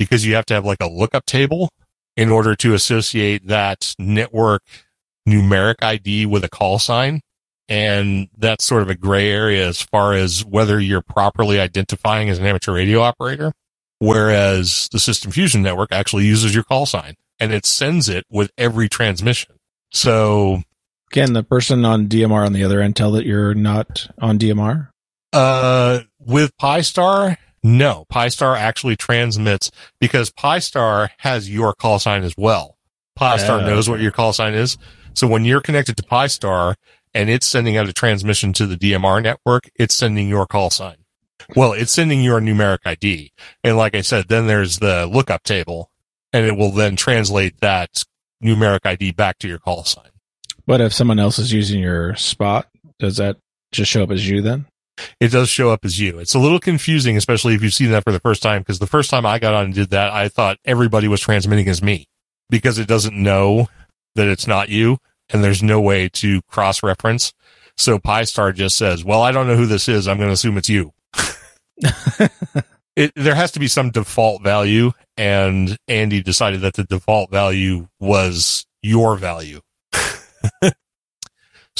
because 0.00 0.24
you 0.24 0.34
have 0.34 0.46
to 0.46 0.54
have 0.54 0.64
like 0.64 0.80
a 0.80 0.88
lookup 0.88 1.26
table 1.26 1.68
in 2.16 2.30
order 2.30 2.56
to 2.56 2.72
associate 2.72 3.46
that 3.48 3.94
network 3.98 4.62
numeric 5.28 5.74
ID 5.82 6.24
with 6.24 6.42
a 6.42 6.48
call 6.48 6.78
sign. 6.78 7.20
And 7.68 8.28
that's 8.36 8.64
sort 8.64 8.80
of 8.80 8.88
a 8.88 8.94
gray 8.94 9.30
area 9.30 9.68
as 9.68 9.82
far 9.82 10.14
as 10.14 10.42
whether 10.42 10.80
you're 10.80 11.02
properly 11.02 11.60
identifying 11.60 12.30
as 12.30 12.38
an 12.38 12.46
amateur 12.46 12.72
radio 12.72 13.00
operator. 13.00 13.52
Whereas 13.98 14.88
the 14.90 14.98
System 14.98 15.32
Fusion 15.32 15.60
network 15.60 15.92
actually 15.92 16.24
uses 16.24 16.54
your 16.54 16.64
call 16.64 16.86
sign 16.86 17.16
and 17.38 17.52
it 17.52 17.66
sends 17.66 18.08
it 18.08 18.24
with 18.30 18.50
every 18.56 18.88
transmission. 18.88 19.54
So 19.92 20.62
can 21.12 21.34
the 21.34 21.42
person 21.42 21.84
on 21.84 22.08
DMR 22.08 22.46
on 22.46 22.54
the 22.54 22.64
other 22.64 22.80
end 22.80 22.96
tell 22.96 23.12
that 23.12 23.26
you're 23.26 23.52
not 23.52 24.08
on 24.18 24.38
DMR? 24.38 24.88
Uh, 25.34 26.00
with 26.18 26.56
Pi-Star, 26.56 27.36
no. 27.62 28.06
Pi-Star 28.08 28.56
actually 28.56 28.96
transmits 28.96 29.70
because 30.00 30.30
Pi-Star 30.30 31.10
has 31.18 31.50
your 31.50 31.74
call 31.74 31.98
sign 31.98 32.24
as 32.24 32.34
well. 32.36 32.76
Pi-Star 33.16 33.60
Oh, 33.60 33.66
knows 33.66 33.88
what 33.88 34.00
your 34.00 34.12
call 34.12 34.32
sign 34.32 34.54
is. 34.54 34.78
So 35.14 35.26
when 35.26 35.44
you're 35.44 35.60
connected 35.60 35.96
to 35.96 36.02
Pi-Star 36.02 36.76
and 37.12 37.28
it's 37.28 37.46
sending 37.46 37.76
out 37.76 37.88
a 37.88 37.92
transmission 37.92 38.52
to 38.54 38.66
the 38.66 38.76
DMR 38.76 39.22
network, 39.22 39.70
it's 39.74 39.94
sending 39.94 40.28
your 40.28 40.46
call 40.46 40.70
sign. 40.70 40.96
Well, 41.56 41.72
it's 41.72 41.92
sending 41.92 42.22
your 42.22 42.40
numeric 42.40 42.78
ID. 42.86 43.32
And 43.64 43.76
like 43.76 43.94
I 43.94 44.02
said, 44.02 44.28
then 44.28 44.46
there's 44.46 44.78
the 44.78 45.06
lookup 45.06 45.42
table 45.42 45.90
and 46.32 46.46
it 46.46 46.56
will 46.56 46.70
then 46.70 46.96
translate 46.96 47.60
that 47.60 48.04
numeric 48.42 48.80
ID 48.84 49.12
back 49.12 49.38
to 49.40 49.48
your 49.48 49.58
call 49.58 49.84
sign. 49.84 50.10
But 50.66 50.80
if 50.80 50.92
someone 50.92 51.18
else 51.18 51.38
is 51.38 51.52
using 51.52 51.80
your 51.80 52.14
spot, 52.14 52.68
does 52.98 53.16
that 53.16 53.38
just 53.72 53.90
show 53.90 54.02
up 54.04 54.10
as 54.10 54.28
you 54.28 54.40
then? 54.42 54.66
It 55.20 55.28
does 55.28 55.48
show 55.48 55.70
up 55.70 55.84
as 55.84 55.98
you. 56.00 56.18
It's 56.18 56.34
a 56.34 56.38
little 56.38 56.60
confusing, 56.60 57.16
especially 57.16 57.54
if 57.54 57.62
you've 57.62 57.74
seen 57.74 57.90
that 57.90 58.04
for 58.04 58.12
the 58.12 58.20
first 58.20 58.42
time, 58.42 58.62
because 58.62 58.78
the 58.78 58.86
first 58.86 59.10
time 59.10 59.26
I 59.26 59.38
got 59.38 59.54
on 59.54 59.66
and 59.66 59.74
did 59.74 59.90
that, 59.90 60.12
I 60.12 60.28
thought 60.28 60.58
everybody 60.64 61.08
was 61.08 61.20
transmitting 61.20 61.68
as 61.68 61.82
me. 61.82 62.06
because 62.50 62.78
it 62.78 62.88
doesn't 62.88 63.14
know 63.14 63.68
that 64.16 64.28
it's 64.28 64.46
not 64.46 64.68
you 64.68 64.98
and 65.30 65.42
there's 65.42 65.62
no 65.62 65.80
way 65.80 66.08
to 66.08 66.42
cross 66.42 66.82
reference. 66.82 67.32
So 67.76 67.98
Pi-Star 67.98 68.52
just 68.52 68.76
says, 68.76 69.04
well, 69.04 69.22
I 69.22 69.32
don't 69.32 69.46
know 69.46 69.56
who 69.56 69.66
this 69.66 69.88
is. 69.88 70.06
I'm 70.06 70.18
going 70.18 70.28
to 70.28 70.34
assume 70.34 70.58
it's 70.58 70.68
you. 70.68 70.92
it, 72.96 73.12
there 73.14 73.34
has 73.34 73.52
to 73.52 73.60
be 73.60 73.68
some 73.68 73.90
default 73.90 74.42
value 74.42 74.92
and 75.16 75.78
Andy 75.88 76.22
decided 76.22 76.60
that 76.62 76.74
the 76.74 76.84
default 76.84 77.30
value 77.30 77.88
was 77.98 78.66
your 78.82 79.16
value. 79.16 79.60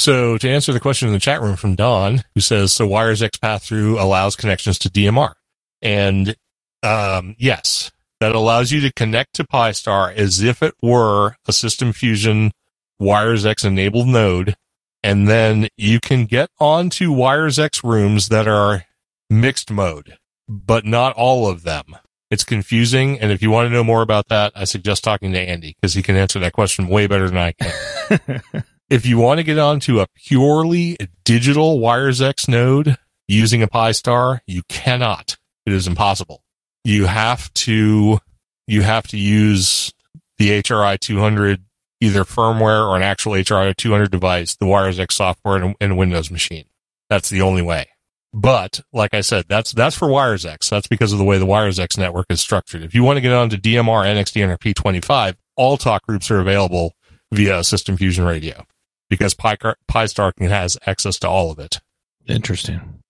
So 0.01 0.37
to 0.39 0.49
answer 0.49 0.73
the 0.73 0.79
question 0.79 1.07
in 1.07 1.13
the 1.13 1.19
chat 1.19 1.41
room 1.41 1.55
from 1.55 1.75
Don, 1.75 2.23
who 2.33 2.41
says, 2.41 2.73
so 2.73 2.87
Wires 2.87 3.21
X 3.21 3.37
path 3.37 3.63
through 3.63 3.99
allows 3.99 4.35
connections 4.35 4.79
to 4.79 4.89
DMR. 4.89 5.33
And, 5.81 6.35
um, 6.81 7.35
yes, 7.37 7.91
that 8.19 8.35
allows 8.35 8.71
you 8.71 8.81
to 8.81 8.91
connect 8.91 9.35
to 9.35 9.45
Pi-Star 9.45 10.11
as 10.11 10.41
if 10.41 10.63
it 10.63 10.73
were 10.81 11.35
a 11.47 11.53
System 11.53 11.93
Fusion 11.93 12.51
Wires 12.99 13.45
X 13.45 13.63
enabled 13.63 14.07
node. 14.07 14.55
And 15.03 15.27
then 15.27 15.67
you 15.77 15.99
can 15.99 16.25
get 16.25 16.49
onto 16.59 17.11
Wires 17.11 17.59
X 17.59 17.83
rooms 17.83 18.29
that 18.29 18.47
are 18.47 18.85
mixed 19.29 19.71
mode, 19.71 20.17
but 20.47 20.83
not 20.83 21.13
all 21.13 21.47
of 21.47 21.63
them. 21.63 21.95
It's 22.31 22.43
confusing. 22.43 23.19
And 23.19 23.31
if 23.31 23.41
you 23.41 23.51
want 23.51 23.67
to 23.67 23.73
know 23.73 23.83
more 23.83 24.01
about 24.01 24.29
that, 24.29 24.53
I 24.55 24.63
suggest 24.63 25.03
talking 25.03 25.33
to 25.33 25.39
Andy 25.39 25.75
because 25.79 25.93
he 25.93 26.01
can 26.01 26.15
answer 26.15 26.39
that 26.39 26.53
question 26.53 26.87
way 26.87 27.05
better 27.05 27.29
than 27.29 27.37
I 27.37 27.51
can. 27.51 28.63
if 28.91 29.05
you 29.05 29.17
want 29.17 29.37
to 29.37 29.43
get 29.43 29.57
onto 29.57 30.01
a 30.01 30.07
purely 30.15 30.97
digital 31.23 31.79
Wires 31.79 32.21
X 32.21 32.49
node 32.49 32.97
using 33.25 33.63
a 33.63 33.67
Pi-Star, 33.67 34.41
you 34.45 34.63
cannot. 34.67 35.37
It 35.65 35.71
is 35.71 35.87
impossible. 35.87 36.43
You 36.83 37.05
have 37.05 37.51
to, 37.53 38.19
you 38.67 38.81
have 38.81 39.07
to 39.07 39.17
use 39.17 39.93
the 40.37 40.61
HRI 40.61 40.99
200, 40.99 41.63
either 42.01 42.25
firmware 42.25 42.85
or 42.85 42.97
an 42.97 43.01
actual 43.01 43.31
HRI 43.31 43.73
200 43.73 44.11
device, 44.11 44.57
the 44.57 44.65
Wires 44.65 44.99
X 44.99 45.15
software 45.15 45.73
and 45.79 45.91
a 45.91 45.95
Windows 45.95 46.29
machine. 46.29 46.65
That's 47.09 47.29
the 47.29 47.41
only 47.41 47.61
way. 47.61 47.87
But 48.33 48.81
like 48.91 49.13
I 49.13 49.21
said, 49.21 49.45
that's 49.47 49.71
that's 49.71 49.95
for 49.95 50.09
Wires 50.09 50.45
X. 50.45 50.69
That's 50.69 50.87
because 50.87 51.13
of 51.13 51.19
the 51.19 51.25
way 51.25 51.37
the 51.37 51.45
Wires 51.45 51.79
X 51.79 51.97
network 51.97 52.25
is 52.29 52.41
structured. 52.41 52.83
If 52.83 52.93
you 52.93 53.03
want 53.03 53.17
to 53.17 53.21
get 53.21 53.31
onto 53.31 53.55
DMR, 53.55 54.05
NXDN, 54.05 54.49
or 54.49 54.57
P25, 54.57 55.35
all 55.55 55.77
talk 55.77 56.05
groups 56.05 56.29
are 56.29 56.39
available 56.39 56.95
via 57.31 57.63
System 57.63 57.95
Fusion 57.95 58.25
Radio 58.25 58.65
because 59.11 59.33
Pi, 59.33 59.57
Pi-Star 59.89 60.31
has 60.39 60.77
access 60.87 61.19
to 61.19 61.27
all 61.27 61.51
of 61.51 61.59
it. 61.59 61.81
Interesting. 62.25 63.01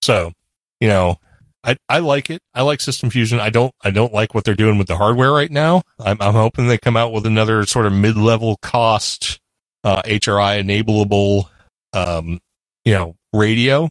So, 0.00 0.32
you 0.80 0.86
know, 0.86 1.16
I, 1.64 1.76
I 1.88 1.98
like 1.98 2.30
it. 2.30 2.40
I 2.54 2.62
like 2.62 2.80
System 2.80 3.10
Fusion. 3.10 3.40
I 3.40 3.50
don't 3.50 3.74
I 3.82 3.90
don't 3.90 4.12
like 4.12 4.32
what 4.32 4.44
they're 4.44 4.54
doing 4.54 4.78
with 4.78 4.86
the 4.86 4.96
hardware 4.96 5.32
right 5.32 5.50
now. 5.50 5.82
I'm, 5.98 6.18
I'm 6.20 6.34
hoping 6.34 6.68
they 6.68 6.78
come 6.78 6.96
out 6.96 7.12
with 7.12 7.26
another 7.26 7.66
sort 7.66 7.86
of 7.86 7.92
mid 7.92 8.16
level 8.16 8.58
cost 8.62 9.40
uh, 9.82 10.02
HRI 10.02 10.62
enableable 10.62 11.48
um, 11.92 12.38
you 12.84 12.92
know 12.92 13.16
radio 13.32 13.88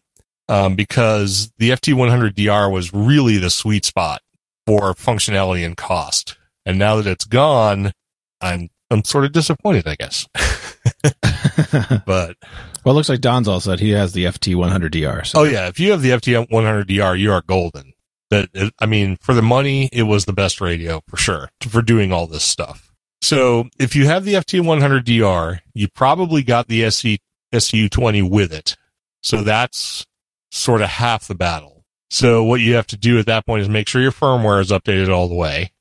um, 0.48 0.76
because 0.76 1.52
the 1.58 1.70
FT100DR 1.70 2.72
was 2.72 2.94
really 2.94 3.36
the 3.36 3.50
sweet 3.50 3.84
spot 3.84 4.22
for 4.66 4.94
functionality 4.94 5.66
and 5.66 5.76
cost. 5.76 6.38
And 6.64 6.78
now 6.78 6.96
that 6.96 7.06
it's 7.06 7.26
gone, 7.26 7.92
I'm 8.40 8.70
I'm 8.94 9.04
sort 9.04 9.24
of 9.24 9.32
disappointed, 9.32 9.86
I 9.86 9.96
guess. 9.96 10.26
but 12.06 12.36
well, 12.84 12.94
it 12.94 12.96
looks 12.96 13.08
like 13.08 13.20
Don's 13.20 13.48
all 13.48 13.60
said 13.60 13.80
he 13.80 13.90
has 13.90 14.12
the 14.12 14.24
FT100DR. 14.24 15.26
So. 15.26 15.40
Oh 15.40 15.44
yeah, 15.44 15.68
if 15.68 15.78
you 15.78 15.90
have 15.90 16.02
the 16.02 16.10
FT100DR, 16.10 17.18
you 17.18 17.32
are 17.32 17.42
golden. 17.42 17.92
That 18.30 18.72
I 18.80 18.86
mean, 18.86 19.16
for 19.20 19.34
the 19.34 19.42
money, 19.42 19.88
it 19.92 20.04
was 20.04 20.24
the 20.24 20.32
best 20.32 20.60
radio 20.60 21.02
for 21.08 21.16
sure 21.16 21.50
for 21.68 21.82
doing 21.82 22.12
all 22.12 22.26
this 22.26 22.44
stuff. 22.44 22.90
So 23.20 23.68
if 23.78 23.96
you 23.96 24.06
have 24.06 24.24
the 24.24 24.34
FT100DR, 24.34 25.60
you 25.72 25.88
probably 25.88 26.42
got 26.42 26.68
the 26.68 26.90
SC, 26.90 27.20
SU20 27.54 28.28
with 28.28 28.52
it. 28.52 28.76
So 29.22 29.42
that's 29.42 30.04
sort 30.50 30.82
of 30.82 30.88
half 30.88 31.26
the 31.26 31.34
battle. 31.34 31.84
So 32.10 32.44
what 32.44 32.60
you 32.60 32.74
have 32.74 32.86
to 32.88 32.98
do 32.98 33.18
at 33.18 33.26
that 33.26 33.46
point 33.46 33.62
is 33.62 33.68
make 33.68 33.88
sure 33.88 34.02
your 34.02 34.12
firmware 34.12 34.60
is 34.60 34.70
updated 34.70 35.08
all 35.08 35.28
the 35.28 35.34
way. 35.34 35.72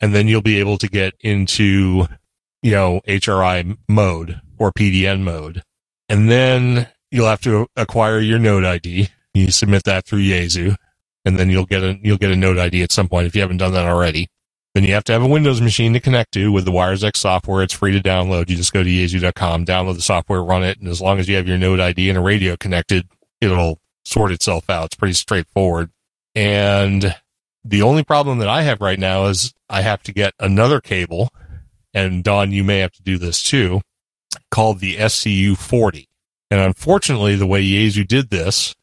And 0.00 0.14
then 0.14 0.26
you'll 0.28 0.42
be 0.42 0.58
able 0.60 0.78
to 0.78 0.88
get 0.88 1.12
into, 1.20 2.06
you 2.62 2.70
know, 2.70 3.00
HRI 3.06 3.76
mode 3.88 4.40
or 4.58 4.72
PDN 4.72 5.22
mode. 5.22 5.62
And 6.08 6.30
then 6.30 6.88
you'll 7.10 7.28
have 7.28 7.40
to 7.42 7.66
acquire 7.76 8.20
your 8.20 8.38
node 8.38 8.64
ID. 8.64 9.08
You 9.34 9.50
submit 9.50 9.84
that 9.84 10.06
through 10.06 10.20
Yaesu 10.20 10.76
and 11.24 11.38
then 11.38 11.50
you'll 11.50 11.66
get 11.66 11.82
a, 11.82 11.98
you'll 12.02 12.18
get 12.18 12.30
a 12.30 12.36
node 12.36 12.58
ID 12.58 12.82
at 12.82 12.92
some 12.92 13.08
point 13.08 13.26
if 13.26 13.34
you 13.34 13.40
haven't 13.40 13.58
done 13.58 13.72
that 13.72 13.86
already. 13.86 14.28
Then 14.74 14.84
you 14.84 14.94
have 14.94 15.04
to 15.04 15.12
have 15.12 15.22
a 15.22 15.28
Windows 15.28 15.60
machine 15.60 15.92
to 15.92 16.00
connect 16.00 16.32
to 16.32 16.50
with 16.50 16.64
the 16.64 16.72
WiresX 16.72 17.18
software. 17.18 17.62
It's 17.62 17.74
free 17.74 17.92
to 17.92 18.00
download. 18.00 18.48
You 18.48 18.56
just 18.56 18.72
go 18.72 18.82
to 18.82 18.88
yaesu.com, 18.88 19.66
download 19.66 19.96
the 19.96 20.02
software, 20.02 20.42
run 20.42 20.62
it. 20.62 20.78
And 20.78 20.88
as 20.88 21.00
long 21.00 21.18
as 21.18 21.28
you 21.28 21.36
have 21.36 21.46
your 21.46 21.58
node 21.58 21.78
ID 21.78 22.08
and 22.08 22.16
a 22.16 22.22
radio 22.22 22.56
connected, 22.56 23.06
it'll 23.40 23.80
sort 24.04 24.32
itself 24.32 24.70
out. 24.70 24.86
It's 24.86 24.94
pretty 24.94 25.12
straightforward. 25.12 25.90
And 26.34 27.14
the 27.64 27.82
only 27.82 28.02
problem 28.02 28.38
that 28.38 28.48
I 28.48 28.62
have 28.62 28.80
right 28.80 28.98
now 28.98 29.26
is 29.26 29.52
I 29.68 29.82
have 29.82 30.02
to 30.04 30.12
get 30.12 30.32
another 30.40 30.80
cable. 30.80 31.30
And 31.94 32.24
Don, 32.24 32.52
you 32.52 32.64
may 32.64 32.78
have 32.78 32.92
to 32.92 33.02
do 33.02 33.18
this 33.18 33.42
too, 33.42 33.80
called 34.50 34.80
the 34.80 34.96
SCU 34.96 35.56
40. 35.56 36.08
And 36.50 36.60
unfortunately, 36.60 37.36
the 37.36 37.46
way 37.46 37.64
Yaesu 37.64 38.06
did 38.06 38.30
this 38.30 38.74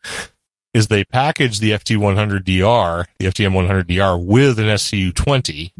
is 0.73 0.87
they 0.87 1.03
packaged 1.03 1.61
the 1.61 1.71
FT100DR, 1.71 3.05
the 3.17 3.25
FTM100DR 3.25 4.23
with 4.23 4.59
an 4.59 4.65
SCU 4.65 5.13
20, 5.13 5.73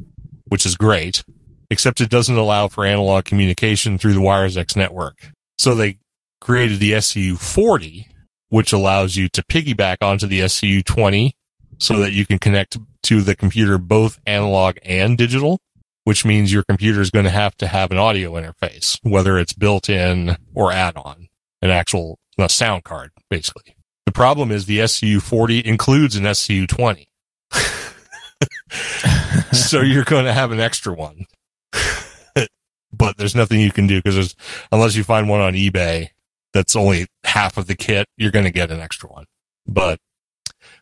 which 0.45 0.65
is 0.65 0.75
great, 0.75 1.23
except 1.69 2.01
it 2.01 2.09
doesn't 2.09 2.37
allow 2.37 2.67
for 2.67 2.85
analog 2.85 3.25
communication 3.25 3.97
through 3.97 4.13
the 4.13 4.19
WiresX 4.19 4.75
network. 4.75 5.31
So 5.57 5.75
they 5.75 5.99
created 6.41 6.79
the 6.79 6.93
SCU 6.93 7.37
40, 7.37 8.07
which 8.49 8.73
allows 8.73 9.15
you 9.15 9.29
to 9.29 9.43
piggyback 9.43 9.97
onto 10.01 10.25
the 10.25 10.41
SCU 10.41 10.83
20 10.83 11.33
so 11.77 11.97
that 11.99 12.11
you 12.11 12.25
can 12.25 12.39
connect 12.39 12.77
to 13.03 13.21
the 13.21 13.35
computer 13.35 13.77
both 13.77 14.19
analog 14.25 14.77
and 14.83 15.17
digital, 15.17 15.59
which 16.03 16.25
means 16.25 16.51
your 16.51 16.63
computer 16.63 17.01
is 17.01 17.11
going 17.11 17.25
to 17.25 17.31
have 17.31 17.55
to 17.57 17.67
have 17.67 17.91
an 17.91 17.97
audio 17.97 18.33
interface, 18.33 18.97
whether 19.03 19.37
it's 19.37 19.53
built 19.53 19.89
in 19.89 20.37
or 20.53 20.71
add 20.71 20.97
on, 20.97 21.27
an 21.61 21.69
actual 21.69 22.19
a 22.37 22.49
sound 22.49 22.83
card, 22.83 23.11
basically. 23.29 23.75
The 24.05 24.11
problem 24.11 24.51
is 24.51 24.65
the 24.65 24.79
SCU 24.79 25.21
40 25.21 25.65
includes 25.65 26.15
an 26.15 26.23
SCU 26.23 26.67
20. 26.67 27.07
so 29.51 29.81
you're 29.81 30.03
going 30.03 30.25
to 30.25 30.33
have 30.33 30.51
an 30.51 30.59
extra 30.59 30.93
one. 30.93 31.25
but 32.93 33.17
there's 33.17 33.35
nothing 33.35 33.59
you 33.59 33.71
can 33.71 33.87
do 33.87 34.01
because 34.01 34.35
unless 34.71 34.95
you 34.95 35.03
find 35.03 35.29
one 35.29 35.41
on 35.41 35.53
eBay 35.53 36.09
that's 36.53 36.75
only 36.75 37.07
half 37.23 37.57
of 37.57 37.67
the 37.67 37.75
kit, 37.75 38.07
you're 38.17 38.31
going 38.31 38.45
to 38.45 38.51
get 38.51 38.71
an 38.71 38.79
extra 38.79 39.09
one. 39.09 39.25
But 39.67 39.99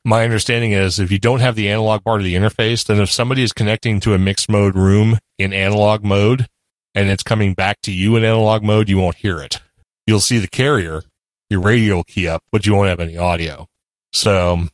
my 0.07 0.23
understanding 0.23 0.71
is 0.71 0.99
if 0.99 1.11
you 1.11 1.19
don't 1.19 1.41
have 1.41 1.55
the 1.55 1.69
analog 1.69 2.01
part 2.01 2.21
of 2.21 2.23
the 2.23 2.35
interface, 2.35 2.85
then 2.85 3.01
if 3.01 3.11
somebody 3.11 3.43
is 3.43 3.51
connecting 3.51 3.99
to 3.99 4.13
a 4.13 4.17
mixed 4.17 4.49
mode 4.49 4.73
room 4.73 5.19
in 5.37 5.51
analog 5.51 6.01
mode 6.01 6.47
and 6.95 7.09
it's 7.09 7.23
coming 7.23 7.53
back 7.53 7.81
to 7.81 7.91
you 7.91 8.15
in 8.15 8.23
analog 8.23 8.63
mode, 8.63 8.87
you 8.87 8.97
won't 8.97 9.17
hear 9.17 9.41
it. 9.41 9.59
You'll 10.05 10.21
see 10.21 10.37
the 10.37 10.47
carrier, 10.47 11.03
your 11.49 11.59
radio 11.59 11.97
will 11.97 12.03
key 12.05 12.25
up, 12.25 12.41
but 12.53 12.65
you 12.65 12.73
won't 12.73 12.87
have 12.87 13.01
any 13.01 13.17
audio. 13.17 13.67
So 14.13 14.67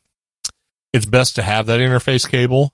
it's 0.93 1.07
best 1.07 1.33
to 1.35 1.41
have 1.41 1.65
that 1.65 1.79
interface 1.79 2.29
cable 2.29 2.71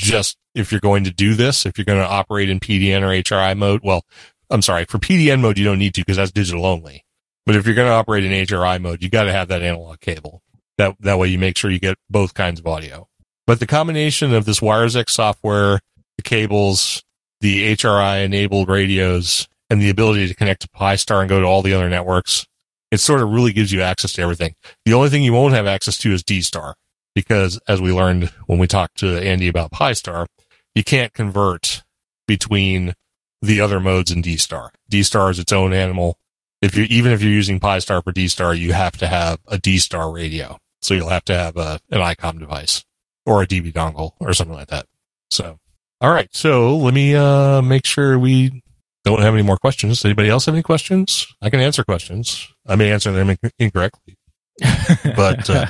just 0.00 0.36
if 0.56 0.72
you're 0.72 0.80
going 0.80 1.04
to 1.04 1.12
do 1.12 1.34
this, 1.34 1.64
if 1.64 1.78
you're 1.78 1.84
going 1.84 2.02
to 2.02 2.08
operate 2.08 2.50
in 2.50 2.58
PDN 2.58 3.02
or 3.02 3.22
HRI 3.22 3.56
mode. 3.56 3.82
Well, 3.84 4.04
I'm 4.50 4.62
sorry, 4.62 4.84
for 4.84 4.98
PDN 4.98 5.40
mode, 5.40 5.56
you 5.56 5.64
don't 5.64 5.78
need 5.78 5.94
to 5.94 6.00
because 6.00 6.16
that's 6.16 6.32
digital 6.32 6.66
only. 6.66 7.04
But 7.46 7.54
if 7.54 7.66
you're 7.66 7.76
going 7.76 7.88
to 7.88 7.94
operate 7.94 8.24
in 8.24 8.32
HRI 8.32 8.80
mode, 8.80 9.00
you 9.00 9.08
got 9.08 9.24
to 9.24 9.32
have 9.32 9.46
that 9.46 9.62
analog 9.62 10.00
cable. 10.00 10.42
That, 10.78 10.96
that 11.00 11.18
way 11.18 11.28
you 11.28 11.38
make 11.38 11.58
sure 11.58 11.70
you 11.70 11.80
get 11.80 11.98
both 12.08 12.34
kinds 12.34 12.60
of 12.60 12.66
audio. 12.66 13.08
But 13.46 13.60
the 13.60 13.66
combination 13.66 14.32
of 14.32 14.44
this 14.44 14.60
WiresX 14.60 15.10
software, 15.10 15.80
the 16.16 16.22
cables, 16.22 17.02
the 17.40 17.74
HRI 17.74 18.24
enabled 18.24 18.68
radios, 18.68 19.48
and 19.70 19.80
the 19.80 19.90
ability 19.90 20.28
to 20.28 20.34
connect 20.34 20.62
to 20.62 20.68
Pi-Star 20.68 21.20
and 21.20 21.28
go 21.28 21.40
to 21.40 21.46
all 21.46 21.62
the 21.62 21.74
other 21.74 21.88
networks, 21.88 22.46
it 22.90 22.98
sort 22.98 23.20
of 23.20 23.30
really 23.30 23.52
gives 23.52 23.72
you 23.72 23.82
access 23.82 24.12
to 24.14 24.22
everything. 24.22 24.54
The 24.84 24.94
only 24.94 25.10
thing 25.10 25.22
you 25.22 25.32
won't 25.32 25.54
have 25.54 25.66
access 25.66 25.98
to 25.98 26.12
is 26.12 26.22
D-Star 26.22 26.74
because 27.14 27.60
as 27.68 27.80
we 27.80 27.92
learned 27.92 28.32
when 28.46 28.58
we 28.58 28.66
talked 28.66 28.98
to 28.98 29.18
Andy 29.18 29.48
about 29.48 29.72
Pi-Star, 29.72 30.26
you 30.74 30.84
can't 30.84 31.12
convert 31.12 31.82
between 32.26 32.94
the 33.42 33.60
other 33.60 33.80
modes 33.80 34.10
in 34.10 34.22
D-Star. 34.22 34.70
D-Star 34.88 35.30
is 35.30 35.38
its 35.38 35.52
own 35.52 35.72
animal 35.72 36.18
if 36.60 36.76
you 36.76 36.84
even 36.84 37.12
if 37.12 37.22
you're 37.22 37.32
using 37.32 37.60
Pi-Star 37.60 38.02
for 38.02 38.12
D-Star, 38.12 38.54
you 38.54 38.72
have 38.72 38.96
to 38.98 39.06
have 39.06 39.38
a 39.46 39.58
D-Star 39.58 40.10
radio. 40.10 40.58
So 40.82 40.94
you'll 40.94 41.08
have 41.08 41.24
to 41.26 41.34
have 41.34 41.56
a, 41.56 41.80
an 41.90 42.00
ICOM 42.00 42.38
device 42.38 42.84
or 43.26 43.42
a 43.42 43.46
DV 43.46 43.72
dongle 43.72 44.12
or 44.20 44.32
something 44.32 44.56
like 44.56 44.68
that. 44.68 44.86
So, 45.30 45.58
all 46.00 46.10
right. 46.10 46.28
So 46.32 46.76
let 46.76 46.94
me, 46.94 47.14
uh, 47.14 47.60
make 47.62 47.84
sure 47.84 48.18
we 48.18 48.62
don't 49.04 49.20
have 49.20 49.34
any 49.34 49.42
more 49.42 49.58
questions. 49.58 50.04
Anybody 50.04 50.28
else 50.28 50.46
have 50.46 50.54
any 50.54 50.62
questions? 50.62 51.26
I 51.42 51.50
can 51.50 51.60
answer 51.60 51.84
questions. 51.84 52.48
I 52.66 52.76
may 52.76 52.90
answer 52.90 53.12
them 53.12 53.36
incorrectly, 53.58 54.16
but, 55.16 55.48
uh, 55.50 55.66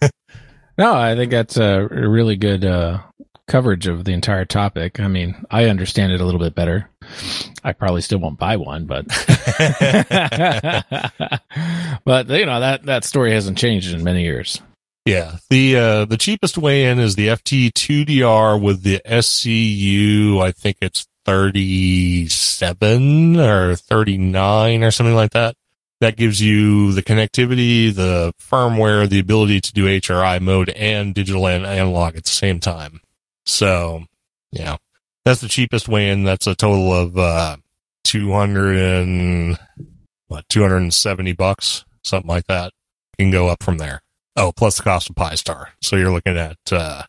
no, 0.78 0.94
I 0.94 1.14
think 1.16 1.30
that's 1.30 1.56
a 1.56 1.86
really 1.86 2.36
good, 2.36 2.64
uh, 2.64 3.00
coverage 3.48 3.86
of 3.86 4.04
the 4.04 4.12
entire 4.12 4.44
topic. 4.44 5.00
I 5.00 5.08
mean, 5.08 5.44
I 5.50 5.64
understand 5.64 6.12
it 6.12 6.20
a 6.20 6.24
little 6.24 6.38
bit 6.38 6.54
better. 6.54 6.88
I 7.64 7.72
probably 7.72 8.02
still 8.02 8.18
won't 8.18 8.38
buy 8.38 8.56
one, 8.56 8.86
but 8.86 9.06
but 12.04 12.28
you 12.28 12.46
know 12.46 12.60
that 12.60 12.82
that 12.84 13.04
story 13.04 13.32
hasn't 13.32 13.58
changed 13.58 13.92
in 13.92 14.04
many 14.04 14.22
years. 14.22 14.60
Yeah, 15.04 15.36
the 15.48 15.76
uh, 15.76 16.04
the 16.04 16.18
cheapest 16.18 16.58
way 16.58 16.84
in 16.84 16.98
is 16.98 17.14
the 17.14 17.28
FT2DR 17.28 18.60
with 18.60 18.82
the 18.82 19.00
SCU. 19.06 20.42
I 20.42 20.52
think 20.52 20.76
it's 20.82 21.06
thirty 21.24 22.28
seven 22.28 23.40
or 23.40 23.74
thirty 23.74 24.18
nine 24.18 24.84
or 24.84 24.90
something 24.90 25.16
like 25.16 25.32
that. 25.32 25.54
That 26.00 26.16
gives 26.16 26.40
you 26.40 26.92
the 26.92 27.02
connectivity, 27.02 27.92
the 27.92 28.32
firmware, 28.38 29.08
the 29.08 29.18
ability 29.18 29.60
to 29.62 29.72
do 29.72 29.86
HRI 29.86 30.40
mode 30.40 30.68
and 30.70 31.14
digital 31.14 31.48
and 31.48 31.66
analog 31.66 32.16
at 32.16 32.24
the 32.24 32.30
same 32.30 32.60
time. 32.60 33.00
So, 33.46 34.04
yeah, 34.52 34.76
that's 35.24 35.40
the 35.40 35.48
cheapest 35.48 35.88
way 35.88 36.10
in. 36.10 36.24
That's 36.24 36.46
a 36.46 36.54
total 36.54 36.92
of 36.92 37.18
uh, 37.18 37.56
two 38.04 38.32
hundred 38.32 38.76
and 38.76 39.58
what 40.28 40.48
two 40.48 40.62
hundred 40.62 40.78
and 40.78 40.94
seventy 40.94 41.32
bucks, 41.32 41.84
something 42.02 42.28
like 42.28 42.46
that. 42.46 42.72
You 43.18 43.24
can 43.24 43.32
go 43.32 43.48
up 43.48 43.62
from 43.62 43.78
there. 43.78 44.02
Oh, 44.36 44.52
plus 44.52 44.76
the 44.76 44.84
cost 44.84 45.10
of 45.10 45.16
Pi-Star. 45.16 45.70
So 45.82 45.96
you're 45.96 46.12
looking 46.12 46.36
at, 46.36 46.58
uh, 46.70 47.02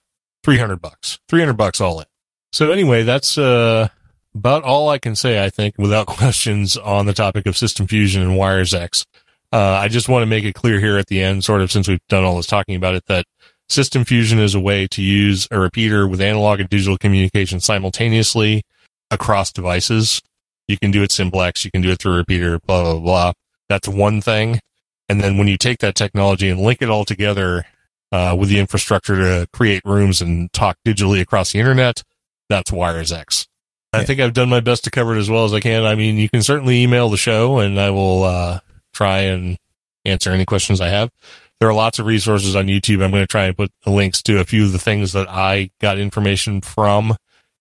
300 0.44 0.82
bucks, 0.82 1.20
300 1.30 1.54
bucks 1.54 1.80
all 1.80 2.00
in. 2.00 2.08
So 2.52 2.72
anyway, 2.72 3.04
that's, 3.04 3.38
uh, 3.38 3.90
about 4.34 4.64
all 4.64 4.90
I 4.90 4.98
can 4.98 5.16
say, 5.16 5.44
I 5.44 5.52
think, 5.52 5.76
without 5.78 6.08
questions 6.08 6.76
on 6.76 7.06
the 7.06 7.14
topic 7.14 7.46
of 7.46 7.56
System 7.56 7.86
Fusion 7.86 8.24
and 8.24 8.32
WiresX. 8.32 9.06
Uh, 9.52 9.58
I 9.60 9.90
just 9.90 10.10
want 10.10 10.24
to 10.24 10.28
make 10.28 10.44
it 10.44 10.56
clear 10.56 10.80
here 10.80 10.98
at 10.98 11.06
the 11.06 11.22
end, 11.22 11.44
sort 11.44 11.62
of 11.62 11.72
since 11.72 11.88
we've 11.88 12.00
done 12.10 12.24
all 12.24 12.38
this 12.38 12.48
talking 12.48 12.76
about 12.76 12.96
it, 12.96 13.06
that 13.06 13.26
System 13.70 14.04
Fusion 14.04 14.40
is 14.40 14.56
a 14.56 14.60
way 14.60 14.88
to 14.88 15.02
use 15.02 15.48
a 15.52 15.60
repeater 15.60 16.08
with 16.08 16.22
analog 16.22 16.60
and 16.60 16.70
digital 16.70 16.98
communication 16.98 17.60
simultaneously 17.60 18.64
across 19.12 19.52
devices. 19.52 20.22
You 20.68 20.78
can 20.78 20.92
do 20.92 21.04
it 21.04 21.12
simplex, 21.12 21.64
you 21.66 21.72
can 21.72 21.82
do 21.82 21.92
it 21.92 22.00
through 22.00 22.14
a 22.14 22.18
repeater, 22.18 22.60
blah, 22.66 22.84
blah, 22.84 23.00
blah. 23.00 23.34
That's 23.70 23.88
one 23.88 24.22
thing. 24.22 24.60
And 25.08 25.22
then 25.22 25.38
when 25.38 25.48
you 25.48 25.58
take 25.58 25.80
that 25.80 25.96
technology 25.96 26.50
and 26.50 26.60
link 26.60 26.82
it 26.82 26.90
all 26.90 27.06
together 27.06 27.66
uh, 28.12 28.36
with 28.38 28.50
the 28.50 28.60
infrastructure 28.60 29.16
to 29.18 29.48
create 29.54 29.82
rooms 29.86 30.22
and 30.22 30.52
talk 30.54 30.78
digitally 30.86 31.22
across 31.22 31.52
the 31.52 31.60
internet, 31.60 32.04
that's 32.50 32.72
WiresX. 32.72 33.48
I 33.94 34.00
Yeah. 34.00 34.04
think 34.06 34.20
I've 34.20 34.34
done 34.34 34.50
my 34.50 34.60
best 34.60 34.84
to 34.86 34.92
cover 34.92 35.16
it 35.16 35.20
as 35.20 35.30
well 35.30 35.46
as 35.46 35.54
I 35.54 35.60
can. 35.60 35.84
I 35.86 35.96
mean, 35.96 36.18
you 36.18 36.30
can 36.30 36.42
certainly 36.44 36.82
email 36.82 37.10
the 37.10 37.18
show 37.18 37.60
and 37.60 37.80
I 37.80 37.90
will 37.92 38.24
uh, 38.24 38.60
try 38.94 39.20
and 39.22 39.58
answer 40.06 40.32
any 40.32 40.46
questions 40.46 40.82
I 40.82 40.90
have. 40.90 41.10
There 41.60 41.70
are 41.70 41.74
lots 41.74 42.00
of 42.00 42.06
resources 42.06 42.56
on 42.56 42.68
YouTube. 42.68 43.04
I'm 43.04 43.12
going 43.12 43.24
to 43.24 43.28
try 43.28 43.46
and 43.46 43.58
put 43.58 43.72
links 43.86 44.22
to 44.24 44.40
a 44.40 44.46
few 44.46 44.66
of 44.66 44.72
the 44.72 44.80
things 44.80 45.14
that 45.14 45.30
I 45.30 45.72
got 45.82 46.00
information 46.00 46.62
from 46.62 47.16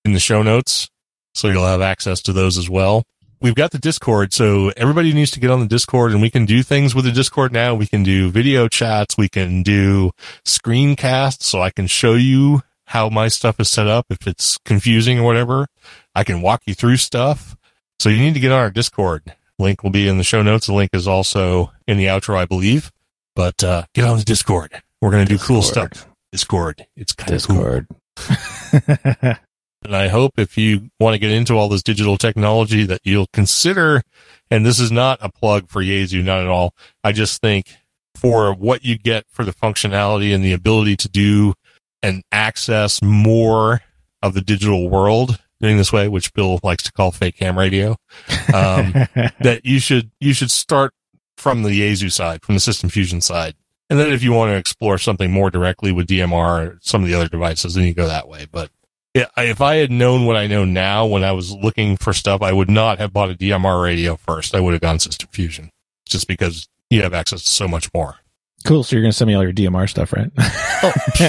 in 0.04 0.12
the 0.12 0.20
show 0.20 0.42
notes. 0.42 0.88
So 1.34 1.48
you'll 1.48 1.66
have 1.66 1.80
access 1.80 2.22
to 2.22 2.32
those 2.32 2.58
as 2.58 2.70
well 2.70 3.04
we've 3.40 3.54
got 3.54 3.70
the 3.70 3.78
Discord, 3.78 4.32
so 4.32 4.72
everybody 4.76 5.12
needs 5.12 5.30
to 5.32 5.40
get 5.40 5.50
on 5.50 5.60
the 5.60 5.66
Discord 5.66 6.12
and 6.12 6.20
we 6.20 6.30
can 6.30 6.44
do 6.44 6.62
things 6.62 6.94
with 6.94 7.04
the 7.04 7.12
Discord 7.12 7.52
now. 7.52 7.74
We 7.74 7.86
can 7.86 8.02
do 8.02 8.30
video 8.30 8.68
chats. 8.68 9.16
We 9.16 9.28
can 9.28 9.62
do 9.62 10.10
screencasts 10.44 11.42
so 11.42 11.62
I 11.62 11.70
can 11.70 11.86
show 11.86 12.14
you 12.14 12.62
how 12.86 13.08
my 13.08 13.28
stuff 13.28 13.60
is 13.60 13.68
set 13.68 13.86
up. 13.86 14.06
If 14.10 14.26
it's 14.26 14.58
confusing 14.64 15.18
or 15.18 15.24
whatever, 15.24 15.66
I 16.14 16.24
can 16.24 16.42
walk 16.42 16.62
you 16.66 16.74
through 16.74 16.96
stuff. 16.96 17.56
So 17.98 18.08
you 18.08 18.18
need 18.18 18.34
to 18.34 18.40
get 18.40 18.52
on 18.52 18.60
our 18.60 18.70
Discord. 18.70 19.34
Link 19.58 19.82
will 19.82 19.90
be 19.90 20.08
in 20.08 20.18
the 20.18 20.24
show 20.24 20.42
notes. 20.42 20.66
The 20.66 20.72
link 20.72 20.90
is 20.92 21.08
also 21.08 21.72
in 21.86 21.98
the 21.98 22.06
outro, 22.06 22.36
I 22.36 22.44
believe, 22.44 22.92
but, 23.38 23.62
uh, 23.62 23.84
get 23.94 24.04
on 24.04 24.18
the 24.18 24.24
Discord. 24.24 24.82
We're 25.00 25.12
going 25.12 25.24
to 25.24 25.32
do 25.32 25.38
cool 25.38 25.62
stuff. 25.62 26.08
Discord. 26.32 26.86
It's 26.96 27.12
kind 27.12 27.32
of 27.32 27.46
cool. 27.46 27.82
Discord. 28.16 29.38
And 29.84 29.94
I 29.94 30.08
hope 30.08 30.38
if 30.38 30.58
you 30.58 30.90
want 30.98 31.14
to 31.14 31.18
get 31.18 31.30
into 31.30 31.54
all 31.54 31.68
this 31.68 31.82
digital 31.82 32.16
technology 32.16 32.84
that 32.84 33.00
you'll 33.04 33.28
consider, 33.32 34.02
and 34.50 34.66
this 34.66 34.80
is 34.80 34.90
not 34.90 35.18
a 35.22 35.30
plug 35.30 35.70
for 35.70 35.82
Yaesu, 35.82 36.24
not 36.24 36.40
at 36.40 36.48
all. 36.48 36.74
I 37.04 37.12
just 37.12 37.40
think 37.40 37.76
for 38.14 38.52
what 38.52 38.84
you 38.84 38.98
get 38.98 39.24
for 39.30 39.44
the 39.44 39.52
functionality 39.52 40.34
and 40.34 40.42
the 40.42 40.52
ability 40.52 40.96
to 40.96 41.08
do 41.08 41.54
and 42.02 42.22
access 42.32 43.00
more 43.02 43.82
of 44.20 44.34
the 44.34 44.40
digital 44.40 44.90
world 44.90 45.38
doing 45.60 45.76
this 45.76 45.92
way, 45.92 46.08
which 46.08 46.32
Bill 46.34 46.58
likes 46.62 46.82
to 46.84 46.92
call 46.92 47.12
fake 47.12 47.38
ham 47.38 47.56
radio, 47.56 47.90
um, 48.52 48.92
that 49.40 49.60
you 49.62 49.78
should, 49.78 50.10
you 50.20 50.32
should 50.32 50.50
start 50.50 50.92
from 51.38 51.62
the 51.62 51.70
Yaesu 51.70 52.10
side, 52.12 52.42
from 52.42 52.54
the 52.54 52.60
system 52.60 52.88
fusion 52.90 53.20
side. 53.20 53.54
And 53.90 53.98
then 53.98 54.12
if 54.12 54.22
you 54.22 54.32
want 54.32 54.50
to 54.50 54.56
explore 54.56 54.98
something 54.98 55.30
more 55.30 55.50
directly 55.50 55.92
with 55.92 56.08
DMR 56.08 56.72
or 56.72 56.78
some 56.82 57.02
of 57.02 57.08
the 57.08 57.14
other 57.14 57.28
devices, 57.28 57.74
then 57.74 57.84
you 57.84 57.94
go 57.94 58.06
that 58.06 58.28
way. 58.28 58.46
But 58.50 58.70
yeah, 59.14 59.26
if 59.38 59.62
I 59.62 59.76
had 59.76 59.90
known 59.90 60.26
what 60.26 60.36
I 60.36 60.46
know 60.46 60.64
now 60.66 61.06
when 61.06 61.24
I 61.24 61.32
was 61.32 61.52
looking 61.54 61.96
for 61.96 62.12
stuff, 62.12 62.42
I 62.42 62.52
would 62.52 62.68
not 62.70 62.98
have 62.98 63.12
bought 63.12 63.30
a 63.30 63.34
DMR 63.34 63.82
radio 63.82 64.16
first. 64.16 64.54
I 64.54 64.60
would 64.60 64.74
have 64.74 64.82
gone 64.82 64.98
System 64.98 65.28
Fusion 65.32 65.70
just 66.06 66.28
because 66.28 66.68
you 66.90 67.02
have 67.02 67.14
access 67.14 67.42
to 67.44 67.48
so 67.50 67.66
much 67.66 67.88
more. 67.94 68.16
cool. 68.64 68.82
So 68.84 68.94
you're 68.96 69.02
going 69.02 69.12
to 69.12 69.16
send 69.16 69.28
me 69.28 69.34
all 69.34 69.42
your 69.42 69.54
DMR 69.54 69.88
stuff, 69.88 70.12
right? 70.12 70.30
Oh. 70.38 70.92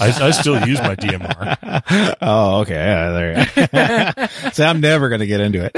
I, 0.00 0.14
I 0.20 0.30
still 0.30 0.64
use 0.66 0.78
my 0.80 0.94
DMR. 0.94 2.14
Oh, 2.22 2.60
okay. 2.60 2.74
Yeah, 2.74 3.10
there. 3.10 3.48
you 3.56 3.66
go. 3.66 4.26
so 4.52 4.64
I'm 4.64 4.80
never 4.80 5.08
going 5.08 5.20
to 5.20 5.26
get 5.26 5.40
into 5.40 5.68
it. 5.68 5.74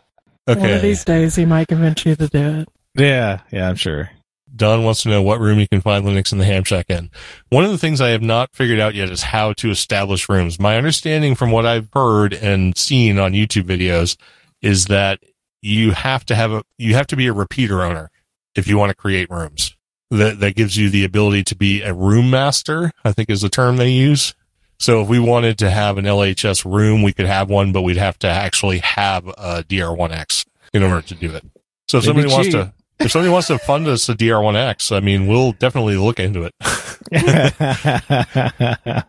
One 0.58 0.70
of 0.70 0.82
these 0.82 1.04
days, 1.04 1.34
he 1.36 1.44
might 1.44 1.68
convince 1.68 2.04
you 2.04 2.16
to 2.16 2.28
do 2.28 2.60
it. 2.60 2.68
yeah, 2.94 3.40
yeah, 3.50 3.68
I'm 3.68 3.76
sure. 3.76 4.10
Don 4.54 4.84
wants 4.84 5.02
to 5.02 5.08
know 5.08 5.22
what 5.22 5.40
room 5.40 5.58
you 5.58 5.68
can 5.68 5.80
find 5.80 6.04
Linux 6.04 6.32
in 6.32 6.38
the 6.38 6.44
ham 6.44 6.64
shack 6.64 6.86
in. 6.88 7.10
One 7.50 7.64
of 7.64 7.70
the 7.70 7.78
things 7.78 8.00
I 8.00 8.08
have 8.08 8.22
not 8.22 8.52
figured 8.52 8.80
out 8.80 8.94
yet 8.94 9.08
is 9.08 9.22
how 9.22 9.52
to 9.54 9.70
establish 9.70 10.28
rooms. 10.28 10.58
My 10.58 10.76
understanding 10.76 11.34
from 11.34 11.50
what 11.50 11.66
I've 11.66 11.88
heard 11.94 12.34
and 12.34 12.76
seen 12.76 13.18
on 13.18 13.32
YouTube 13.32 13.62
videos 13.62 14.16
is 14.60 14.86
that 14.86 15.20
you 15.62 15.92
have 15.92 16.24
to 16.26 16.34
have 16.34 16.52
a, 16.52 16.62
you 16.78 16.94
have 16.94 17.06
to 17.08 17.16
be 17.16 17.26
a 17.28 17.32
repeater 17.32 17.82
owner 17.82 18.10
if 18.54 18.66
you 18.66 18.76
want 18.76 18.90
to 18.90 18.96
create 18.96 19.30
rooms. 19.30 19.76
That, 20.10 20.40
that 20.40 20.56
gives 20.56 20.76
you 20.76 20.90
the 20.90 21.04
ability 21.04 21.44
to 21.44 21.56
be 21.56 21.82
a 21.82 21.94
room 21.94 22.30
master, 22.30 22.90
I 23.04 23.12
think 23.12 23.30
is 23.30 23.42
the 23.42 23.48
term 23.48 23.76
they 23.76 23.90
use. 23.90 24.34
So 24.80 25.02
if 25.02 25.08
we 25.08 25.18
wanted 25.20 25.58
to 25.58 25.70
have 25.70 25.98
an 25.98 26.06
LHS 26.06 26.64
room, 26.64 27.02
we 27.02 27.12
could 27.12 27.26
have 27.26 27.50
one, 27.50 27.70
but 27.70 27.82
we'd 27.82 27.98
have 27.98 28.18
to 28.20 28.28
actually 28.28 28.78
have 28.78 29.28
a 29.28 29.62
DR1X 29.68 30.46
in 30.72 30.82
order 30.82 31.02
to 31.02 31.14
do 31.14 31.34
it. 31.34 31.44
So 31.88 31.98
if 31.98 32.04
somebody 32.04 32.28
wants 32.28 32.48
to, 32.50 32.72
if 32.98 33.10
somebody 33.10 33.30
wants 33.30 33.48
to 33.48 33.58
fund 33.58 33.86
us 33.86 34.08
a 34.08 34.14
DR1X, 34.14 34.96
I 34.96 35.00
mean, 35.00 35.26
we'll 35.26 35.52
definitely 35.52 35.96
look 35.96 36.18
into 36.18 36.48
it. 36.48 36.54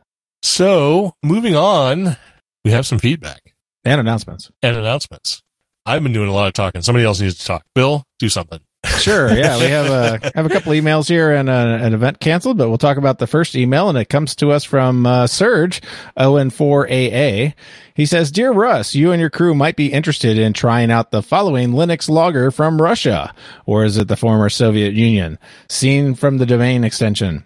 So 0.44 1.14
moving 1.24 1.56
on, 1.56 2.18
we 2.66 2.72
have 2.72 2.86
some 2.88 2.98
feedback 3.00 3.54
and 3.86 4.02
announcements. 4.02 4.50
and 4.64 4.76
announcements. 4.76 5.42
I've 5.86 6.02
been 6.04 6.14
doing 6.14 6.28
a 6.30 6.34
lot 6.34 6.48
of 6.48 6.54
talking. 6.54 6.82
Somebody 6.82 7.06
else 7.06 7.22
needs 7.22 7.38
to 7.38 7.46
talk. 7.46 7.64
Bill, 7.76 8.04
do 8.20 8.28
something. 8.28 8.60
Sure. 8.98 9.32
Yeah, 9.32 9.58
we 9.58 9.66
have 9.66 9.86
a 9.88 10.32
have 10.36 10.46
a 10.46 10.50
couple 10.50 10.74
emails 10.74 11.08
here 11.08 11.32
and 11.32 11.50
uh 11.50 11.80
an 11.82 11.94
event 11.94 12.20
canceled, 12.20 12.58
but 12.58 12.68
we'll 12.70 12.78
talk 12.78 12.98
about 12.98 13.20
the 13.20 13.28
first 13.28 13.56
email, 13.56 13.90
and 13.90 13.98
it 13.98 14.10
comes 14.10 14.36
to 14.38 14.52
us 14.52 14.64
from 14.64 15.06
uh, 15.06 15.28
Serge 15.28 15.82
ON4AA. 16.18 17.54
He 17.94 18.06
says, 18.06 18.32
"Dear 18.32 18.52
Russ, 18.52 18.96
you 18.96 19.12
and 19.12 19.20
your 19.20 19.30
crew 19.30 19.54
might 19.54 19.76
be 19.76 19.92
interested 19.94 20.38
in 20.40 20.54
trying 20.54 20.92
out 20.92 21.12
the 21.12 21.22
following 21.22 21.72
Linux 21.72 22.10
logger 22.10 22.50
from 22.50 22.82
Russia, 22.82 23.34
or 23.66 23.86
is 23.86 23.98
it 23.98 24.08
the 24.08 24.18
former 24.18 24.50
Soviet 24.50 24.94
Union? 24.94 25.38
Seen 25.70 26.16
from 26.16 26.38
the 26.38 26.46
domain 26.46 26.84
extension." 26.84 27.46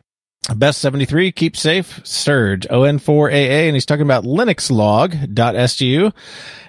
Best 0.53 0.79
73, 0.81 1.31
keep 1.31 1.57
safe, 1.57 2.01
Serge, 2.03 2.67
ON4AA, 2.67 3.65
and 3.65 3.75
he's 3.75 3.85
talking 3.87 4.03
about 4.03 4.25
linuxlog.stu. 4.25 6.11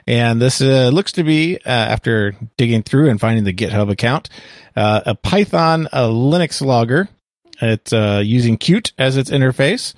And 0.07 0.41
this 0.41 0.61
uh, 0.61 0.91
looks 0.93 1.13
to 1.13 1.25
be, 1.25 1.57
uh, 1.67 1.69
after 1.69 2.37
digging 2.57 2.83
through 2.83 3.11
and 3.11 3.21
finding 3.21 3.45
the 3.45 3.53
GitHub 3.53 3.91
account, 3.91 4.29
uh, 4.77 5.01
a 5.07 5.15
Python 5.15 5.89
a 5.93 6.03
Linux 6.03 6.65
logger. 6.65 7.09
It's 7.61 7.93
uh, 7.93 8.23
using 8.25 8.59
Qt 8.59 8.93
as 8.99 9.17
its 9.17 9.31
interface. 9.31 9.95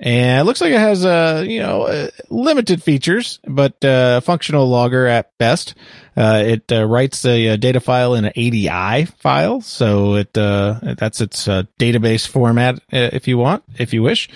And 0.00 0.40
it 0.40 0.44
looks 0.44 0.60
like 0.60 0.70
it 0.70 0.78
has, 0.78 1.04
uh, 1.04 1.44
you 1.44 1.58
know, 1.58 1.82
uh, 1.82 2.08
limited 2.30 2.84
features, 2.84 3.40
but 3.48 3.84
uh, 3.84 4.20
functional 4.20 4.68
logger 4.68 5.08
at 5.08 5.36
best. 5.38 5.74
It 6.16 6.70
writes 6.70 7.24
a, 7.24 7.48
uh 7.48 7.56
data 7.56 7.80
file 7.80 8.14
in 8.14 8.24
an 8.24 8.32
ADI 8.36 9.06
file, 9.06 9.60
so 9.60 10.14
it 10.14 10.32
that's 10.34 11.20
its 11.20 11.46
database 11.46 12.28
format 12.28 12.80
if 12.90 13.26
you 13.26 13.38
want, 13.38 13.64
if 13.76 13.92
you 13.92 14.02
wish. 14.02 14.28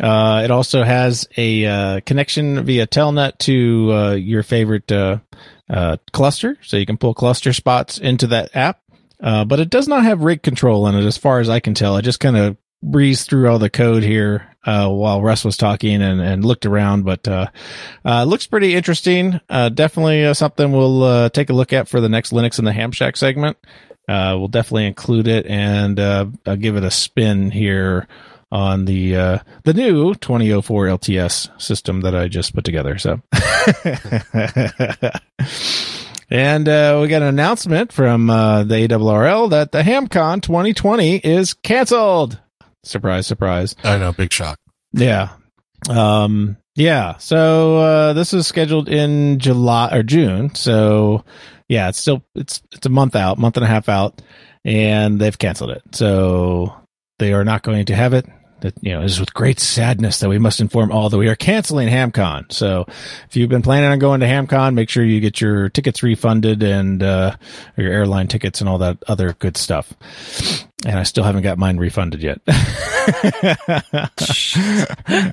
Uh, 0.00 0.42
it 0.44 0.50
also 0.50 0.84
has 0.84 1.28
a 1.36 1.64
uh, 1.64 2.00
connection 2.06 2.64
via 2.64 2.86
Telnet 2.86 3.38
to 3.38 3.92
uh, 3.92 4.12
your 4.12 4.42
favorite 4.42 4.90
uh, 4.92 5.18
uh, 5.68 5.96
cluster, 6.12 6.56
so 6.62 6.76
you 6.76 6.86
can 6.86 6.98
pull 6.98 7.14
cluster 7.14 7.52
spots 7.52 7.98
into 7.98 8.28
that 8.28 8.54
app. 8.54 8.80
Uh, 9.20 9.44
but 9.44 9.58
it 9.58 9.70
does 9.70 9.88
not 9.88 10.04
have 10.04 10.20
rig 10.20 10.42
control 10.42 10.86
in 10.86 10.94
it, 10.94 11.04
as 11.04 11.18
far 11.18 11.40
as 11.40 11.48
I 11.48 11.58
can 11.58 11.74
tell. 11.74 11.96
I 11.96 12.00
just 12.00 12.20
kind 12.20 12.36
of 12.36 12.56
breezed 12.80 13.28
through 13.28 13.48
all 13.48 13.58
the 13.58 13.70
code 13.70 14.04
here 14.04 14.46
while 14.64 15.22
Russ 15.22 15.44
was 15.44 15.56
talking 15.56 16.02
and, 16.02 16.20
and 16.20 16.44
looked 16.44 16.66
around, 16.66 17.04
but 17.04 17.26
looks 18.04 18.46
pretty 18.46 18.76
interesting. 18.76 19.40
Definitely 19.48 20.32
something 20.34 20.70
we'll 20.70 21.28
take 21.30 21.50
a 21.50 21.54
look 21.54 21.72
at 21.72 21.88
for 21.88 22.00
the 22.00 22.08
next 22.08 22.30
Linux 22.30 22.60
in 22.60 22.64
the 22.64 22.72
Ham 22.72 22.92
Shack 22.92 23.16
segment. 23.16 23.56
We'll 24.06 24.46
definitely 24.46 24.86
include 24.86 25.26
it 25.26 25.46
and 25.46 25.98
I'll 25.98 26.56
give 26.56 26.76
it 26.76 26.84
a 26.84 26.90
spin 26.92 27.50
here 27.50 28.06
on 28.50 28.86
the 28.86 29.16
uh, 29.16 29.38
the 29.64 29.74
new 29.74 30.14
2004 30.14 30.86
LTS 30.86 31.60
system 31.60 32.00
that 32.02 32.14
I 32.14 32.28
just 32.28 32.54
put 32.54 32.64
together. 32.64 32.98
So, 32.98 33.20
and 36.30 36.68
uh, 36.68 36.98
we 37.00 37.08
got 37.08 37.22
an 37.22 37.28
announcement 37.28 37.92
from 37.92 38.30
uh, 38.30 38.64
the 38.64 38.88
ARRL 38.88 39.50
that 39.50 39.72
the 39.72 39.82
HamCon 39.82 40.42
2020 40.42 41.16
is 41.16 41.54
canceled. 41.54 42.40
Surprise, 42.84 43.26
surprise. 43.26 43.74
I 43.84 43.98
know, 43.98 44.12
big 44.12 44.32
shock. 44.32 44.58
Yeah. 44.92 45.30
Um, 45.90 46.56
yeah. 46.74 47.18
So, 47.18 47.78
uh, 47.78 48.12
this 48.14 48.32
is 48.32 48.46
scheduled 48.46 48.88
in 48.88 49.38
July 49.40 49.90
or 49.92 50.02
June. 50.02 50.54
So, 50.54 51.24
yeah, 51.68 51.88
it's 51.88 51.98
still, 51.98 52.24
it's, 52.34 52.62
it's 52.72 52.86
a 52.86 52.90
month 52.90 53.14
out, 53.14 53.38
month 53.38 53.56
and 53.56 53.64
a 53.64 53.68
half 53.68 53.88
out, 53.88 54.22
and 54.64 55.20
they've 55.20 55.36
canceled 55.36 55.70
it. 55.70 55.82
So 55.92 56.74
they 57.18 57.32
are 57.32 57.44
not 57.44 57.62
going 57.62 57.86
to 57.86 57.96
have 57.96 58.14
it 58.14 58.26
that 58.60 58.74
you 58.80 58.92
know 58.92 59.02
is 59.02 59.20
with 59.20 59.34
great 59.34 59.60
sadness 59.60 60.20
that 60.20 60.28
we 60.28 60.38
must 60.38 60.60
inform 60.60 60.92
all 60.92 61.08
that 61.10 61.18
we 61.18 61.28
are 61.28 61.36
canceling 61.36 61.88
HamCon. 61.88 62.52
So 62.52 62.84
if 63.28 63.36
you've 63.36 63.48
been 63.48 63.62
planning 63.62 63.90
on 63.90 63.98
going 63.98 64.20
to 64.20 64.26
HamCon, 64.26 64.74
make 64.74 64.90
sure 64.90 65.04
you 65.04 65.20
get 65.20 65.40
your 65.40 65.68
tickets 65.68 66.02
refunded 66.02 66.62
and 66.62 67.02
uh, 67.02 67.36
your 67.76 67.92
airline 67.92 68.28
tickets 68.28 68.60
and 68.60 68.68
all 68.68 68.78
that 68.78 68.98
other 69.06 69.34
good 69.34 69.56
stuff. 69.56 69.92
And 70.86 70.98
I 70.98 71.02
still 71.02 71.24
haven't 71.24 71.42
got 71.42 71.58
mine 71.58 71.76
refunded 71.78 72.22
yet. 72.22 72.40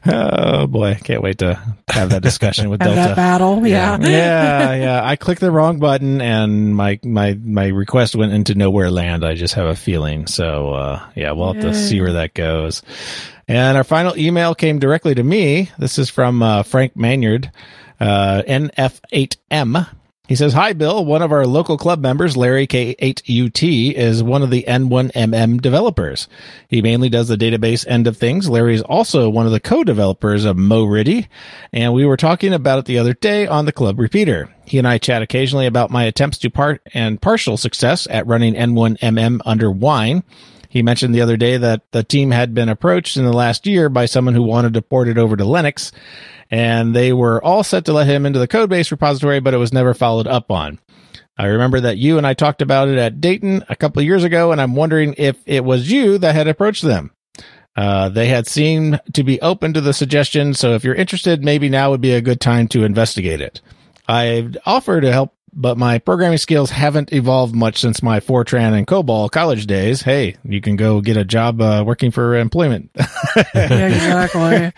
oh 0.08 0.66
boy, 0.68 0.98
can't 1.04 1.22
wait 1.22 1.38
to 1.40 1.60
have 1.88 2.10
that 2.10 2.22
discussion 2.24 2.70
with 2.70 2.80
Delta. 2.80 2.96
that 2.96 3.16
battle. 3.16 3.66
Yeah. 3.66 3.98
yeah, 4.02 4.74
yeah. 4.74 5.02
I 5.04 5.16
clicked 5.16 5.42
the 5.42 5.52
wrong 5.52 5.78
button 5.78 6.20
and 6.20 6.76
my 6.76 7.00
my 7.04 7.36
my 7.36 7.68
request 7.68 8.16
went 8.16 8.34
into 8.34 8.56
nowhere 8.56 8.90
land. 8.90 9.24
I 9.24 9.36
just 9.36 9.54
have 9.54 9.68
a 9.68 9.76
feeling. 9.76 10.26
So 10.26 10.74
uh 10.74 11.06
yeah, 11.16 11.32
we'll 11.34 11.54
have 11.54 11.62
to 11.62 11.76
see 11.76 12.02
where 12.02 12.14
that 12.14 12.34
goes. 12.34 12.82
And 13.48 13.78
our 13.78 13.84
final 13.84 14.18
email 14.18 14.56
came 14.56 14.80
directly 14.80 15.14
to 15.16 15.24
me. 15.24 15.70
This 15.78 16.00
is 16.00 16.10
from 16.10 16.42
uh, 16.42 16.64
Frank 16.64 16.96
Maynard, 16.96 17.52
uh, 18.00 18.42
NF8M. 18.48 19.88
He 20.28 20.36
says, 20.36 20.54
Hi, 20.54 20.74
Bill. 20.74 21.06
One 21.06 21.22
of 21.22 21.32
our 21.32 21.46
local 21.46 21.78
club 21.78 22.00
members, 22.02 22.36
Larry 22.36 22.66
K8UT, 22.66 23.94
is 23.94 24.24
one 24.24 24.42
of 24.42 24.50
the 24.50 24.66
N1MM 24.68 25.62
developers. 25.62 26.28
He 26.68 26.82
mainly 26.82 27.10
does 27.10 27.28
the 27.28 27.38
database 27.38 27.86
end 27.88 28.08
of 28.08 28.18
things. 28.18 28.50
Larry 28.50 28.74
is 28.74 28.82
also 28.82 29.30
one 29.30 29.46
of 29.46 29.52
the 29.52 29.60
co-developers 29.60 30.44
of 30.44 30.58
MoRTTY, 30.58 31.28
and 31.72 31.94
we 31.94 32.06
were 32.06 32.18
talking 32.18 32.54
about 32.54 32.80
it 32.80 32.86
the 32.86 32.98
other 32.98 33.14
day 33.14 33.46
on 33.46 33.66
the 33.66 33.72
club 33.72 34.00
repeater. 34.00 34.50
He 34.66 34.80
and 34.80 34.88
I 34.88 34.98
chat 34.98 35.22
occasionally 35.22 35.68
about 35.68 35.92
my 35.92 36.06
attempts 36.06 36.40
to 36.40 36.50
part 36.50 36.82
and 36.94 37.22
partial 37.22 37.56
success 37.56 38.08
at 38.10 38.26
running 38.26 38.56
N1MM 38.56 39.42
under 39.46 39.70
Wine. 39.70 40.24
He 40.70 40.82
mentioned 40.82 41.14
the 41.14 41.22
other 41.22 41.38
day 41.38 41.58
that 41.58 41.90
the 41.92 42.04
team 42.04 42.32
had 42.32 42.54
been 42.54 42.68
approached 42.68 43.16
in 43.16 43.26
the 43.26 43.32
last 43.32 43.68
year 43.68 43.90
by 43.90 44.08
someone 44.08 44.34
who 44.34 44.44
wanted 44.44 44.74
to 44.74 44.82
port 44.82 45.08
it 45.08 45.20
over 45.20 45.38
to 45.38 45.44
Linux, 45.44 45.92
and 46.52 46.96
they 46.96 47.14
were 47.14 47.44
all 47.44 47.64
set 47.64 47.86
to 47.86 47.94
let 47.94 48.08
him 48.08 48.26
into 48.26 48.40
the 48.40 48.48
codebase 48.48 48.92
repository, 48.92 49.40
but 49.40 49.54
it 49.54 49.58
was 49.58 49.74
never 49.74 49.94
followed 49.94 50.28
up 50.28 50.52
on. 50.52 50.80
I 51.38 51.48
remember 51.48 51.82
that 51.82 51.98
you 51.98 52.18
and 52.18 52.26
I 52.26 52.34
talked 52.34 52.62
about 52.62 52.88
it 52.88 52.98
at 52.98 53.20
Dayton 53.20 53.66
a 53.68 53.76
couple 53.76 54.02
years 54.02 54.24
ago, 54.24 54.52
and 54.52 54.62
I'm 54.62 54.76
wondering 54.76 55.16
if 55.18 55.38
it 55.46 55.66
was 55.66 55.92
you 55.92 56.18
that 56.20 56.36
had 56.36 56.48
approached 56.48 56.84
them. 56.84 57.12
Uh, 57.76 58.08
they 58.08 58.28
had 58.28 58.48
seemed 58.48 59.02
to 59.14 59.24
be 59.24 59.42
open 59.42 59.74
to 59.74 59.82
the 59.82 59.94
suggestion, 59.94 60.54
so 60.54 60.76
if 60.76 60.86
you're 60.86 60.96
interested, 60.96 61.44
maybe 61.44 61.68
now 61.68 61.90
would 61.92 62.00
be 62.00 62.14
a 62.14 62.22
good 62.22 62.40
time 62.40 62.70
to 62.70 62.86
investigate 62.86 63.42
it. 63.42 63.60
I've 64.08 64.56
offered 64.66 65.02
to 65.02 65.12
help, 65.12 65.35
but 65.56 65.78
my 65.78 66.00
programming 66.00 66.38
skills 66.38 66.70
haven't 66.70 67.14
evolved 67.14 67.56
much 67.56 67.80
since 67.80 68.04
my 68.04 68.20
Fortran 68.20 68.78
and 68.78 68.86
COBOL 68.86 69.32
college 69.32 69.66
days. 69.66 70.02
Hey, 70.02 70.36
you 70.44 70.60
can 70.62 70.76
go 70.76 71.02
get 71.02 71.18
a 71.18 71.24
job 71.24 71.62
uh, 71.62 71.84
working 71.86 72.12
for 72.12 72.36
employment. 72.36 72.92
Exactly. 73.54 74.72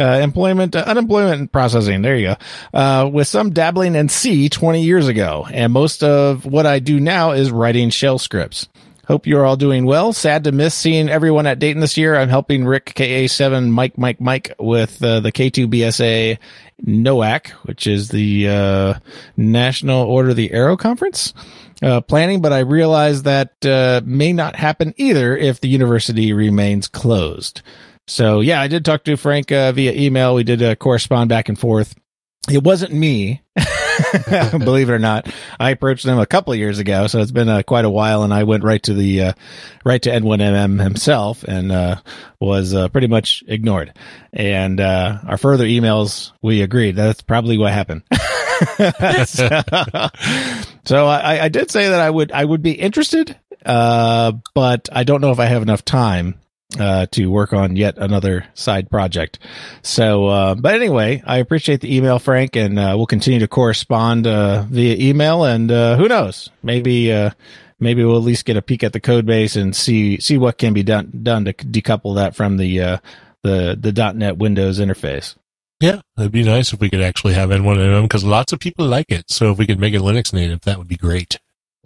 uh, 0.00 0.18
employment, 0.18 0.74
uh, 0.74 0.84
unemployment 0.86 1.52
processing. 1.52 2.02
There 2.02 2.16
you 2.16 2.28
go. 2.28 2.36
Uh, 2.72 3.08
with 3.12 3.28
some 3.28 3.50
dabbling 3.50 3.94
in 3.94 4.08
C 4.08 4.48
20 4.48 4.82
years 4.82 5.08
ago. 5.08 5.46
And 5.52 5.72
most 5.72 6.02
of 6.02 6.44
what 6.44 6.66
I 6.66 6.78
do 6.78 6.98
now 7.00 7.32
is 7.32 7.50
writing 7.50 7.90
shell 7.90 8.18
scripts. 8.18 8.68
Hope 9.12 9.26
you're 9.26 9.44
all 9.44 9.58
doing 9.58 9.84
well. 9.84 10.14
Sad 10.14 10.44
to 10.44 10.52
miss 10.52 10.74
seeing 10.74 11.10
everyone 11.10 11.46
at 11.46 11.58
Dayton 11.58 11.82
this 11.82 11.98
year. 11.98 12.16
I'm 12.16 12.30
helping 12.30 12.64
Rick 12.64 12.94
KA7 12.96 13.68
Mike 13.68 13.98
Mike 13.98 14.22
Mike 14.22 14.54
with 14.58 15.04
uh, 15.04 15.20
the 15.20 15.30
K2 15.30 15.66
BSA 15.66 16.38
NOAC, 16.86 17.50
which 17.66 17.86
is 17.86 18.08
the 18.08 18.48
uh, 18.48 18.94
National 19.36 20.06
Order 20.06 20.30
of 20.30 20.36
the 20.36 20.50
Arrow 20.50 20.78
Conference 20.78 21.34
uh, 21.82 22.00
planning, 22.00 22.40
but 22.40 22.54
I 22.54 22.60
realize 22.60 23.24
that 23.24 23.52
uh, 23.66 24.00
may 24.02 24.32
not 24.32 24.56
happen 24.56 24.94
either 24.96 25.36
if 25.36 25.60
the 25.60 25.68
university 25.68 26.32
remains 26.32 26.88
closed. 26.88 27.60
So 28.06 28.40
yeah, 28.40 28.62
I 28.62 28.66
did 28.66 28.82
talk 28.82 29.04
to 29.04 29.18
Frank 29.18 29.52
uh, 29.52 29.72
via 29.72 29.92
email. 29.92 30.34
We 30.34 30.42
did 30.42 30.62
uh, 30.62 30.74
correspond 30.76 31.28
back 31.28 31.50
and 31.50 31.58
forth. 31.58 31.94
It 32.50 32.64
wasn't 32.64 32.94
me, 32.94 33.42
believe 34.58 34.88
it 34.88 34.92
or 34.92 34.98
not. 34.98 35.32
I 35.58 35.70
approached 35.70 36.04
them 36.04 36.18
a 36.18 36.26
couple 36.26 36.52
of 36.52 36.58
years 36.58 36.78
ago, 36.78 37.06
so 37.06 37.20
it's 37.20 37.30
been 37.30 37.48
uh, 37.48 37.62
quite 37.62 37.84
a 37.84 37.90
while, 37.90 38.22
and 38.22 38.32
I 38.32 38.44
went 38.44 38.64
right 38.64 38.82
to 38.84 38.94
the 38.94 39.22
uh, 39.22 39.32
right 39.84 40.02
to 40.02 40.10
N1MM 40.10 40.82
himself 40.82 41.42
and 41.44 41.72
uh, 41.72 41.96
was 42.40 42.74
uh, 42.74 42.88
pretty 42.88 43.06
much 43.06 43.42
ignored. 43.46 43.92
And 44.32 44.80
uh, 44.80 45.18
our 45.26 45.38
further 45.38 45.64
emails, 45.64 46.32
we 46.42 46.62
agreed 46.62 46.96
that's 46.96 47.22
probably 47.22 47.58
what 47.58 47.72
happened. 47.72 48.02
so 49.26 49.60
so 50.84 51.06
I, 51.06 51.44
I 51.44 51.48
did 51.48 51.70
say 51.70 51.88
that 51.88 52.00
I 52.00 52.10
would 52.10 52.32
I 52.32 52.44
would 52.44 52.62
be 52.62 52.72
interested, 52.72 53.36
uh, 53.64 54.32
but 54.54 54.88
I 54.92 55.04
don't 55.04 55.20
know 55.20 55.32
if 55.32 55.38
I 55.38 55.46
have 55.46 55.62
enough 55.62 55.84
time 55.84 56.41
uh, 56.78 57.06
to 57.12 57.26
work 57.26 57.52
on 57.52 57.76
yet 57.76 57.98
another 57.98 58.46
side 58.54 58.90
project. 58.90 59.38
So, 59.82 60.26
uh, 60.26 60.54
but 60.54 60.74
anyway, 60.74 61.22
I 61.26 61.38
appreciate 61.38 61.80
the 61.80 61.94
email, 61.94 62.18
Frank, 62.18 62.56
and 62.56 62.78
uh, 62.78 62.94
we'll 62.96 63.06
continue 63.06 63.40
to 63.40 63.48
correspond 63.48 64.26
uh, 64.26 64.62
via 64.62 64.96
email. 64.96 65.44
And 65.44 65.70
uh, 65.70 65.96
who 65.96 66.08
knows, 66.08 66.50
maybe 66.62 67.12
uh, 67.12 67.30
maybe 67.78 68.04
we'll 68.04 68.16
at 68.16 68.22
least 68.22 68.44
get 68.44 68.56
a 68.56 68.62
peek 68.62 68.84
at 68.84 68.92
the 68.92 69.00
code 69.00 69.26
base 69.26 69.56
and 69.56 69.74
see 69.74 70.20
see 70.20 70.38
what 70.38 70.58
can 70.58 70.72
be 70.72 70.82
done 70.82 71.20
done 71.22 71.44
to 71.44 71.52
decouple 71.52 72.16
that 72.16 72.34
from 72.34 72.56
the 72.56 72.80
uh, 72.80 72.98
the 73.42 73.76
the 73.78 74.12
.NET 74.14 74.38
Windows 74.38 74.78
interface. 74.78 75.36
Yeah, 75.80 76.00
it'd 76.16 76.30
be 76.30 76.44
nice 76.44 76.72
if 76.72 76.80
we 76.80 76.88
could 76.88 77.02
actually 77.02 77.34
have 77.34 77.50
N1MM 77.50 78.02
because 78.02 78.22
lots 78.22 78.52
of 78.52 78.60
people 78.60 78.86
like 78.86 79.10
it. 79.10 79.24
So 79.28 79.50
if 79.50 79.58
we 79.58 79.66
could 79.66 79.80
make 79.80 79.94
it 79.94 80.00
Linux 80.00 80.32
native, 80.32 80.60
that 80.60 80.78
would 80.78 80.86
be 80.86 80.96
great. 80.96 81.40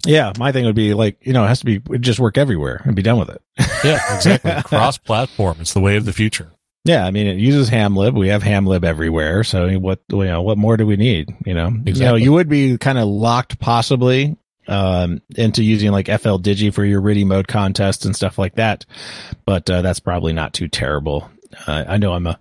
Yeah, 0.04 0.32
my 0.38 0.52
thing 0.52 0.64
would 0.66 0.74
be 0.74 0.94
like 0.94 1.18
you 1.26 1.32
know 1.32 1.44
it 1.44 1.48
has 1.48 1.60
to 1.60 1.64
be 1.64 1.80
just 1.98 2.20
work 2.20 2.38
everywhere 2.38 2.82
and 2.84 2.94
be 2.94 3.02
done 3.02 3.18
with 3.18 3.30
it. 3.30 3.42
Yeah, 3.84 4.16
exactly. 4.16 4.52
Cross 4.64 4.98
platform. 4.98 5.58
It's 5.60 5.74
the 5.74 5.80
way 5.80 5.96
of 5.96 6.04
the 6.04 6.12
future. 6.12 6.52
Yeah, 6.84 7.04
I 7.04 7.10
mean 7.10 7.26
it 7.26 7.38
uses 7.38 7.70
Hamlib. 7.70 8.16
We 8.16 8.28
have 8.28 8.42
Hamlib 8.42 8.84
everywhere. 8.84 9.42
So 9.42 9.68
what 9.78 10.00
you 10.10 10.24
know, 10.24 10.42
what 10.42 10.58
more 10.58 10.76
do 10.76 10.86
we 10.86 10.96
need? 10.96 11.34
You 11.44 11.54
know, 11.54 11.72
you 11.84 11.94
know, 11.94 12.14
you 12.14 12.32
would 12.32 12.48
be 12.48 12.78
kind 12.78 12.98
of 12.98 13.08
locked 13.08 13.58
possibly 13.58 14.36
um, 14.68 15.20
into 15.36 15.62
using 15.64 15.90
like 15.90 16.06
FL 16.06 16.38
Digi 16.38 16.72
for 16.72 16.84
your 16.84 17.00
RTTY 17.02 17.26
mode 17.26 17.48
contests 17.48 18.04
and 18.04 18.14
stuff 18.14 18.38
like 18.38 18.54
that, 18.56 18.84
but 19.44 19.68
uh, 19.70 19.82
that's 19.82 20.00
probably 20.00 20.32
not 20.32 20.52
too 20.52 20.68
terrible. 20.68 21.28
Uh, 21.66 21.84
I 21.88 21.96
know 21.96 22.12
I'm 22.12 22.26
a 22.26 22.38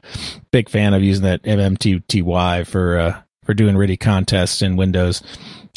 big 0.51 0.70
fan 0.70 0.93
of 0.93 1.03
using 1.03 1.24
that 1.24 1.43
MMTTY 1.43 2.68
for 2.68 2.99
uh, 2.99 3.22
for 3.43 3.53
doing 3.53 3.76
RTTY 3.76 3.99
contests 3.99 4.62
in 4.62 4.76
Windows, 4.76 5.24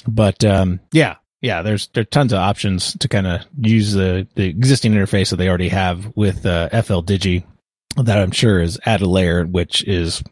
but 0.07 0.45
um, 0.45 0.81
yeah. 0.93 1.16
Yeah, 1.41 1.62
there's 1.62 1.89
there 1.89 2.03
are 2.03 2.05
tons 2.05 2.32
of 2.32 2.41
options 2.41 2.97
to 2.99 3.09
kind 3.09 3.26
of 3.26 3.43
use 3.61 3.93
the, 3.93 4.26
the 4.34 4.45
existing 4.45 4.93
interface 4.93 5.30
that 5.30 5.36
they 5.36 5.49
already 5.49 5.68
have 5.68 6.12
with 6.16 6.45
uh, 6.45 6.68
FL 6.82 7.01
Digi 7.01 7.45
that 7.97 8.18
I'm 8.18 8.32
sure 8.32 8.61
is 8.61 8.78
add 8.84 9.03
a 9.03 9.09
layer, 9.09 9.45
which 9.45 9.84
is 9.84 10.22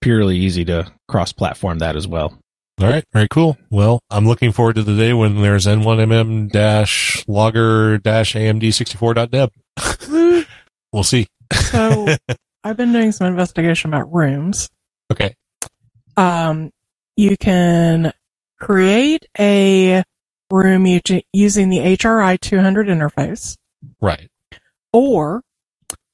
purely 0.00 0.38
easy 0.38 0.64
to 0.66 0.90
cross 1.08 1.32
platform 1.32 1.78
that 1.78 1.96
as 1.96 2.08
well. 2.08 2.38
All 2.80 2.88
right, 2.88 3.04
very 3.12 3.28
cool. 3.28 3.56
Well, 3.70 4.00
I'm 4.10 4.26
looking 4.26 4.52
forward 4.52 4.76
to 4.76 4.82
the 4.82 4.96
day 4.96 5.12
when 5.12 5.40
there's 5.40 5.66
N1MM 5.66 6.50
dash 6.50 7.24
logger 7.28 7.98
dash 7.98 8.34
AMD64.deb. 8.34 10.46
we'll 10.92 11.04
see. 11.04 11.28
So 11.52 12.08
I've 12.64 12.76
been 12.76 12.92
doing 12.92 13.12
some 13.12 13.28
investigation 13.28 13.92
about 13.92 14.12
rooms. 14.12 14.68
Okay. 15.12 15.36
Um, 16.16 16.70
you 17.16 17.36
can 17.36 18.12
create 18.58 19.26
a 19.38 20.02
room 20.50 20.86
using 21.32 21.68
the 21.70 21.78
HRI 21.78 22.38
200 22.40 22.86
interface, 22.88 23.56
Right. 24.00 24.28
or 24.92 25.42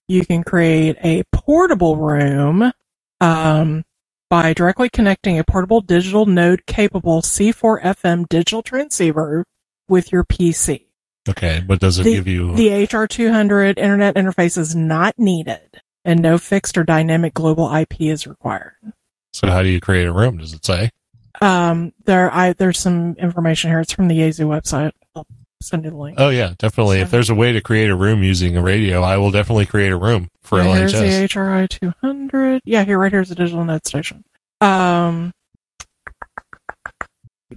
you 0.09 0.25
can 0.27 0.43
create 0.43 0.97
a 1.05 1.23
portable 1.33 1.97
room 1.97 2.73
um, 3.21 3.85
by 4.29 4.53
directly 4.53 4.89
connecting 4.89 5.39
a 5.39 5.45
portable 5.45 5.81
digital 5.81 6.27
node 6.27 6.67
capable 6.67 7.21
C4 7.23 7.83
FM 7.83 8.29
digital 8.29 8.63
transceiver 8.63 9.45
with 9.89 10.11
your 10.13 10.25
PC. 10.25 10.87
Okay. 11.29 11.63
But 11.67 11.81
does 11.81 11.99
it 11.99 12.05
The, 12.05 12.15
give 12.15 12.27
you? 12.29 12.55
the 12.57 12.69
HR200 12.69 13.79
internet 13.79 14.15
interface 14.15 14.57
is 14.57 14.75
not 14.75 15.19
needed, 15.19 15.81
and 16.05 16.21
no 16.23 16.39
fixed 16.39 16.79
or 16.79 16.85
dynamic 16.85 17.35
global 17.35 17.73
IP 17.75 18.01
is 18.03 18.27
required. 18.27 18.75
so 19.33 19.49
how 19.49 19.63
do 19.63 19.69
you 19.69 19.81
create 19.81 20.07
a 20.07 20.13
room? 20.13 20.39
Does 20.39 20.55
it 20.55 20.65
say? 20.65 20.91
Um, 21.41 21.93
there, 22.05 22.33
I 22.33 22.53
there's 22.53 22.79
some 22.79 23.15
information 23.15 23.71
here. 23.71 23.81
It's 23.81 23.93
from 23.93 24.09
the 24.09 24.19
Yaesu 24.19 24.47
website. 24.47 24.93
I'll 25.15 25.27
send 25.63 25.85
you 25.85 25.91
the 25.91 25.97
link. 25.97 26.17
Oh 26.19 26.31
yeah, 26.31 26.55
definitely. 26.59 27.01
If 27.01 27.11
there's 27.11 27.31
a 27.31 27.35
way 27.35 27.53
to 27.53 27.61
create 27.61 27.91
a 27.91 27.97
room 27.97 28.23
using 28.23 28.57
a 28.57 28.63
radio, 28.63 29.03
I 29.03 29.17
will 29.17 29.31
definitely 29.31 29.67
create 29.67 29.93
a 29.93 29.97
room 29.97 30.29
for 30.43 30.63
Yeah, 30.63 30.75
here's 30.77 30.93
the 30.93 30.99
HRI 31.01 31.69
200. 31.69 32.63
Yeah, 32.65 32.85
here, 32.85 32.99
right 32.99 33.13
here's 33.13 33.29
the 33.29 33.35
digital 33.35 33.65
note 33.65 33.87
station. 33.87 34.25
Um, 34.61 35.33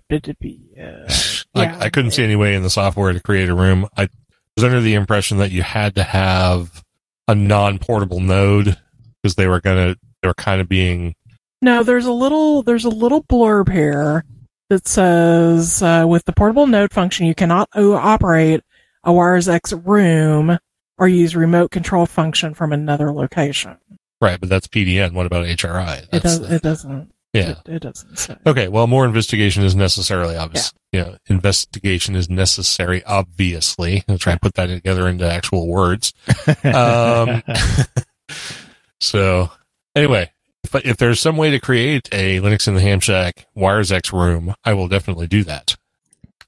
yeah. 0.10 1.08
I, 1.56 1.64
Yeah. 1.64 1.78
I 1.80 1.90
couldn't 1.90 2.12
see 2.12 2.24
any 2.24 2.36
way 2.36 2.56
in 2.56 2.64
the 2.64 2.70
software 2.70 3.14
to 3.14 3.20
create 3.20 3.50
a 3.50 3.56
room. 3.56 3.88
I 3.98 4.10
was 4.56 4.64
under 4.64 4.82
the 4.82 4.94
impression 4.96 5.38
that 5.38 5.52
you 5.52 5.64
had 5.64 5.96
to 5.96 6.04
have 6.04 6.84
a 7.28 7.36
non-portable 7.36 8.20
node 8.20 8.78
because 9.22 9.36
they 9.36 9.48
were 9.48 9.62
gonna 9.62 9.96
they 10.22 10.28
were 10.28 10.34
kind 10.34 10.62
of 10.62 10.68
being 10.70 11.16
No, 11.64 11.82
there's 11.84 12.06
a 12.06 12.12
little 12.12 12.62
there's 12.62 12.86
a 12.86 12.90
little 12.90 13.24
blurb 13.24 13.72
here 13.72 14.26
that 14.70 14.88
says 14.88 15.82
uh, 15.82 16.06
with 16.08 16.26
the 16.26 16.34
portable 16.34 16.68
node 16.68 16.92
function, 16.94 17.26
you 17.26 17.34
cannot 17.34 17.70
o- 17.74 17.94
operate 17.94 18.62
a 19.04 19.12
Wires 19.14 19.48
X 19.50 19.72
room 19.74 20.58
or 20.98 21.08
use 21.08 21.36
remote 21.36 21.72
control 21.72 22.06
function 22.06 22.54
from 22.54 22.72
another 22.74 23.12
location. 23.12 23.78
right, 24.22 24.40
but 24.40 24.50
that's 24.50 24.68
PDN. 24.68 25.14
What 25.14 25.26
about 25.26 25.46
HRI? 25.46 26.06
It 26.12 26.22
does. 26.24 26.40
the- 26.42 26.56
It 26.56 26.62
doesn't. 26.62 27.12
yeah. 27.34 27.52
It, 27.52 27.58
it 27.76 27.80
doesn't 27.82 28.18
say. 28.20 28.36
Okay, 28.46 28.68
well, 28.68 28.86
more 28.88 29.06
investigation 29.06 29.64
is 29.64 29.74
necessarily 29.76 30.36
obvious. 30.36 30.74
You 30.92 31.00
know, 31.02 31.18
investigation 31.28 32.16
is 32.16 32.30
necessary, 32.30 33.04
obviously. 33.06 34.04
I'll 34.08 34.18
try 34.20 34.34
and 34.34 34.42
put 34.42 34.54
that 34.56 34.68
together 34.68 35.08
into 35.08 35.30
actual 35.32 35.68
words. 35.68 36.14
Um, 36.64 37.42
so 39.00 39.50
anyway, 39.96 40.32
if, 40.76 40.86
if 40.86 40.98
there's 40.98 41.20
some 41.20 41.38
way 41.38 41.52
to 41.52 41.60
create 41.60 42.10
a 42.12 42.40
Linux 42.40 42.68
in 42.68 42.76
the 42.76 42.82
Ham 42.82 43.00
Shack 43.00 43.48
Wires 43.56 43.92
X 43.92 44.14
room, 44.14 44.54
I 44.64 44.74
will 44.74 44.88
definitely 44.88 45.28
do 45.28 45.44
that. 45.44 45.76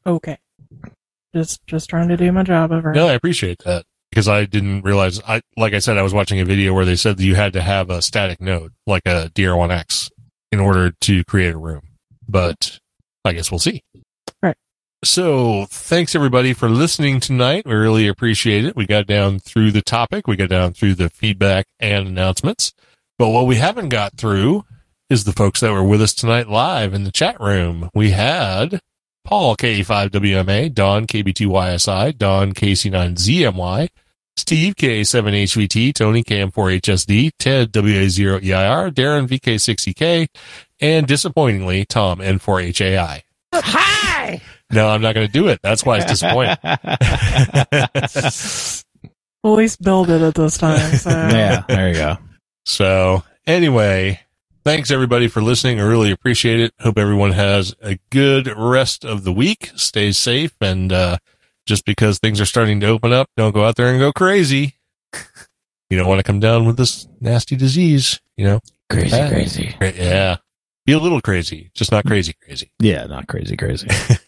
Okay. 0.05 0.37
Just 1.33 1.65
just 1.67 1.89
trying 1.89 2.07
to 2.09 2.17
do 2.17 2.31
my 2.31 2.43
job 2.43 2.71
over. 2.71 2.93
No, 2.93 3.07
I 3.07 3.13
appreciate 3.13 3.59
that 3.65 3.85
because 4.09 4.27
I 4.29 4.45
didn't 4.45 4.83
realize. 4.83 5.21
I 5.27 5.41
like 5.57 5.73
I 5.73 5.79
said, 5.79 5.97
I 5.97 6.01
was 6.01 6.13
watching 6.13 6.39
a 6.39 6.45
video 6.45 6.73
where 6.73 6.85
they 6.85 6.95
said 6.95 7.17
that 7.17 7.23
you 7.23 7.35
had 7.35 7.53
to 7.53 7.61
have 7.61 7.89
a 7.89 8.01
static 8.01 8.39
node 8.39 8.71
like 8.87 9.03
a 9.05 9.29
DR1X 9.35 10.09
in 10.51 10.59
order 10.59 10.91
to 11.01 11.23
create 11.25 11.53
a 11.53 11.57
room. 11.57 11.81
But 12.27 12.79
I 13.25 13.33
guess 13.33 13.51
we'll 13.51 13.59
see. 13.59 13.83
Right. 14.41 14.55
So 15.03 15.65
thanks 15.69 16.15
everybody 16.15 16.53
for 16.53 16.69
listening 16.69 17.19
tonight. 17.19 17.65
We 17.65 17.73
really 17.73 18.07
appreciate 18.07 18.63
it. 18.63 18.75
We 18.75 18.85
got 18.85 19.05
down 19.05 19.39
through 19.39 19.71
the 19.71 19.81
topic. 19.81 20.27
We 20.27 20.37
got 20.37 20.49
down 20.49 20.73
through 20.73 20.95
the 20.95 21.09
feedback 21.09 21.65
and 21.79 22.07
announcements. 22.07 22.73
But 23.17 23.29
what 23.29 23.47
we 23.47 23.55
haven't 23.55 23.89
got 23.89 24.17
through 24.17 24.65
is 25.09 25.23
the 25.23 25.31
folks 25.31 25.61
that 25.61 25.71
were 25.71 25.83
with 25.83 26.01
us 26.01 26.13
tonight 26.13 26.49
live 26.49 26.93
in 26.93 27.05
the 27.05 27.11
chat 27.11 27.39
room. 27.39 27.89
We 27.93 28.11
had 28.11 28.81
Paul 29.23 29.55
KE5WMA, 29.55 30.73
Don 30.73 31.07
KB2YSI, 31.07 32.17
Don 32.17 32.53
KC9ZMY, 32.53 33.87
Steve 34.35 34.75
K7HVT, 34.75 35.93
Tony 35.93 36.23
KM4HSD, 36.23 37.31
Ted 37.39 37.71
WA0EIR, 37.71 38.91
Darren 38.91 39.27
VK60K, 39.27 40.27
and 40.81 41.07
disappointingly, 41.07 41.85
Tom 41.85 42.19
N4HAI. 42.19 43.21
Hi. 43.53 44.41
No, 44.73 44.89
I'm 44.89 45.01
not 45.01 45.15
going 45.15 45.27
to 45.27 45.31
do 45.31 45.47
it. 45.47 45.59
That's 45.63 45.85
why 45.85 45.99
it's 45.99 46.05
disappointing. 46.05 46.57
Well, 49.43 49.53
at 49.53 49.57
least 49.59 49.79
build 49.83 50.09
it 50.09 50.23
at 50.23 50.33
this 50.33 50.57
time. 50.57 50.95
So. 50.95 51.11
yeah, 51.11 51.63
there 51.67 51.89
you 51.89 51.93
go. 51.93 52.17
So 52.65 53.23
anyway, 53.45 54.21
thanks 54.63 54.91
everybody 54.91 55.27
for 55.27 55.41
listening. 55.41 55.79
I 55.79 55.83
really 55.83 56.11
appreciate 56.11 56.59
it. 56.59 56.73
Hope 56.79 56.97
everyone 56.97 57.31
has 57.31 57.75
a 57.81 57.99
good 58.09 58.47
rest 58.57 59.05
of 59.05 59.23
the 59.23 59.31
week. 59.33 59.71
Stay 59.75 60.11
safe. 60.11 60.53
And, 60.61 60.91
uh, 60.91 61.17
just 61.65 61.85
because 61.85 62.19
things 62.19 62.39
are 62.39 62.45
starting 62.45 62.79
to 62.81 62.87
open 62.87 63.11
up, 63.11 63.27
don't 63.37 63.53
go 63.53 63.65
out 63.65 63.75
there 63.75 63.87
and 63.89 63.99
go 63.99 64.11
crazy. 64.11 64.75
You 65.91 65.99
don't 65.99 66.07
want 66.07 66.17
to 66.17 66.23
come 66.23 66.39
down 66.39 66.65
with 66.65 66.77
this 66.77 67.07
nasty 67.21 67.55
disease, 67.55 68.19
you 68.35 68.43
know? 68.43 68.59
Crazy, 68.89 69.11
Bad. 69.11 69.31
crazy. 69.31 69.75
Yeah. 69.79 70.37
Be 70.83 70.93
a 70.93 70.99
little 70.99 71.21
crazy, 71.21 71.69
just 71.75 71.91
not 71.91 72.05
crazy, 72.05 72.33
crazy. 72.43 72.71
Yeah, 72.79 73.05
not 73.05 73.27
crazy, 73.27 73.55
crazy. 73.55 73.87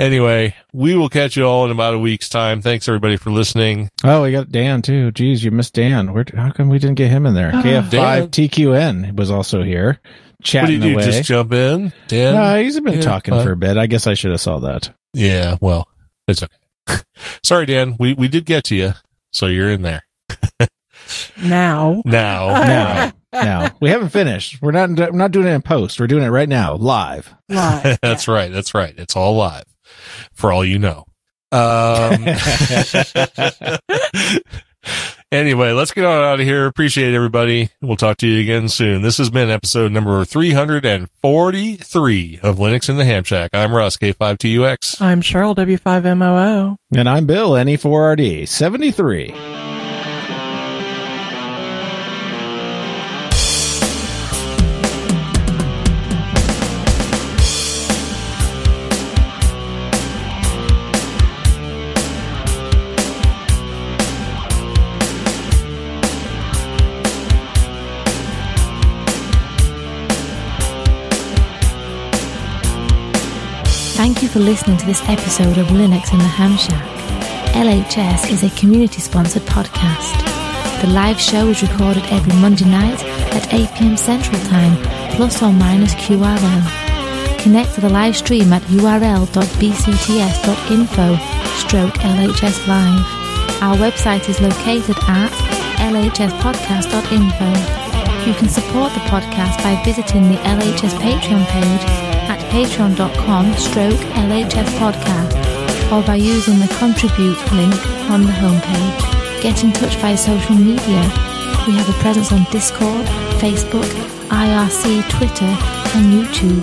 anyway, 0.00 0.54
we 0.72 0.96
will 0.96 1.08
catch 1.08 1.36
you 1.36 1.44
all 1.44 1.64
in 1.64 1.70
about 1.70 1.94
a 1.94 1.98
week's 1.98 2.28
time. 2.28 2.62
Thanks 2.62 2.88
everybody 2.88 3.16
for 3.16 3.30
listening. 3.30 3.88
Oh, 4.02 4.22
we 4.22 4.32
got 4.32 4.50
Dan 4.50 4.82
too. 4.82 5.10
Geez, 5.12 5.44
you 5.44 5.50
missed 5.50 5.74
Dan. 5.74 6.12
Where? 6.12 6.24
How 6.34 6.50
come 6.50 6.68
we 6.68 6.78
didn't 6.78 6.96
get 6.96 7.10
him 7.10 7.26
in 7.26 7.34
there? 7.34 7.50
Ah. 7.54 7.62
KF5 7.62 8.28
TQN 8.30 9.16
was 9.16 9.30
also 9.30 9.62
here, 9.62 9.86
What 9.86 9.98
do 10.38 10.42
chatting 10.42 10.82
you 10.82 10.94
away. 10.94 11.04
Just 11.04 11.24
jump 11.24 11.52
in? 11.52 11.92
Dan? 12.08 12.34
no, 12.34 12.62
he's 12.62 12.80
been 12.80 12.94
Yeah, 12.94 13.00
talking 13.02 13.34
fine. 13.34 13.44
for 13.44 13.52
a 13.52 13.56
bit. 13.56 13.76
I 13.76 13.86
guess 13.86 14.06
I 14.06 14.14
should 14.14 14.30
have 14.32 14.40
saw 14.40 14.58
that. 14.60 14.90
Yeah, 15.12 15.56
well, 15.60 15.86
it's 16.28 16.42
okay. 16.42 17.02
Sorry, 17.44 17.66
Dan. 17.66 17.96
We 17.98 18.14
we 18.14 18.28
did 18.28 18.46
get 18.46 18.64
to 18.64 18.76
you, 18.76 18.92
so 19.32 19.46
you're 19.46 19.70
in 19.70 19.82
there 19.82 20.02
Now. 21.42 22.02
now. 22.04 23.12
Now, 23.32 23.44
now 23.44 23.70
we 23.80 23.90
haven't 23.90 24.08
finished. 24.08 24.60
We're 24.60 24.72
not. 24.72 24.90
We're 24.90 25.10
not 25.12 25.30
doing 25.30 25.46
it 25.46 25.50
in 25.50 25.62
post. 25.62 26.00
We're 26.00 26.08
doing 26.08 26.24
it 26.24 26.30
right 26.30 26.48
now, 26.48 26.74
live. 26.74 27.32
Live. 27.48 27.98
that's 28.02 28.26
right. 28.26 28.50
That's 28.50 28.74
right. 28.74 28.92
It's 28.98 29.14
all 29.14 29.36
live, 29.36 29.62
for 30.40 30.52
all 30.52 30.64
you 30.64 30.78
know. 30.78 31.04
Um, 31.52 32.24
anyway, 35.32 35.72
let's 35.72 35.90
get 35.92 36.04
on 36.04 36.22
out 36.22 36.38
of 36.40 36.46
here. 36.46 36.66
Appreciate 36.66 37.14
everybody. 37.14 37.70
We'll 37.80 37.96
talk 37.96 38.18
to 38.18 38.26
you 38.26 38.40
again 38.40 38.68
soon. 38.68 39.00
This 39.02 39.16
has 39.18 39.30
been 39.30 39.48
episode 39.50 39.92
number 39.92 40.24
343 40.24 42.40
of 42.42 42.56
Linux 42.56 42.88
in 42.88 42.96
the 42.96 43.04
Ham 43.04 43.22
Shack. 43.24 43.50
I'm 43.52 43.74
Russ, 43.74 43.96
K5TUX. 43.96 45.00
I'm 45.00 45.20
Cheryl, 45.20 45.56
W5MOO. 45.56 46.76
And 46.96 47.08
I'm 47.08 47.26
Bill, 47.26 47.52
NE4RD73. 47.52 49.69
Thank 74.00 74.22
you 74.22 74.28
for 74.30 74.38
listening 74.38 74.78
to 74.78 74.86
this 74.86 75.02
episode 75.10 75.58
of 75.58 75.66
Linux 75.66 76.10
in 76.14 76.20
the 76.20 76.24
Ham 76.24 76.56
Shack. 76.56 76.88
LHS 77.52 78.30
is 78.30 78.42
a 78.42 78.48
community 78.58 78.98
sponsored 78.98 79.42
podcast. 79.42 80.16
The 80.80 80.86
live 80.88 81.20
show 81.20 81.48
is 81.48 81.60
recorded 81.60 82.02
every 82.06 82.32
Monday 82.40 82.64
night 82.64 83.04
at 83.34 83.52
8 83.52 83.68
pm 83.76 83.98
Central 83.98 84.40
Time, 84.44 84.82
plus 85.16 85.42
or 85.42 85.52
minus 85.52 85.94
QRL. 85.96 87.42
Connect 87.42 87.74
to 87.74 87.82
the 87.82 87.90
live 87.90 88.16
stream 88.16 88.54
at 88.54 88.62
url.bcts.info 88.62 89.26
stroke 91.58 91.94
LHS 92.00 92.66
Live. 92.66 93.04
Our 93.62 93.76
website 93.76 94.26
is 94.30 94.40
located 94.40 94.96
at 95.08 95.30
lhspodcast.info. 95.92 97.79
You 98.26 98.34
can 98.34 98.50
support 98.50 98.92
the 98.92 99.00
podcast 99.08 99.62
by 99.64 99.80
visiting 99.82 100.28
the 100.28 100.36
LHS 100.44 100.92
Patreon 101.00 101.44
page 101.46 101.84
at 102.28 102.38
patreon.com 102.52 103.54
stroke 103.54 103.98
LHS 104.12 104.68
podcast 104.76 105.32
or 105.90 106.06
by 106.06 106.16
using 106.16 106.58
the 106.58 106.68
contribute 106.78 107.40
link 107.52 107.74
on 108.10 108.22
the 108.22 108.32
homepage. 108.32 109.42
Get 109.42 109.64
in 109.64 109.72
touch 109.72 109.96
via 109.96 110.18
social 110.18 110.54
media. 110.54 111.00
We 111.66 111.72
have 111.80 111.88
a 111.88 111.98
presence 112.04 112.30
on 112.30 112.44
Discord, 112.50 113.06
Facebook, 113.40 113.88
IRC, 114.28 115.08
Twitter 115.08 115.52
and 115.96 116.12
YouTube. 116.12 116.62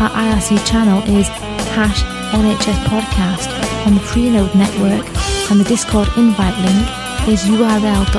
Our 0.00 0.10
IRC 0.10 0.66
channel 0.66 1.02
is 1.14 1.28
hash 1.76 2.02
LHS 2.32 2.84
podcast 2.88 3.86
on 3.86 3.94
the 3.94 4.00
Freenode 4.00 4.54
network 4.54 5.06
and 5.50 5.60
the 5.60 5.64
Discord 5.64 6.08
invite 6.16 6.56
link 6.64 7.07
is 7.28 7.44
url.bcts.info 7.44 8.18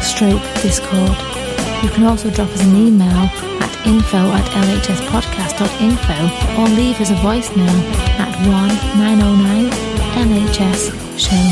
stroke 0.00 0.42
discord. 0.62 1.18
You 1.82 1.90
can 1.90 2.04
also 2.04 2.30
drop 2.30 2.48
us 2.50 2.62
an 2.62 2.76
email 2.76 3.10
at 3.10 3.86
info 3.86 4.30
at 4.30 4.44
lhspodcast.info 4.44 6.60
or 6.60 6.68
leave 6.76 7.00
us 7.00 7.10
a 7.10 7.16
voicemail 7.16 7.68
at 8.20 8.32
1-909-LHS 8.46 10.92
show. 11.18 11.48